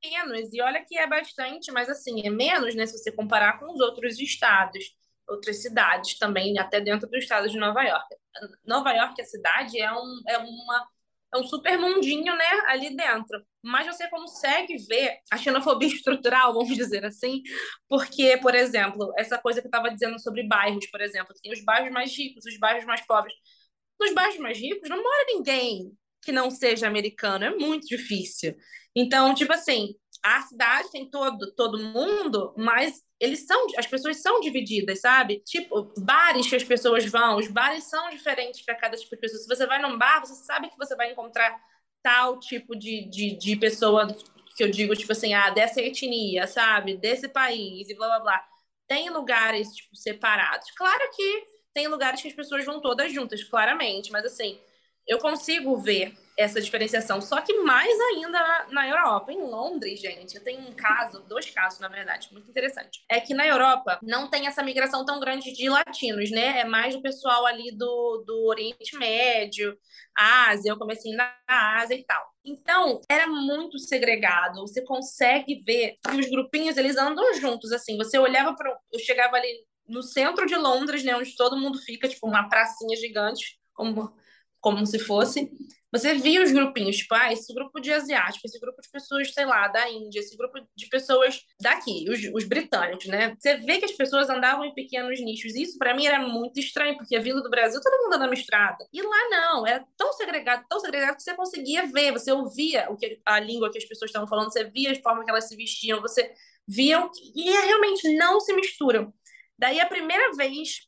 é 0.03 0.09
menos, 0.09 0.53
e 0.53 0.61
olha 0.61 0.85
que 0.85 0.97
é 0.97 1.07
bastante, 1.07 1.71
mas 1.71 1.89
assim, 1.89 2.25
é 2.25 2.29
menos, 2.29 2.75
né? 2.75 2.85
Se 2.85 2.97
você 2.97 3.11
comparar 3.11 3.59
com 3.59 3.73
os 3.73 3.79
outros 3.79 4.19
estados, 4.19 4.95
outras 5.27 5.61
cidades 5.61 6.19
também, 6.19 6.59
até 6.59 6.79
dentro 6.79 7.09
do 7.09 7.17
estado 7.17 7.49
de 7.49 7.57
Nova 7.57 7.81
York. 7.81 8.15
Nova 8.63 8.91
York, 8.91 9.19
a 9.21 9.25
cidade, 9.25 9.79
é, 9.79 9.91
um, 9.91 10.21
é 10.27 10.37
uma 10.37 10.87
é 11.33 11.37
um 11.37 11.43
super 11.43 11.77
mundinho, 11.77 12.35
né, 12.35 12.61
ali 12.67 12.95
dentro. 12.95 13.43
Mas 13.61 13.87
você 13.87 14.09
consegue 14.09 14.77
ver 14.87 15.17
a 15.31 15.37
xenofobia 15.37 15.87
estrutural, 15.93 16.53
vamos 16.53 16.75
dizer 16.75 17.05
assim, 17.05 17.41
porque, 17.89 18.37
por 18.37 18.53
exemplo, 18.55 19.11
essa 19.17 19.37
coisa 19.37 19.61
que 19.61 19.67
eu 19.67 19.69
estava 19.69 19.89
dizendo 19.89 20.19
sobre 20.19 20.47
bairros, 20.47 20.85
por 20.91 21.01
exemplo, 21.01 21.33
tem 21.41 21.51
os 21.51 21.63
bairros 21.63 21.91
mais 21.91 22.15
ricos, 22.15 22.45
os 22.45 22.57
bairros 22.59 22.85
mais 22.85 23.05
pobres. 23.05 23.33
Nos 23.99 24.13
bairros 24.13 24.37
mais 24.37 24.57
ricos 24.59 24.89
não 24.89 25.01
mora 25.01 25.25
ninguém 25.27 25.91
que 26.21 26.31
não 26.31 26.49
seja 26.49 26.87
americano, 26.87 27.45
é 27.45 27.55
muito 27.55 27.87
difícil. 27.87 28.55
Então, 28.95 29.33
tipo 29.33 29.51
assim, 29.53 29.95
a 30.23 30.41
cidade 30.41 30.89
tem 30.89 31.09
todo, 31.09 31.53
todo 31.53 31.77
mundo, 31.77 32.53
mas 32.57 33.03
eles 33.19 33.45
são, 33.45 33.67
as 33.77 33.85
pessoas 33.85 34.21
são 34.21 34.39
divididas, 34.39 35.01
sabe? 35.01 35.41
Tipo, 35.45 35.91
bares 35.99 36.49
que 36.49 36.55
as 36.55 36.63
pessoas 36.63 37.05
vão, 37.05 37.37
os 37.37 37.47
bares 37.47 37.83
são 37.85 38.09
diferentes 38.09 38.61
para 38.63 38.75
cada 38.75 38.95
tipo 38.95 39.13
de 39.13 39.21
pessoa. 39.21 39.41
Se 39.41 39.47
você 39.47 39.67
vai 39.67 39.81
num 39.81 39.97
bar, 39.97 40.21
você 40.21 40.35
sabe 40.45 40.69
que 40.69 40.77
você 40.77 40.95
vai 40.95 41.11
encontrar 41.11 41.59
tal 42.01 42.39
tipo 42.39 42.75
de, 42.75 43.09
de, 43.09 43.37
de 43.37 43.55
pessoa 43.57 44.07
que 44.55 44.63
eu 44.63 44.69
digo, 44.69 44.95
tipo 44.95 45.11
assim, 45.11 45.33
ah, 45.33 45.49
dessa 45.49 45.81
etnia, 45.81 46.47
sabe? 46.47 46.95
Desse 46.97 47.27
país 47.27 47.89
e 47.89 47.95
blá 47.95 48.07
blá 48.07 48.19
blá. 48.19 48.47
Tem 48.87 49.09
lugares, 49.09 49.69
tipo, 49.75 49.95
separados. 49.95 50.69
Claro 50.71 51.09
que 51.15 51.47
tem 51.73 51.87
lugares 51.87 52.21
que 52.21 52.27
as 52.27 52.33
pessoas 52.33 52.63
vão 52.65 52.79
todas 52.79 53.11
juntas, 53.11 53.43
claramente, 53.43 54.11
mas 54.11 54.25
assim, 54.25 54.59
eu 55.07 55.17
consigo 55.19 55.77
ver 55.77 56.13
essa 56.37 56.59
diferenciação. 56.59 57.21
Só 57.21 57.41
que 57.41 57.53
mais 57.61 57.99
ainda 57.99 58.67
na, 58.71 58.87
Europa. 58.87 59.31
Em 59.31 59.41
Londres, 59.41 59.99
gente, 59.99 60.35
eu 60.35 60.43
tenho 60.43 60.61
um 60.61 60.73
caso, 60.73 61.23
dois 61.27 61.49
casos, 61.49 61.79
na 61.79 61.87
verdade, 61.87 62.29
muito 62.31 62.49
interessante. 62.49 63.03
É 63.09 63.19
que 63.19 63.33
na 63.33 63.45
Europa 63.45 63.99
não 64.01 64.29
tem 64.29 64.47
essa 64.47 64.63
migração 64.63 65.05
tão 65.05 65.19
grande 65.19 65.51
de 65.53 65.69
latinos, 65.69 66.31
né? 66.31 66.59
É 66.59 66.65
mais 66.65 66.95
o 66.95 67.01
pessoal 67.01 67.45
ali 67.45 67.71
do, 67.71 68.23
do 68.25 68.45
Oriente 68.47 68.97
Médio, 68.97 69.77
Ásia, 70.15 70.71
eu 70.71 70.77
comecei 70.77 71.13
na 71.13 71.31
Ásia 71.47 71.95
e 71.95 72.03
tal. 72.03 72.23
Então, 72.43 72.99
era 73.09 73.27
muito 73.27 73.77
segregado. 73.79 74.61
Você 74.61 74.83
consegue 74.83 75.63
ver 75.65 75.97
que 76.03 76.15
os 76.17 76.29
grupinhos, 76.29 76.77
eles 76.77 76.97
andam 76.97 77.33
juntos, 77.35 77.71
assim. 77.71 77.95
Você 77.97 78.17
olhava 78.17 78.55
para... 78.55 78.75
Eu 78.91 78.99
chegava 78.99 79.37
ali 79.37 79.65
no 79.87 80.01
centro 80.01 80.45
de 80.45 80.55
Londres, 80.55 81.03
né? 81.03 81.15
Onde 81.15 81.35
todo 81.35 81.57
mundo 81.57 81.77
fica, 81.79 82.07
tipo, 82.07 82.27
uma 82.27 82.49
pracinha 82.49 82.97
gigante, 82.97 83.59
como 83.73 84.13
como 84.63 84.85
se 84.87 84.97
fosse, 84.97 85.51
você 85.91 86.15
via 86.15 86.41
os 86.41 86.51
grupinhos, 86.51 86.97
tipo, 86.97 87.13
ah, 87.13 87.31
esse 87.31 87.53
grupo 87.53 87.79
de 87.79 87.91
asiáticos, 87.91 88.45
esse 88.45 88.59
grupo 88.59 88.81
de 88.81 88.89
pessoas, 88.89 89.31
sei 89.31 89.45
lá, 89.45 89.67
da 89.67 89.87
Índia, 89.91 90.21
esse 90.21 90.35
grupo 90.37 90.57
de 90.75 90.87
pessoas 90.87 91.41
daqui, 91.61 92.05
os, 92.09 92.19
os 92.33 92.45
britânicos, 92.45 93.05
né? 93.05 93.35
Você 93.37 93.57
vê 93.57 93.77
que 93.77 93.85
as 93.85 93.91
pessoas 93.91 94.29
andavam 94.29 94.65
em 94.65 94.73
pequenos 94.73 95.19
nichos. 95.19 95.53
Isso 95.53 95.77
para 95.77 95.93
mim 95.93 96.07
era 96.07 96.17
muito 96.17 96.59
estranho, 96.59 96.97
porque 96.97 97.15
a 97.15 97.19
Vila 97.19 97.43
do 97.43 97.49
Brasil 97.49 97.79
todo 97.79 98.01
mundo 98.01 98.15
andava 98.15 98.33
estrada. 98.33 98.87
E 98.91 99.01
lá 99.01 99.29
não, 99.29 99.67
era 99.67 99.85
tão 99.97 100.13
segregado, 100.13 100.65
tão 100.67 100.79
segregado 100.79 101.17
que 101.17 101.23
você 101.23 101.35
conseguia 101.35 101.85
ver, 101.85 102.13
você 102.13 102.31
ouvia 102.31 102.89
o 102.89 102.95
que 102.95 103.19
a 103.25 103.39
língua 103.39 103.69
que 103.69 103.77
as 103.77 103.85
pessoas 103.85 104.09
estavam 104.09 104.27
falando, 104.27 104.51
você 104.51 104.63
via 104.63 104.93
a 104.93 104.95
forma 104.95 105.23
que 105.23 105.29
elas 105.29 105.47
se 105.47 105.55
vestiam, 105.55 106.01
você 106.01 106.33
via 106.65 107.07
e 107.35 107.51
realmente 107.51 108.15
não 108.15 108.39
se 108.39 108.53
misturam. 108.53 109.13
Daí 109.59 109.79
a 109.79 109.85
primeira 109.85 110.31
vez 110.33 110.87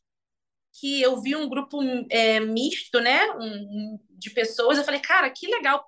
que 0.80 1.00
eu 1.00 1.20
vi 1.20 1.34
um 1.34 1.48
grupo 1.48 1.78
é, 2.10 2.40
misto, 2.40 3.00
né, 3.00 3.30
um, 3.32 3.98
de 4.10 4.30
pessoas, 4.30 4.78
eu 4.78 4.84
falei, 4.84 5.00
cara, 5.00 5.30
que 5.30 5.46
legal, 5.46 5.84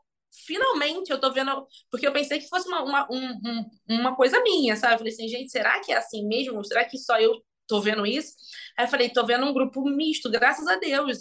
finalmente 0.46 1.10
eu 1.10 1.20
tô 1.20 1.32
vendo, 1.32 1.66
porque 1.90 2.06
eu 2.06 2.12
pensei 2.12 2.38
que 2.38 2.48
fosse 2.48 2.68
uma, 2.68 2.82
uma, 2.82 3.08
um, 3.10 3.64
uma 3.88 4.16
coisa 4.16 4.42
minha, 4.42 4.76
sabe? 4.76 4.94
Eu 4.94 4.98
falei 4.98 5.12
assim, 5.12 5.28
gente, 5.28 5.50
será 5.50 5.80
que 5.80 5.92
é 5.92 5.96
assim 5.96 6.26
mesmo? 6.26 6.64
Será 6.64 6.84
que 6.84 6.96
só 6.98 7.18
eu 7.18 7.32
tô 7.66 7.80
vendo 7.80 8.06
isso? 8.06 8.34
Aí 8.76 8.86
eu 8.86 8.90
falei, 8.90 9.10
tô 9.10 9.24
vendo 9.26 9.46
um 9.46 9.52
grupo 9.52 9.84
misto, 9.88 10.30
graças 10.30 10.66
a 10.66 10.76
Deus 10.76 11.18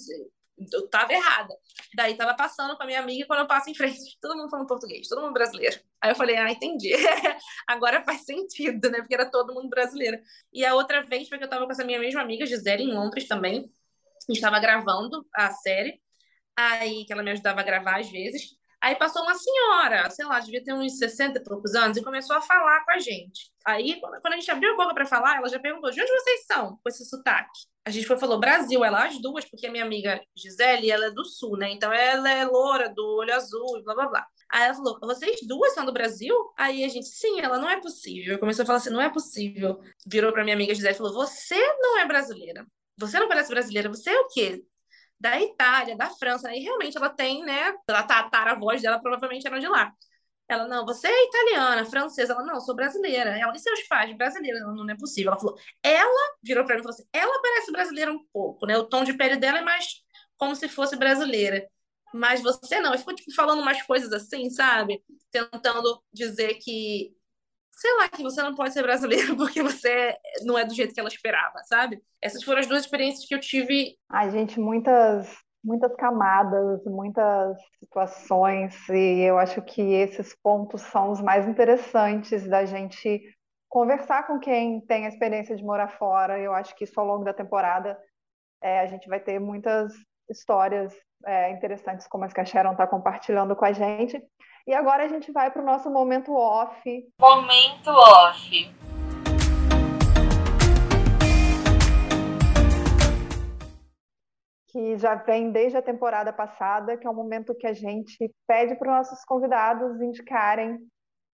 eu 0.72 0.88
tava 0.90 1.14
errada. 1.14 1.54
Daí 1.96 2.16
tava 2.16 2.34
passando 2.36 2.76
com 2.76 2.84
a 2.84 2.86
minha 2.86 3.00
amiga, 3.00 3.26
quando 3.28 3.42
eu 3.42 3.48
passo 3.48 3.70
em 3.70 3.76
frente, 3.76 4.18
todo 4.20 4.36
mundo 4.36 4.50
falando 4.50 4.68
português, 4.68 5.08
todo 5.08 5.22
mundo 5.22 5.34
brasileiro. 5.34 5.80
Aí 6.02 6.12
eu 6.12 6.16
falei, 6.16 6.36
ah, 6.38 6.52
entendi. 6.52 6.94
Agora 7.68 8.04
faz 8.04 8.22
sentido, 8.26 8.90
né? 8.90 9.00
Porque 9.00 9.14
era 9.14 9.30
todo 9.30 9.54
mundo 9.54 9.70
brasileiro. 9.70 10.20
E 10.52 10.66
a 10.66 10.74
outra 10.74 11.04
vez 11.04 11.30
foi 11.30 11.38
que 11.38 11.44
eu 11.44 11.50
tava 11.50 11.66
com 11.66 11.72
essa 11.72 11.84
minha 11.84 12.00
mesma 12.00 12.22
amiga, 12.22 12.46
Gisele, 12.46 12.84
em 12.84 12.94
Londres 12.94 13.28
também. 13.28 13.72
A 14.28 14.34
gente 14.34 14.42
tava 14.42 14.60
gravando 14.60 15.26
a 15.34 15.52
série, 15.52 16.02
aí 16.56 17.06
que 17.06 17.14
ela 17.14 17.24
me 17.24 17.32
ajudava 17.32 17.62
a 17.62 17.64
gravar 17.64 18.00
às 18.00 18.10
vezes. 18.10 18.58
Aí 18.82 18.96
passou 18.96 19.24
uma 19.24 19.34
senhora, 19.34 20.10
sei 20.10 20.26
lá, 20.26 20.40
devia 20.40 20.64
ter 20.64 20.74
uns 20.74 20.98
60 20.98 21.40
e 21.40 21.44
poucos 21.44 21.74
anos, 21.74 21.98
e 21.98 22.04
começou 22.04 22.36
a 22.36 22.42
falar 22.42 22.86
com 22.86 22.92
a 22.92 23.00
gente. 23.00 23.52
Aí, 23.66 24.00
quando 24.00 24.34
a 24.34 24.38
gente 24.38 24.52
abriu 24.52 24.74
a 24.74 24.78
boca 24.78 24.94
para 24.94 25.06
falar, 25.06 25.38
ela 25.38 25.50
já 25.50 25.60
perguntou: 25.60 25.90
de 25.90 26.02
onde 26.02 26.12
vocês 26.12 26.46
são 26.46 26.78
com 26.82 26.90
esse 26.90 27.04
sotaque? 27.06 27.66
A 27.86 27.90
gente 27.90 28.06
foi, 28.06 28.18
falou 28.18 28.40
Brasil, 28.40 28.84
ela 28.84 29.06
as 29.06 29.20
duas, 29.20 29.46
porque 29.46 29.66
a 29.66 29.72
minha 29.72 29.84
amiga 29.84 30.22
Gisele, 30.36 30.92
ela 30.92 31.08
é 31.08 31.12
do 31.12 31.26
sul, 31.26 31.58
né? 31.58 31.72
Então 31.72 31.92
ela 31.92 32.30
é 32.30 32.46
loura, 32.46 32.90
do 32.90 33.04
olho 33.18 33.34
azul 33.34 33.80
e 33.80 33.84
blá 33.84 33.96
blá 33.96 34.08
blá. 34.08 34.28
Aí 34.50 34.64
ela 34.64 34.74
falou: 34.76 35.00
vocês 35.02 35.40
duas 35.48 35.74
são 35.74 35.86
do 35.86 35.92
Brasil? 35.92 36.36
Aí 36.58 36.84
a 36.84 36.88
gente, 36.88 37.08
sim, 37.08 37.42
ela 37.42 37.58
não 37.58 37.70
é 37.70 37.82
possível. 37.82 38.38
Começou 38.40 38.64
a 38.64 38.66
falar 38.66 38.78
assim: 38.78 38.90
não 38.90 39.02
é 39.02 39.10
possível. 39.10 39.80
Virou 40.06 40.32
para 40.32 40.44
minha 40.44 40.56
amiga 40.56 40.74
Gisele 40.76 40.94
e 40.94 40.98
falou: 40.98 41.14
você 41.14 41.58
não 41.80 41.98
é 41.98 42.06
brasileira. 42.06 42.66
Você 42.98 43.20
não 43.20 43.28
parece 43.28 43.50
brasileira, 43.50 43.90
você 43.90 44.10
é 44.10 44.20
o 44.20 44.28
quê? 44.28 44.64
Da 45.20 45.40
Itália, 45.42 45.98
da 45.98 46.10
França, 46.10 46.54
e 46.54 46.60
realmente 46.60 46.98
ela 46.98 47.10
tem, 47.10 47.44
né? 47.44 47.74
A 47.90 48.56
voz 48.56 48.82
dela 48.82 49.00
provavelmente 49.00 49.48
era 49.48 49.60
de 49.60 49.68
lá. 49.68 49.92
Ela, 50.50 50.68
não, 50.68 50.86
você 50.86 51.08
é 51.08 51.26
italiana, 51.28 51.86
francesa. 51.86 52.34
Ela, 52.34 52.44
não, 52.46 52.62
sou 52.62 52.74
brasileira. 52.76 53.38
Ela, 53.38 53.54
e 53.54 53.60
seus 53.60 53.84
pais 53.84 54.16
brasileiros? 54.16 54.62
Ela, 54.62 54.74
não 54.74 54.90
é 54.90 54.96
possível. 54.96 55.32
Ela 55.32 55.40
falou, 55.40 55.58
ela 55.84 56.36
virou 56.42 56.66
para 56.66 56.76
mim 56.76 56.80
e 56.80 56.84
falou 56.84 56.96
assim: 56.96 57.08
ela 57.12 57.42
parece 57.42 57.72
brasileira 57.72 58.12
um 58.12 58.24
pouco, 58.32 58.66
né? 58.66 58.78
O 58.78 58.86
tom 58.86 59.04
de 59.04 59.14
pele 59.14 59.36
dela 59.36 59.60
é 59.60 59.62
mais 59.62 59.86
como 60.38 60.56
se 60.56 60.70
fosse 60.70 60.96
brasileira. 60.96 61.68
Mas 62.14 62.42
você 62.42 62.80
não. 62.80 62.94
Eu 62.94 63.00
fico 63.00 63.14
tipo, 63.14 63.34
falando 63.36 63.62
umas 63.62 63.82
coisas 63.84 64.12
assim, 64.14 64.50
sabe? 64.50 65.04
Tentando 65.32 66.02
dizer 66.14 66.56
que 66.56 67.14
sei 67.78 67.96
lá, 67.98 68.10
que 68.10 68.24
você 68.24 68.42
não 68.42 68.56
pode 68.56 68.74
ser 68.74 68.82
brasileiro 68.82 69.36
porque 69.38 69.62
você 69.62 70.18
não 70.44 70.58
é 70.58 70.66
do 70.66 70.74
jeito 70.74 70.94
que 70.94 71.00
ela 71.00 71.10
esperava, 71.10 71.64
sabe? 71.66 72.02
Essas 72.22 72.44
foram 72.44 72.60
as 72.60 72.68
duas 72.68 72.82
experiências 72.82 73.26
que 73.26 73.36
eu 73.36 73.40
tive. 73.40 73.96
Ai, 74.10 74.32
gente, 74.32 74.60
muitas 74.60 75.28
muitas 75.64 75.94
camadas, 75.96 76.82
muitas 76.86 77.58
situações, 77.80 78.74
e 78.88 79.20
eu 79.20 79.38
acho 79.38 79.62
que 79.62 79.82
esses 79.82 80.34
pontos 80.42 80.82
são 80.82 81.12
os 81.12 81.22
mais 81.22 81.46
interessantes 81.46 82.48
da 82.48 82.64
gente 82.64 83.22
conversar 83.68 84.26
com 84.26 84.40
quem 84.40 84.80
tem 84.80 85.06
a 85.06 85.10
experiência 85.10 85.58
de 85.58 85.64
morar 85.64 85.90
fora. 85.98 86.40
Eu 86.40 86.54
acho 86.54 86.74
que 86.74 86.86
isso 86.86 86.98
ao 86.98 87.06
longo 87.06 87.26
da 87.26 87.34
temporada 87.34 88.00
é, 88.62 88.80
a 88.80 88.86
gente 88.88 89.10
vai 89.10 89.20
ter 89.20 89.40
muitas 89.40 89.94
histórias 90.30 90.96
é, 91.26 91.52
interessantes 91.52 92.08
como 92.08 92.24
as 92.24 92.32
que 92.32 92.40
a 92.40 92.46
Sharon 92.46 92.72
está 92.72 92.88
compartilhando 92.88 93.56
com 93.56 93.66
a 93.66 93.74
gente. 93.74 94.22
E 94.68 94.74
agora 94.74 95.06
a 95.06 95.08
gente 95.08 95.32
vai 95.32 95.50
para 95.50 95.62
o 95.62 95.66
nosso 95.66 95.90
momento 95.90 96.34
off. 96.34 96.84
Momento 97.22 97.90
off. 97.90 98.76
Que 104.68 104.98
já 104.98 105.16
vem 105.16 105.54
desde 105.54 105.78
a 105.78 105.82
temporada 105.82 106.34
passada, 106.34 106.98
que 106.98 107.08
é 107.08 107.10
o 107.10 107.14
momento 107.14 107.56
que 107.56 107.66
a 107.66 107.72
gente 107.72 108.30
pede 108.46 108.76
para 108.76 108.92
os 108.92 108.98
nossos 108.98 109.24
convidados 109.24 110.02
indicarem 110.02 110.78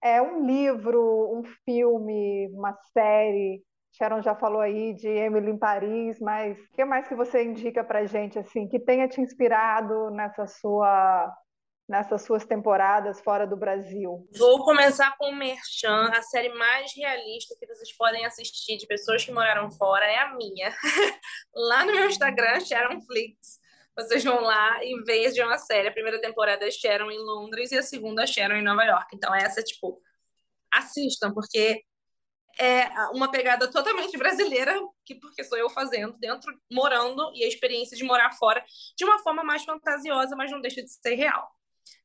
é, 0.04 0.22
um 0.22 0.46
livro, 0.46 1.36
um 1.36 1.42
filme, 1.66 2.48
uma 2.54 2.78
série. 2.96 3.64
Sharon 3.94 4.22
já 4.22 4.36
falou 4.36 4.62
aí 4.62 4.94
de 4.94 5.08
Emily 5.08 5.50
em 5.50 5.58
Paris, 5.58 6.20
mas 6.20 6.56
o 6.60 6.76
que 6.76 6.86
mais 6.86 7.08
que 7.08 7.16
você 7.16 7.44
indica 7.44 7.84
para 7.84 8.06
gente 8.06 8.38
assim 8.38 8.68
que 8.68 8.80
tenha 8.80 9.08
te 9.08 9.20
inspirado 9.22 10.12
nessa 10.12 10.46
sua 10.46 11.34
nessas 11.88 12.22
suas 12.24 12.46
temporadas 12.46 13.22
fora 13.22 13.46
do 13.46 13.58
Brasil? 13.58 14.28
Vou 14.38 14.64
começar 14.64 15.16
com 15.18 15.30
o 15.30 15.36
Merchan, 15.36 16.10
a 16.14 16.22
série 16.22 16.50
mais 16.54 16.94
realista 16.96 17.56
que 17.60 17.68
vocês 17.68 17.96
podem 17.96 18.26
assistir 18.26 18.78
de 18.78 18.88
pessoas 18.88 19.24
que 19.24 19.32
moraram 19.32 19.70
fora 19.72 20.06
é 20.06 20.20
a 20.20 20.36
minha. 20.36 20.74
lá 21.54 21.86
no 21.86 21.94
meu 21.94 22.08
Instagram, 22.08 22.60
Sharon 22.62 23.02
Flix. 23.02 23.62
Vocês 23.96 24.24
vão 24.24 24.42
lá 24.42 24.84
e 24.84 25.04
vejam 25.04 25.50
a 25.50 25.58
série. 25.58 25.88
A 25.88 25.94
primeira 25.94 26.20
temporada 26.20 26.66
é 26.66 26.72
Sharon 26.72 27.12
em 27.12 27.20
Londres 27.20 27.72
e 27.72 27.78
a 27.78 27.84
segunda 27.84 28.24
é 28.24 28.28
Sharon 28.28 28.56
em 28.56 28.64
Nova 28.64 28.84
York. 28.84 29.16
Então, 29.16 29.36
essa, 29.36 29.62
tipo, 29.62 30.02
assistam, 30.74 31.32
porque 31.32 31.84
é 32.60 32.88
uma 33.12 33.30
pegada 33.30 33.70
totalmente 33.70 34.18
brasileira, 34.18 34.80
que 35.06 35.16
porque 35.16 35.44
sou 35.44 35.58
eu 35.58 35.70
fazendo 35.70 36.18
dentro, 36.18 36.52
morando, 36.72 37.32
e 37.36 37.44
a 37.44 37.48
experiência 37.48 37.96
de 37.96 38.04
morar 38.04 38.32
fora 38.32 38.64
de 38.96 39.06
uma 39.06 39.20
forma 39.20 39.44
mais 39.44 39.64
fantasiosa, 39.64 40.36
mas 40.36 40.52
não 40.52 40.62
deixa 40.62 40.82
de 40.82 40.90
ser 40.90 41.16
real 41.16 41.52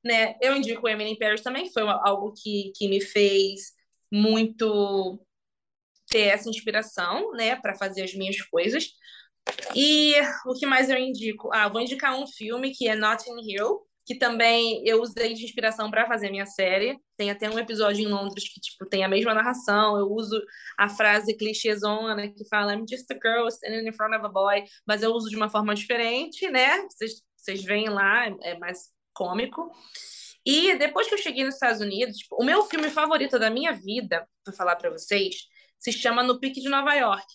né? 0.05 0.37
Eu 0.41 0.57
indico 0.57 0.89
Emily 0.89 1.11
in 1.11 1.19
Paris 1.19 1.43
também, 1.43 1.73
foi 1.73 1.83
algo 1.83 2.33
que, 2.33 2.73
que 2.77 2.89
me 2.89 3.01
fez 3.01 3.73
muito 4.11 5.21
ter 6.09 6.29
essa 6.29 6.49
inspiração, 6.49 7.33
né, 7.33 7.57
para 7.57 7.75
fazer 7.77 8.03
as 8.03 8.15
minhas 8.15 8.41
coisas. 8.43 8.87
E 9.75 10.15
o 10.47 10.55
que 10.55 10.67
mais 10.67 10.91
eu 10.91 10.99
indico? 10.99 11.51
Ah, 11.53 11.69
vou 11.69 11.81
indicar 11.81 12.19
um 12.19 12.27
filme 12.27 12.73
que 12.73 12.89
é 12.89 12.95
Notting 12.95 13.41
Hill, 13.43 13.81
que 14.07 14.15
também 14.19 14.83
eu 14.87 15.03
usei 15.03 15.35
de 15.35 15.45
inspiração 15.45 15.91
para 15.91 16.07
fazer 16.07 16.31
minha 16.31 16.47
série. 16.47 16.99
Tem 17.17 17.31
até 17.31 17.49
um 17.51 17.59
episódio 17.59 18.03
em 18.03 18.11
Londres 18.11 18.49
que 18.53 18.61
tipo 18.61 18.87
tem 18.87 19.05
a 19.05 19.09
mesma 19.09 19.35
narração. 19.35 19.99
Eu 19.99 20.07
uso 20.11 20.41
a 20.79 20.89
frase 20.89 21.37
clichêzona 21.37 22.29
que 22.29 22.49
fala 22.49 22.75
I'm 22.75 22.87
just 22.89 23.11
a 23.11 23.15
girl 23.15 23.49
standing 23.49 23.87
in 23.87 23.93
front 23.93 24.15
of 24.15 24.25
a 24.25 24.29
boy, 24.29 24.65
mas 24.87 25.03
eu 25.03 25.13
uso 25.13 25.29
de 25.29 25.37
uma 25.37 25.51
forma 25.51 25.75
diferente, 25.75 26.51
né? 26.51 26.79
Vocês, 26.89 27.23
vocês 27.37 27.65
veem 27.65 27.89
lá, 27.89 28.27
é 28.43 28.59
mais 28.59 28.91
cômico. 29.19 29.73
E 30.47 30.77
depois 30.77 31.09
que 31.09 31.15
eu 31.15 31.19
cheguei 31.19 31.45
nos 31.45 31.55
Estados 31.55 31.81
Unidos, 31.81 32.17
tipo, 32.17 32.37
o 32.41 32.45
meu 32.45 32.65
filme 32.65 32.89
favorito 32.89 33.39
da 33.39 33.51
minha 33.51 33.73
vida, 33.73 34.27
para 34.45 34.55
falar 34.55 34.77
para 34.77 34.91
vocês, 34.91 35.35
se 35.79 35.93
chama 35.93 36.23
No 36.23 36.39
Pique 36.39 36.61
de 36.61 36.69
Nova 36.69 36.95
York, 36.95 37.27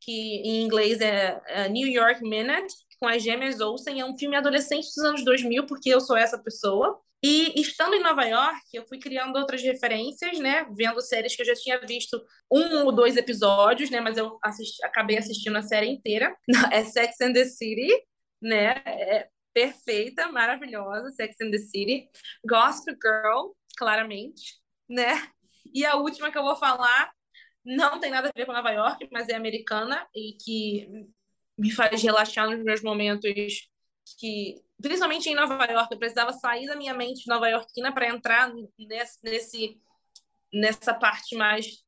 que 0.00 0.12
em 0.12 0.62
inglês 0.62 1.00
é, 1.00 1.40
é 1.46 1.68
New 1.68 1.88
York 1.88 2.22
Minute, 2.22 2.74
com 3.00 3.08
as 3.08 3.22
gêmeas 3.22 3.60
Olsen. 3.60 4.00
É 4.00 4.04
um 4.04 4.16
filme 4.16 4.36
adolescente 4.36 4.86
dos 4.86 5.04
anos 5.04 5.24
2000, 5.24 5.66
porque 5.66 5.88
eu 5.88 6.00
sou 6.00 6.16
essa 6.16 6.38
pessoa. 6.38 7.00
E 7.24 7.60
estando 7.60 7.94
em 7.94 8.02
Nova 8.02 8.24
York, 8.24 8.60
eu 8.72 8.84
fui 8.86 8.98
criando 8.98 9.36
outras 9.36 9.62
referências, 9.62 10.38
né? 10.40 10.66
Vendo 10.76 11.00
séries 11.00 11.36
que 11.36 11.42
eu 11.42 11.46
já 11.46 11.54
tinha 11.54 11.78
visto 11.80 12.20
um 12.50 12.84
ou 12.84 12.92
dois 12.92 13.16
episódios, 13.16 13.90
né? 13.90 14.00
Mas 14.00 14.16
eu 14.16 14.38
assisti, 14.42 14.84
acabei 14.84 15.18
assistindo 15.18 15.56
a 15.56 15.62
série 15.62 15.88
inteira. 15.88 16.34
É 16.72 16.84
Sex 16.84 17.20
and 17.20 17.32
the 17.32 17.44
City, 17.44 17.90
né? 18.40 18.82
É, 18.86 19.28
perfeita, 19.52 20.30
maravilhosa, 20.30 21.10
Sex 21.10 21.36
and 21.40 21.50
the 21.50 21.58
City. 21.58 22.08
Gospel 22.44 22.96
Girl, 23.02 23.52
claramente, 23.76 24.60
né? 24.88 25.28
E 25.72 25.84
a 25.84 25.96
última 25.96 26.30
que 26.30 26.38
eu 26.38 26.42
vou 26.42 26.56
falar 26.56 27.12
não 27.64 28.00
tem 28.00 28.10
nada 28.10 28.28
a 28.28 28.32
ver 28.34 28.46
com 28.46 28.52
Nova 28.52 28.70
York, 28.70 29.08
mas 29.12 29.28
é 29.28 29.34
americana 29.34 30.06
e 30.14 30.36
que 30.42 30.88
me 31.56 31.70
faz 31.70 32.02
relaxar 32.02 32.50
nos 32.50 32.62
meus 32.62 32.82
momentos 32.82 33.68
que, 34.18 34.56
principalmente 34.80 35.28
em 35.28 35.34
Nova 35.34 35.64
York, 35.64 35.92
eu 35.92 35.98
precisava 35.98 36.32
sair 36.32 36.66
da 36.66 36.76
minha 36.76 36.94
mente 36.94 37.28
nova 37.28 37.48
iorquina 37.48 37.92
para 37.92 38.08
entrar 38.08 38.52
nesse, 38.78 39.18
nesse, 39.22 39.80
nessa 40.52 40.92
parte 40.92 41.36
mais 41.36 41.84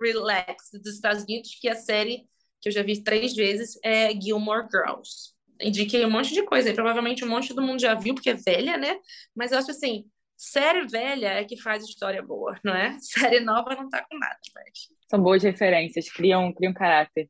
relax 0.00 0.70
dos 0.82 0.94
Estados 0.94 1.22
Unidos, 1.22 1.56
que 1.60 1.68
é 1.68 1.72
a 1.72 1.76
série 1.76 2.28
que 2.60 2.68
eu 2.68 2.72
já 2.72 2.82
vi 2.82 3.02
três 3.02 3.34
vezes 3.34 3.78
é 3.84 4.10
Gilmore 4.18 4.66
Girls 4.70 5.33
indiquei 5.60 6.04
um 6.04 6.10
monte 6.10 6.32
de 6.32 6.42
coisa, 6.42 6.70
e 6.70 6.74
provavelmente 6.74 7.24
um 7.24 7.28
monte 7.28 7.54
do 7.54 7.62
mundo 7.62 7.80
já 7.80 7.94
viu, 7.94 8.14
porque 8.14 8.30
é 8.30 8.34
velha, 8.34 8.76
né? 8.76 8.96
Mas 9.34 9.52
eu 9.52 9.58
acho 9.58 9.70
assim, 9.70 10.04
série 10.36 10.86
velha 10.86 11.28
é 11.28 11.44
que 11.44 11.60
faz 11.60 11.84
história 11.84 12.22
boa, 12.22 12.58
não 12.64 12.74
é? 12.74 12.96
Série 13.00 13.40
nova 13.40 13.74
não 13.74 13.88
tá 13.88 14.04
com 14.08 14.18
nada, 14.18 14.38
mas... 14.54 14.88
São 15.08 15.22
boas 15.22 15.42
referências, 15.42 16.10
criam, 16.10 16.52
criam 16.52 16.72
caráter 16.72 17.28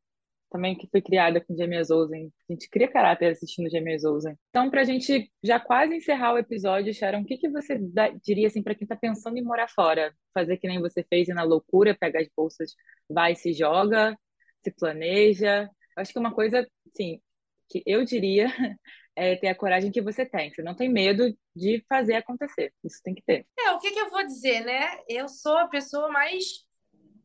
também 0.55 0.77
que 0.77 0.87
fui 0.87 1.03
criada 1.03 1.41
com 1.41 1.57
James 1.57 1.91
Olsen. 1.91 2.33
A 2.49 2.53
gente 2.53 2.70
cria 2.70 2.87
caráter 2.87 3.33
assistindo 3.33 3.68
James 3.68 4.05
Olsen. 4.05 4.39
Então, 4.51 4.70
para 4.70 4.83
a 4.83 4.85
gente 4.85 5.29
já 5.43 5.59
quase 5.59 5.97
encerrar 5.97 6.33
o 6.33 6.39
episódio, 6.39 6.95
Sharon, 6.95 7.22
o 7.22 7.25
que, 7.25 7.37
que 7.37 7.49
você 7.49 7.77
diria 8.25 8.47
assim 8.47 8.62
para 8.62 8.72
quem 8.72 8.85
está 8.85 8.95
pensando 8.95 9.37
em 9.37 9.43
morar 9.43 9.66
fora? 9.68 10.14
Fazer 10.33 10.57
que 10.59 10.68
nem 10.68 10.81
você 10.81 11.03
fez 11.03 11.27
e 11.27 11.35
na 11.35 11.43
loucura, 11.43 11.97
pegar 11.99 12.20
as 12.20 12.29
bolsas, 12.37 12.72
vai 13.11 13.35
se 13.35 13.53
joga, 13.53 14.16
se 14.62 14.70
planeja. 14.70 15.68
Acho 15.97 16.12
que 16.12 16.20
uma 16.20 16.33
coisa, 16.33 16.64
sim, 16.95 17.20
que 17.69 17.83
eu 17.87 18.05
diria 18.05 18.47
é 19.17 19.37
ter 19.37 19.49
a 19.49 19.55
coragem 19.55 19.91
que 19.91 20.03
você 20.03 20.27
tem. 20.27 20.53
Você 20.53 20.62
não 20.62 20.75
tem 20.75 20.89
medo 20.89 21.37
de 21.55 21.85
fazer 21.89 22.15
acontecer. 22.15 22.73
Isso 22.83 23.01
tem 23.03 23.15
que 23.15 23.23
ter. 23.23 23.47
É, 23.59 23.71
o 23.73 23.79
que, 23.79 23.91
que 23.91 24.01
eu 24.01 24.11
vou 24.11 24.25
dizer, 24.25 24.65
né? 24.65 24.99
Eu 25.09 25.29
sou 25.29 25.57
a 25.57 25.69
pessoa 25.69 26.09
mais 26.11 26.45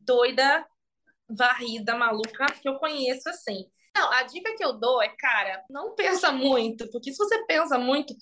doida 0.00 0.66
varrida, 1.28 1.96
maluca 1.96 2.46
que 2.60 2.68
eu 2.68 2.78
conheço 2.78 3.28
assim. 3.28 3.66
Não, 3.94 4.10
a 4.12 4.22
dica 4.22 4.54
que 4.56 4.64
eu 4.64 4.72
dou 4.72 5.02
é, 5.02 5.08
cara, 5.08 5.64
não 5.68 5.94
pensa 5.94 6.32
muito, 6.32 6.88
porque 6.90 7.12
se 7.12 7.18
você 7.18 7.44
pensa 7.46 7.78
muito, 7.78 8.14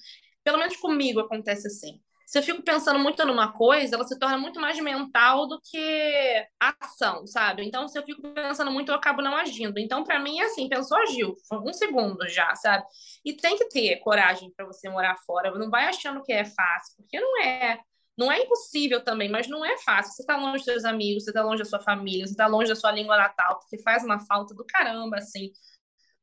pelo 0.42 0.58
menos 0.58 0.76
comigo 0.76 1.20
acontece 1.20 1.66
assim. 1.66 2.00
Se 2.28 2.38
eu 2.38 2.42
fico 2.42 2.62
pensando 2.62 2.98
muito 2.98 3.24
numa 3.24 3.50
coisa, 3.50 3.94
ela 3.94 4.04
se 4.04 4.18
torna 4.18 4.36
muito 4.36 4.60
mais 4.60 4.78
mental 4.78 5.48
do 5.48 5.58
que 5.62 6.46
ação, 6.60 7.26
sabe? 7.26 7.64
Então, 7.64 7.88
se 7.88 7.98
eu 7.98 8.02
fico 8.02 8.20
pensando 8.34 8.70
muito, 8.70 8.92
eu 8.92 8.94
acabo 8.94 9.22
não 9.22 9.34
agindo. 9.34 9.78
Então, 9.78 10.04
para 10.04 10.20
mim, 10.20 10.38
é 10.38 10.44
assim, 10.44 10.68
pensou, 10.68 10.98
agiu. 10.98 11.34
Um 11.50 11.72
segundo 11.72 12.28
já, 12.28 12.54
sabe? 12.54 12.84
E 13.24 13.32
tem 13.34 13.56
que 13.56 13.70
ter 13.70 13.96
coragem 14.00 14.52
para 14.54 14.66
você 14.66 14.90
morar 14.90 15.16
fora. 15.24 15.50
Não 15.52 15.70
vai 15.70 15.86
achando 15.86 16.22
que 16.22 16.30
é 16.30 16.44
fácil, 16.44 16.96
porque 16.98 17.18
não 17.18 17.42
é. 17.42 17.80
Não 18.14 18.30
é 18.30 18.40
impossível 18.40 19.02
também, 19.02 19.30
mas 19.30 19.48
não 19.48 19.64
é 19.64 19.78
fácil. 19.78 20.12
Você 20.12 20.22
está 20.22 20.36
longe 20.36 20.56
dos 20.56 20.64
seus 20.64 20.84
amigos, 20.84 21.24
você 21.24 21.30
está 21.30 21.42
longe 21.42 21.62
da 21.62 21.68
sua 21.68 21.80
família, 21.80 22.26
você 22.26 22.32
está 22.32 22.46
longe 22.46 22.68
da 22.68 22.76
sua 22.76 22.92
língua 22.92 23.16
natal, 23.16 23.58
porque 23.58 23.78
faz 23.82 24.04
uma 24.04 24.20
falta 24.26 24.54
do 24.54 24.66
caramba, 24.66 25.16
assim, 25.16 25.50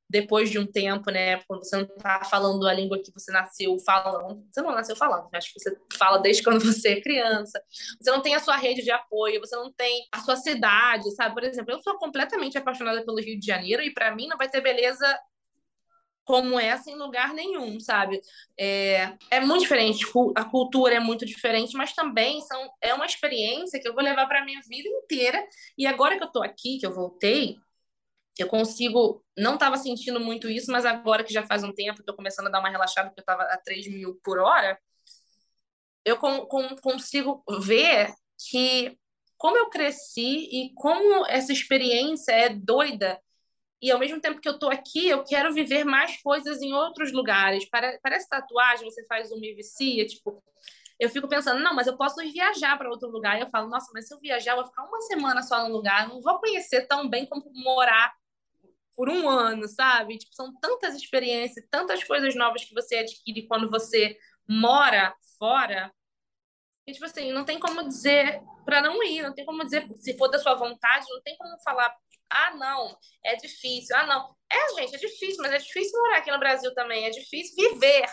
depois 0.09 0.49
de 0.49 0.59
um 0.59 0.65
tempo, 0.65 1.09
né? 1.09 1.37
Quando 1.47 1.63
você 1.63 1.77
não 1.77 1.83
está 1.83 2.23
falando 2.25 2.67
a 2.67 2.73
língua 2.73 2.99
que 2.99 3.11
você 3.11 3.31
nasceu 3.31 3.77
falando. 3.79 4.45
Você 4.51 4.61
não 4.61 4.71
nasceu 4.71 4.95
falando, 4.95 5.27
acho 5.33 5.53
que 5.53 5.59
você 5.59 5.75
fala 5.97 6.19
desde 6.19 6.43
quando 6.43 6.63
você 6.63 6.89
é 6.89 7.01
criança. 7.01 7.61
Você 7.99 8.11
não 8.11 8.21
tem 8.21 8.35
a 8.35 8.39
sua 8.39 8.57
rede 8.57 8.83
de 8.83 8.91
apoio, 8.91 9.39
você 9.39 9.55
não 9.55 9.71
tem 9.71 10.07
a 10.11 10.19
sua 10.19 10.35
cidade, 10.35 11.09
sabe? 11.15 11.33
Por 11.33 11.43
exemplo, 11.43 11.73
eu 11.73 11.81
sou 11.81 11.97
completamente 11.97 12.57
apaixonada 12.57 13.03
pelo 13.03 13.19
Rio 13.19 13.39
de 13.39 13.45
Janeiro 13.45 13.81
e 13.81 13.93
para 13.93 14.15
mim 14.15 14.27
não 14.27 14.37
vai 14.37 14.49
ter 14.49 14.61
beleza 14.61 15.05
como 16.25 16.59
essa 16.59 16.89
em 16.89 16.95
lugar 16.95 17.33
nenhum, 17.33 17.79
sabe? 17.79 18.19
É, 18.59 19.13
é 19.29 19.39
muito 19.39 19.61
diferente, 19.61 20.03
a 20.35 20.43
cultura 20.43 20.95
é 20.95 20.99
muito 20.99 21.23
diferente, 21.23 21.77
mas 21.77 21.93
também 21.93 22.41
são, 22.41 22.67
é 22.81 22.93
uma 22.95 23.05
experiência 23.05 23.79
que 23.79 23.87
eu 23.87 23.93
vou 23.93 24.03
levar 24.03 24.25
para 24.25 24.43
minha 24.43 24.59
vida 24.67 24.89
inteira. 24.89 25.45
E 25.77 25.85
agora 25.85 26.17
que 26.17 26.23
eu 26.23 26.27
estou 26.27 26.43
aqui, 26.43 26.79
que 26.79 26.85
eu 26.85 26.93
voltei, 26.93 27.57
eu 28.43 28.47
consigo. 28.47 29.23
Não 29.37 29.55
estava 29.55 29.77
sentindo 29.77 30.19
muito 30.19 30.49
isso, 30.49 30.71
mas 30.71 30.85
agora 30.85 31.23
que 31.23 31.33
já 31.33 31.45
faz 31.45 31.63
um 31.63 31.73
tempo, 31.73 31.99
estou 31.99 32.15
começando 32.15 32.47
a 32.47 32.49
dar 32.49 32.59
uma 32.59 32.69
relaxada, 32.69 33.09
porque 33.09 33.21
eu 33.21 33.23
estava 33.23 33.43
a 33.43 33.57
3 33.57 33.87
mil 33.87 34.19
por 34.23 34.39
hora, 34.39 34.79
eu 36.03 36.17
com, 36.17 36.45
com, 36.45 36.75
consigo 36.77 37.43
ver 37.61 38.13
que 38.49 38.97
como 39.37 39.57
eu 39.57 39.69
cresci 39.69 40.47
e 40.51 40.73
como 40.75 41.25
essa 41.27 41.51
experiência 41.51 42.31
é 42.31 42.49
doida 42.49 43.19
e 43.81 43.91
ao 43.91 43.99
mesmo 43.99 44.19
tempo 44.19 44.39
que 44.39 44.47
eu 44.47 44.53
estou 44.53 44.69
aqui, 44.69 45.07
eu 45.09 45.23
quero 45.23 45.53
viver 45.53 45.83
mais 45.83 46.21
coisas 46.21 46.61
em 46.61 46.73
outros 46.73 47.11
lugares. 47.11 47.69
Parece 47.69 48.27
tatuagem, 48.27 48.89
você 48.89 49.05
faz 49.05 49.31
uma 49.31 49.45
e 49.45 49.53
vicia, 49.53 50.05
tipo, 50.05 50.43
eu 50.99 51.09
fico 51.09 51.27
pensando, 51.27 51.61
não, 51.61 51.75
mas 51.75 51.85
eu 51.85 51.97
posso 51.97 52.15
viajar 52.31 52.77
para 52.77 52.89
outro 52.89 53.09
lugar. 53.09 53.37
E 53.37 53.41
eu 53.41 53.49
falo, 53.49 53.69
nossa, 53.69 53.91
mas 53.93 54.07
se 54.07 54.13
eu 54.13 54.19
viajar, 54.19 54.53
eu 54.53 54.57
vou 54.57 54.65
ficar 54.65 54.83
uma 54.85 55.01
semana 55.01 55.43
só 55.43 55.67
no 55.67 55.75
lugar, 55.75 56.07
não 56.07 56.21
vou 56.21 56.39
conhecer 56.39 56.87
tão 56.87 57.09
bem 57.09 57.25
como 57.25 57.45
morar 57.53 58.13
por 58.95 59.09
um 59.09 59.29
ano, 59.29 59.67
sabe? 59.67 60.17
Tipo, 60.17 60.33
são 60.33 60.53
tantas 60.59 60.95
experiências, 60.95 61.65
tantas 61.69 62.03
coisas 62.03 62.35
novas 62.35 62.63
que 62.63 62.73
você 62.73 62.97
adquire 62.97 63.47
quando 63.47 63.69
você 63.69 64.17
mora 64.47 65.13
fora. 65.37 65.91
E, 66.87 66.93
tipo 66.93 67.05
assim, 67.05 67.31
não 67.31 67.43
tem 67.43 67.59
como 67.59 67.87
dizer 67.87 68.41
para 68.63 68.81
não 68.81 69.03
ir, 69.03 69.21
não 69.21 69.33
tem 69.33 69.45
como 69.45 69.63
dizer, 69.63 69.87
se 69.99 70.17
for 70.17 70.27
da 70.27 70.39
sua 70.39 70.55
vontade, 70.55 71.05
não 71.09 71.21
tem 71.21 71.35
como 71.37 71.59
falar 71.63 71.95
ah, 72.29 72.55
não, 72.55 72.97
é 73.23 73.35
difícil. 73.35 73.95
Ah, 73.95 74.05
não. 74.05 74.35
É, 74.51 74.73
gente, 74.75 74.95
é 74.95 74.97
difícil, 74.97 75.41
mas 75.41 75.53
é 75.53 75.57
difícil 75.57 75.99
morar 76.01 76.17
aqui 76.17 76.31
no 76.31 76.39
Brasil 76.39 76.73
também. 76.73 77.05
É 77.05 77.09
difícil 77.09 77.55
viver. 77.55 78.05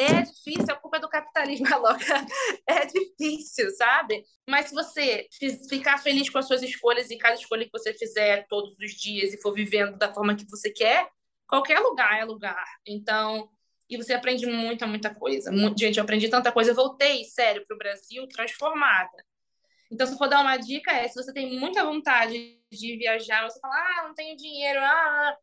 É 0.00 0.22
difícil, 0.22 0.72
a 0.72 0.76
culpa 0.76 0.98
é 0.98 1.00
do 1.00 1.08
capitalismo, 1.08 1.66
a 1.74 1.76
louca. 1.76 2.26
É 2.68 2.86
difícil, 2.86 3.70
sabe? 3.72 4.24
Mas 4.48 4.66
se 4.66 4.74
você 4.74 5.26
ficar 5.68 5.98
feliz 5.98 6.30
com 6.30 6.38
as 6.38 6.46
suas 6.46 6.62
escolhas 6.62 7.10
e 7.10 7.18
cada 7.18 7.34
escolha 7.34 7.64
que 7.64 7.72
você 7.72 7.92
fizer 7.92 8.46
todos 8.48 8.78
os 8.78 8.92
dias 8.92 9.34
e 9.34 9.42
for 9.42 9.52
vivendo 9.52 9.98
da 9.98 10.14
forma 10.14 10.36
que 10.36 10.48
você 10.48 10.70
quer, 10.70 11.08
qualquer 11.48 11.80
lugar 11.80 12.16
é 12.20 12.24
lugar. 12.24 12.64
Então, 12.86 13.50
e 13.90 13.96
você 13.96 14.12
aprende 14.12 14.46
muita, 14.46 14.86
muita 14.86 15.12
coisa. 15.12 15.50
Gente, 15.76 15.98
eu 15.98 16.04
aprendi 16.04 16.28
tanta 16.28 16.52
coisa. 16.52 16.70
Eu 16.70 16.76
voltei, 16.76 17.24
sério, 17.24 17.66
para 17.66 17.74
o 17.74 17.78
Brasil 17.78 18.28
transformada. 18.28 19.24
Então, 19.90 20.06
se 20.06 20.16
for 20.16 20.28
dar 20.28 20.42
uma 20.42 20.56
dica, 20.58 20.92
é: 20.92 21.08
se 21.08 21.14
você 21.14 21.32
tem 21.32 21.58
muita 21.58 21.84
vontade 21.84 22.60
de 22.70 22.96
viajar, 22.96 23.48
você 23.48 23.58
fala, 23.58 23.74
ah, 23.74 24.04
não 24.06 24.14
tenho 24.14 24.36
dinheiro, 24.36 24.78
ah, 24.80 25.36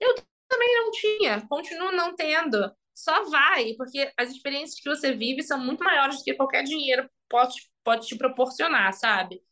eu 0.00 0.14
também 0.48 0.74
não 0.74 0.90
tinha, 0.90 1.46
continuo 1.48 1.92
não 1.92 2.14
tendo. 2.14 2.70
Só 2.94 3.24
vai, 3.24 3.74
porque 3.76 4.12
as 4.16 4.30
experiências 4.30 4.80
que 4.80 4.88
você 4.88 5.12
vive 5.12 5.42
são 5.42 5.58
muito 5.58 5.82
maiores 5.82 6.18
do 6.18 6.24
que 6.24 6.34
qualquer 6.34 6.62
dinheiro 6.62 7.08
pode, 7.28 7.54
pode 7.82 8.06
te 8.06 8.16
proporcionar, 8.16 8.92
sabe? 8.92 9.42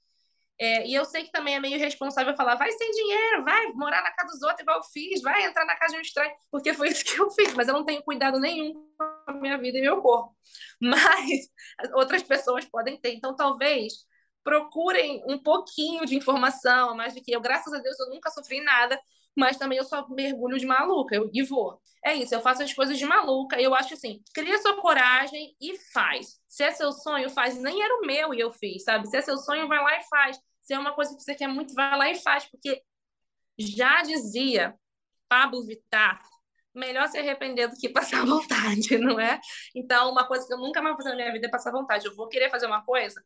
É, 0.58 0.86
e 0.86 0.94
eu 0.94 1.04
sei 1.04 1.24
que 1.24 1.32
também 1.32 1.56
é 1.56 1.60
meio 1.60 1.78
responsável 1.78 2.36
falar, 2.36 2.54
vai 2.54 2.70
sem 2.70 2.90
dinheiro, 2.92 3.44
vai 3.44 3.72
morar 3.72 4.00
na 4.02 4.12
casa 4.12 4.32
dos 4.32 4.42
outros 4.42 4.60
igual 4.60 4.76
eu 4.76 4.84
fiz, 4.84 5.20
vai 5.20 5.44
entrar 5.44 5.64
na 5.64 5.74
casa 5.74 5.94
de 5.94 5.98
um 5.98 6.02
estranho, 6.02 6.32
porque 6.50 6.72
foi 6.72 6.88
isso 6.90 7.04
que 7.04 7.20
eu 7.20 7.30
fiz, 7.30 7.52
mas 7.54 7.66
eu 7.66 7.74
não 7.74 7.84
tenho 7.84 8.02
cuidado 8.02 8.38
nenhum 8.38 8.72
com 8.96 9.04
a 9.26 9.32
minha 9.32 9.58
vida 9.58 9.78
e 9.78 9.80
meu 9.80 10.00
corpo. 10.00 10.36
Mas 10.80 11.48
outras 11.94 12.22
pessoas 12.22 12.64
podem 12.64 13.00
ter. 13.00 13.14
Então, 13.14 13.34
talvez 13.34 13.92
procurem 14.44 15.22
um 15.26 15.38
pouquinho 15.40 16.04
de 16.04 16.16
informação, 16.16 16.94
mais 16.96 17.14
do 17.14 17.22
que 17.22 17.32
eu. 17.32 17.40
Graças 17.40 17.72
a 17.72 17.78
Deus, 17.78 17.98
eu 18.00 18.10
nunca 18.10 18.30
sofri 18.30 18.60
nada, 18.60 19.00
mas 19.36 19.56
também 19.56 19.78
eu 19.78 19.84
só 19.84 20.06
mergulho 20.08 20.58
de 20.58 20.66
maluca 20.66 21.14
eu, 21.14 21.30
e 21.32 21.42
vou. 21.42 21.80
É 22.04 22.14
isso, 22.14 22.34
eu 22.34 22.40
faço 22.40 22.62
as 22.62 22.72
coisas 22.72 22.98
de 22.98 23.06
maluca. 23.06 23.60
Eu 23.60 23.74
acho 23.74 23.94
assim, 23.94 24.22
cria 24.34 24.58
sua 24.58 24.80
coragem 24.80 25.56
e 25.60 25.78
faz. 25.92 26.40
Se 26.48 26.64
é 26.64 26.70
seu 26.72 26.92
sonho, 26.92 27.30
faz. 27.30 27.56
Nem 27.56 27.82
era 27.82 27.94
o 27.96 28.06
meu 28.06 28.34
e 28.34 28.40
eu 28.40 28.52
fiz, 28.52 28.84
sabe? 28.84 29.06
Se 29.08 29.16
é 29.16 29.22
seu 29.22 29.36
sonho, 29.38 29.68
vai 29.68 29.82
lá 29.82 29.98
e 29.98 30.02
faz. 30.04 30.38
Se 30.60 30.74
é 30.74 30.78
uma 30.78 30.92
coisa 30.92 31.16
que 31.16 31.22
você 31.22 31.34
quer 31.34 31.48
muito, 31.48 31.74
vai 31.74 31.96
lá 31.96 32.10
e 32.10 32.16
faz. 32.16 32.44
Porque 32.44 32.82
já 33.58 34.02
dizia 34.02 34.74
Pablo 35.28 35.64
Vittar, 35.64 36.20
melhor 36.74 37.06
se 37.08 37.18
arrepender 37.18 37.68
do 37.68 37.76
que 37.76 37.88
passar 37.88 38.24
vontade, 38.26 38.98
não 38.98 39.18
é? 39.18 39.40
Então, 39.74 40.10
uma 40.10 40.26
coisa 40.26 40.46
que 40.46 40.52
eu 40.52 40.58
nunca 40.58 40.82
mais 40.82 40.94
vou 40.94 41.02
fazer 41.02 41.10
na 41.10 41.22
minha 41.22 41.32
vida 41.32 41.46
é 41.46 41.50
passar 41.50 41.70
vontade. 41.70 42.06
Eu 42.06 42.16
vou 42.16 42.28
querer 42.28 42.50
fazer 42.50 42.66
uma 42.66 42.84
coisa, 42.84 43.24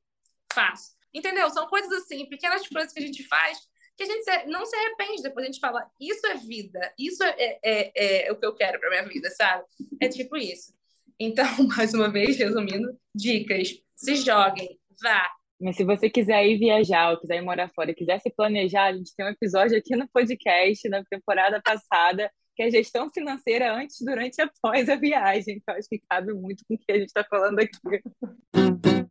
faço. 0.53 0.95
Entendeu? 1.15 1.49
São 1.51 1.67
coisas 1.67 1.91
assim, 1.93 2.29
pequenas 2.29 2.69
coisas 2.69 2.93
que 2.93 2.99
a 2.99 3.07
gente 3.07 3.27
faz 3.27 3.59
que 3.97 4.03
a 4.03 4.07
gente 4.07 4.47
não 4.47 4.67
se 4.67 4.77
arrepende. 4.77 5.23
Depois 5.23 5.45
a 5.45 5.47
gente 5.47 5.61
fala, 5.61 5.89
isso 6.01 6.27
é 6.27 6.35
vida, 6.35 6.93
isso 6.99 7.23
é, 7.25 7.35
é, 7.39 7.59
é, 7.65 8.29
é 8.29 8.33
o 8.33 8.37
que 8.37 8.47
eu 8.47 8.55
quero 8.55 8.79
para 8.79 8.91
minha 8.91 9.05
vida, 9.05 9.31
sabe? 9.31 9.65
É 10.01 10.09
tipo 10.09 10.37
isso. 10.37 10.75
Então, 11.19 11.47
mais 11.77 11.95
uma 11.95 12.11
vez, 12.11 12.37
resumindo, 12.37 12.97
dicas: 13.15 13.75
se 13.95 14.17
joguem, 14.17 14.79
vá. 15.03 15.31
Mas 15.59 15.77
se 15.77 15.85
você 15.85 16.11
quiser 16.11 16.47
ir 16.47 16.59
viajar 16.59 17.11
ou 17.11 17.19
quiser 17.19 17.37
ir 17.37 17.43
morar 17.43 17.71
fora, 17.75 17.95
quiser 17.95 18.21
se 18.21 18.31
planejar, 18.31 18.89
a 18.89 18.93
gente 18.93 19.15
tem 19.17 19.25
um 19.25 19.31
episódio 19.31 19.79
aqui 19.79 19.97
no 19.97 20.07
podcast, 20.09 20.87
na 20.91 21.03
temporada 21.05 21.63
passada, 21.63 22.31
que 22.57 22.63
é 22.63 22.71
gestão 22.71 23.11
financeira 23.13 23.73
antes, 23.73 23.99
durante 24.01 24.39
e 24.39 24.43
após 24.43 24.89
a 24.89 24.97
viagem. 24.97 25.59
Então, 25.59 25.77
acho 25.77 25.89
que 25.89 26.03
cabe 26.09 26.33
muito 26.33 26.65
com 26.67 26.75
o 26.75 26.79
que 26.79 26.91
a 26.91 26.95
gente 26.95 27.09
está 27.09 27.23
falando 27.23 27.61
aqui. 27.61 28.03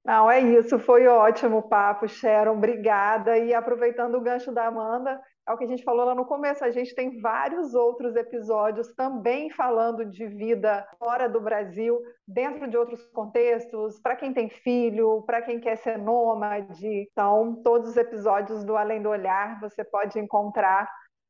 Não, 0.04 0.30
é 0.30 0.40
isso, 0.40 0.78
foi 0.80 1.08
ótimo 1.08 1.58
o 1.58 1.64
papo, 1.64 2.08
Sharon, 2.08 2.58
obrigada. 2.58 3.38
E 3.38 3.54
aproveitando 3.54 4.16
o 4.16 4.22
gancho 4.22 4.52
da 4.52 4.68
Amanda, 4.68 5.20
é 5.48 5.54
o 5.54 5.58
que 5.58 5.64
a 5.64 5.68
gente 5.68 5.84
falou 5.84 6.06
lá 6.06 6.16
no 6.16 6.26
começo, 6.26 6.64
a 6.64 6.72
gente 6.72 6.96
tem 6.96 7.20
vários 7.22 7.76
outros 7.76 8.16
episódios 8.16 8.94
também 8.96 9.52
falando 9.52 10.04
de 10.04 10.26
vida 10.28 10.88
fora 10.98 11.30
do 11.30 11.40
Brasil, 11.40 12.00
dentro 12.28 12.68
de 12.68 12.76
outros 12.76 13.06
contextos, 13.08 14.00
para 14.00 14.16
quem 14.16 14.34
tem 14.34 14.50
filho, 14.50 15.24
para 15.24 15.44
quem 15.44 15.60
quer 15.60 15.76
ser 15.78 16.00
nômade. 16.00 16.88
Então, 17.12 17.62
todos 17.64 17.92
os 17.92 17.98
episódios 17.98 18.64
do 18.64 18.76
Além 18.76 19.02
do 19.04 19.10
Olhar 19.10 19.60
você 19.60 19.84
pode 19.84 20.20
encontrar 20.20 20.90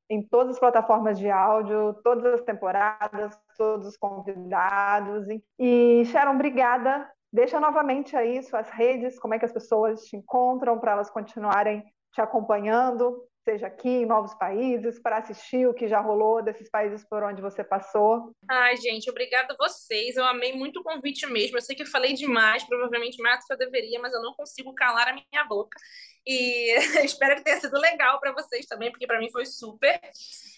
em 0.09 0.21
todas 0.21 0.55
as 0.55 0.59
plataformas 0.59 1.17
de 1.17 1.29
áudio, 1.29 1.93
todas 2.03 2.25
as 2.25 2.41
temporadas, 2.41 3.37
todos 3.57 3.87
os 3.87 3.97
convidados. 3.97 5.27
E 5.59 6.03
Sharon, 6.05 6.35
obrigada 6.35 7.09
Deixa 7.35 7.59
novamente 7.59 8.15
aí 8.15 8.41
suas 8.43 8.69
redes, 8.69 9.19
como 9.19 9.33
é 9.33 9.39
que 9.39 9.43
as 9.43 9.51
pessoas 9.51 10.05
te 10.05 10.15
encontram 10.15 10.79
para 10.79 10.93
elas 10.93 11.09
continuarem 11.09 11.83
te 12.13 12.21
acompanhando, 12.21 13.27
seja 13.43 13.67
aqui 13.67 13.89
em 13.89 14.05
novos 14.05 14.33
países, 14.35 15.01
para 15.01 15.17
assistir 15.17 15.67
o 15.67 15.73
que 15.73 15.85
já 15.85 15.99
rolou 15.99 16.41
desses 16.41 16.69
países 16.69 17.03
por 17.03 17.21
onde 17.23 17.41
você 17.41 17.61
passou. 17.61 18.31
Ai, 18.49 18.77
gente, 18.77 19.09
obrigada 19.09 19.53
a 19.53 19.57
vocês. 19.57 20.15
Eu 20.15 20.23
amei 20.23 20.53
muito 20.53 20.79
o 20.79 20.83
convite 20.83 21.27
mesmo. 21.27 21.57
Eu 21.57 21.61
sei 21.61 21.75
que 21.75 21.83
eu 21.83 21.87
falei 21.87 22.13
demais, 22.13 22.63
provavelmente 22.63 23.21
mais 23.21 23.41
do 23.41 23.47
que 23.47 23.53
eu 23.53 23.57
deveria, 23.57 23.99
mas 23.99 24.13
eu 24.13 24.21
não 24.21 24.33
consigo 24.33 24.73
calar 24.73 25.09
a 25.09 25.13
minha 25.13 25.43
boca. 25.43 25.77
E 26.25 26.73
espero 27.05 27.35
que 27.35 27.43
tenha 27.43 27.59
sido 27.59 27.77
legal 27.79 28.19
para 28.19 28.33
vocês 28.33 28.65
também, 28.65 28.91
porque 28.91 29.07
para 29.07 29.19
mim 29.19 29.29
foi 29.31 29.45
super. 29.45 29.99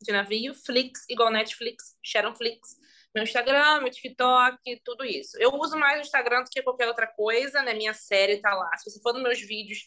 de 0.00 0.12
navio, 0.12 0.54
Flix, 0.54 1.04
igual 1.08 1.30
Netflix, 1.30 1.96
SharonFlix. 2.02 2.76
Meu 3.14 3.22
Instagram, 3.22 3.80
meu 3.80 3.90
TikTok, 3.90 4.82
tudo 4.84 5.04
isso. 5.04 5.38
Eu 5.38 5.54
uso 5.54 5.78
mais 5.78 5.98
o 5.98 6.02
Instagram 6.02 6.42
do 6.42 6.50
que 6.50 6.62
qualquer 6.62 6.88
outra 6.88 7.06
coisa, 7.06 7.62
né? 7.62 7.72
Minha 7.72 7.94
série 7.94 8.38
tá 8.38 8.54
lá. 8.54 8.76
Se 8.76 8.90
você 8.90 9.00
for 9.00 9.14
nos 9.14 9.22
meus 9.22 9.40
vídeos, 9.40 9.78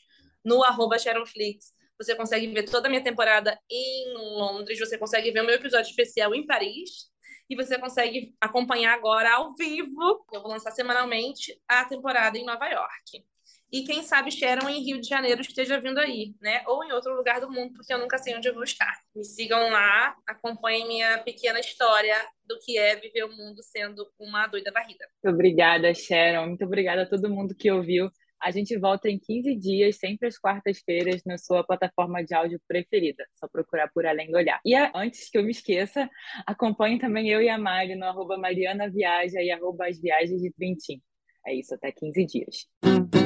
no 0.43 0.63
arroba 0.63 0.97
SharonFlix, 0.97 1.73
você 1.97 2.15
consegue 2.15 2.47
ver 2.47 2.63
toda 2.63 2.87
a 2.87 2.89
minha 2.89 3.03
temporada 3.03 3.59
em 3.69 4.13
Londres, 4.15 4.79
você 4.79 4.97
consegue 4.97 5.31
ver 5.31 5.41
o 5.41 5.45
meu 5.45 5.55
episódio 5.55 5.89
especial 5.89 6.33
em 6.33 6.45
Paris, 6.45 7.09
e 7.49 7.55
você 7.55 7.79
consegue 7.79 8.35
acompanhar 8.39 8.93
agora 8.93 9.33
ao 9.33 9.55
vivo. 9.55 10.25
Eu 10.31 10.41
vou 10.41 10.51
lançar 10.51 10.71
semanalmente 10.71 11.59
a 11.67 11.83
temporada 11.85 12.37
em 12.37 12.45
Nova 12.45 12.67
York. 12.67 13.25
E 13.71 13.83
quem 13.83 14.01
sabe 14.01 14.31
Sharon 14.31 14.67
em 14.67 14.83
Rio 14.83 14.99
de 14.99 15.07
Janeiro 15.07 15.41
esteja 15.41 15.79
vindo 15.79 15.99
aí, 15.99 16.33
né? 16.41 16.63
Ou 16.65 16.83
em 16.83 16.91
outro 16.91 17.15
lugar 17.15 17.39
do 17.39 17.51
mundo, 17.51 17.73
porque 17.73 17.93
eu 17.93 17.99
nunca 17.99 18.17
sei 18.17 18.35
onde 18.35 18.47
eu 18.47 18.53
vou 18.53 18.63
estar. 18.63 18.99
Me 19.15 19.23
sigam 19.23 19.69
lá, 19.69 20.15
acompanhem 20.25 20.87
minha 20.87 21.19
pequena 21.19 21.59
história 21.59 22.15
do 22.45 22.57
que 22.59 22.79
é 22.79 22.95
viver 22.95 23.25
o 23.25 23.35
mundo 23.35 23.61
sendo 23.61 24.07
uma 24.19 24.47
doida 24.47 24.71
varrida. 24.71 25.07
Muito 25.23 25.35
obrigada, 25.35 25.93
Sharon. 25.93 26.47
Muito 26.47 26.65
obrigada 26.65 27.03
a 27.03 27.05
todo 27.05 27.29
mundo 27.29 27.53
que 27.55 27.71
ouviu. 27.71 28.09
A 28.41 28.51
gente 28.51 28.77
volta 28.77 29.09
em 29.09 29.19
15 29.19 29.55
dias, 29.55 29.97
sempre 29.97 30.27
às 30.27 30.37
quartas-feiras, 30.37 31.21
na 31.25 31.37
sua 31.37 31.63
plataforma 31.63 32.23
de 32.23 32.33
áudio 32.33 32.59
preferida. 32.67 33.25
Só 33.33 33.47
procurar 33.47 33.89
por 33.89 34.05
Além 34.05 34.31
do 34.31 34.37
Olhar. 34.37 34.59
E 34.65 34.73
antes 34.95 35.29
que 35.29 35.37
eu 35.37 35.43
me 35.43 35.51
esqueça, 35.51 36.09
acompanhe 36.45 36.99
também 36.99 37.29
eu 37.29 37.41
e 37.41 37.49
a 37.49 37.57
Mari 37.57 37.95
no 37.95 38.05
arroba 38.05 38.37
Mariana 38.37 38.89
Viaja 38.89 39.41
e 39.41 39.51
arroba 39.51 39.87
As 39.87 39.99
Viagens 39.99 40.41
de 40.41 40.51
Trintim. 40.51 41.01
É 41.45 41.53
isso, 41.53 41.73
até 41.73 41.91
15 41.91 42.25
dias. 42.25 43.18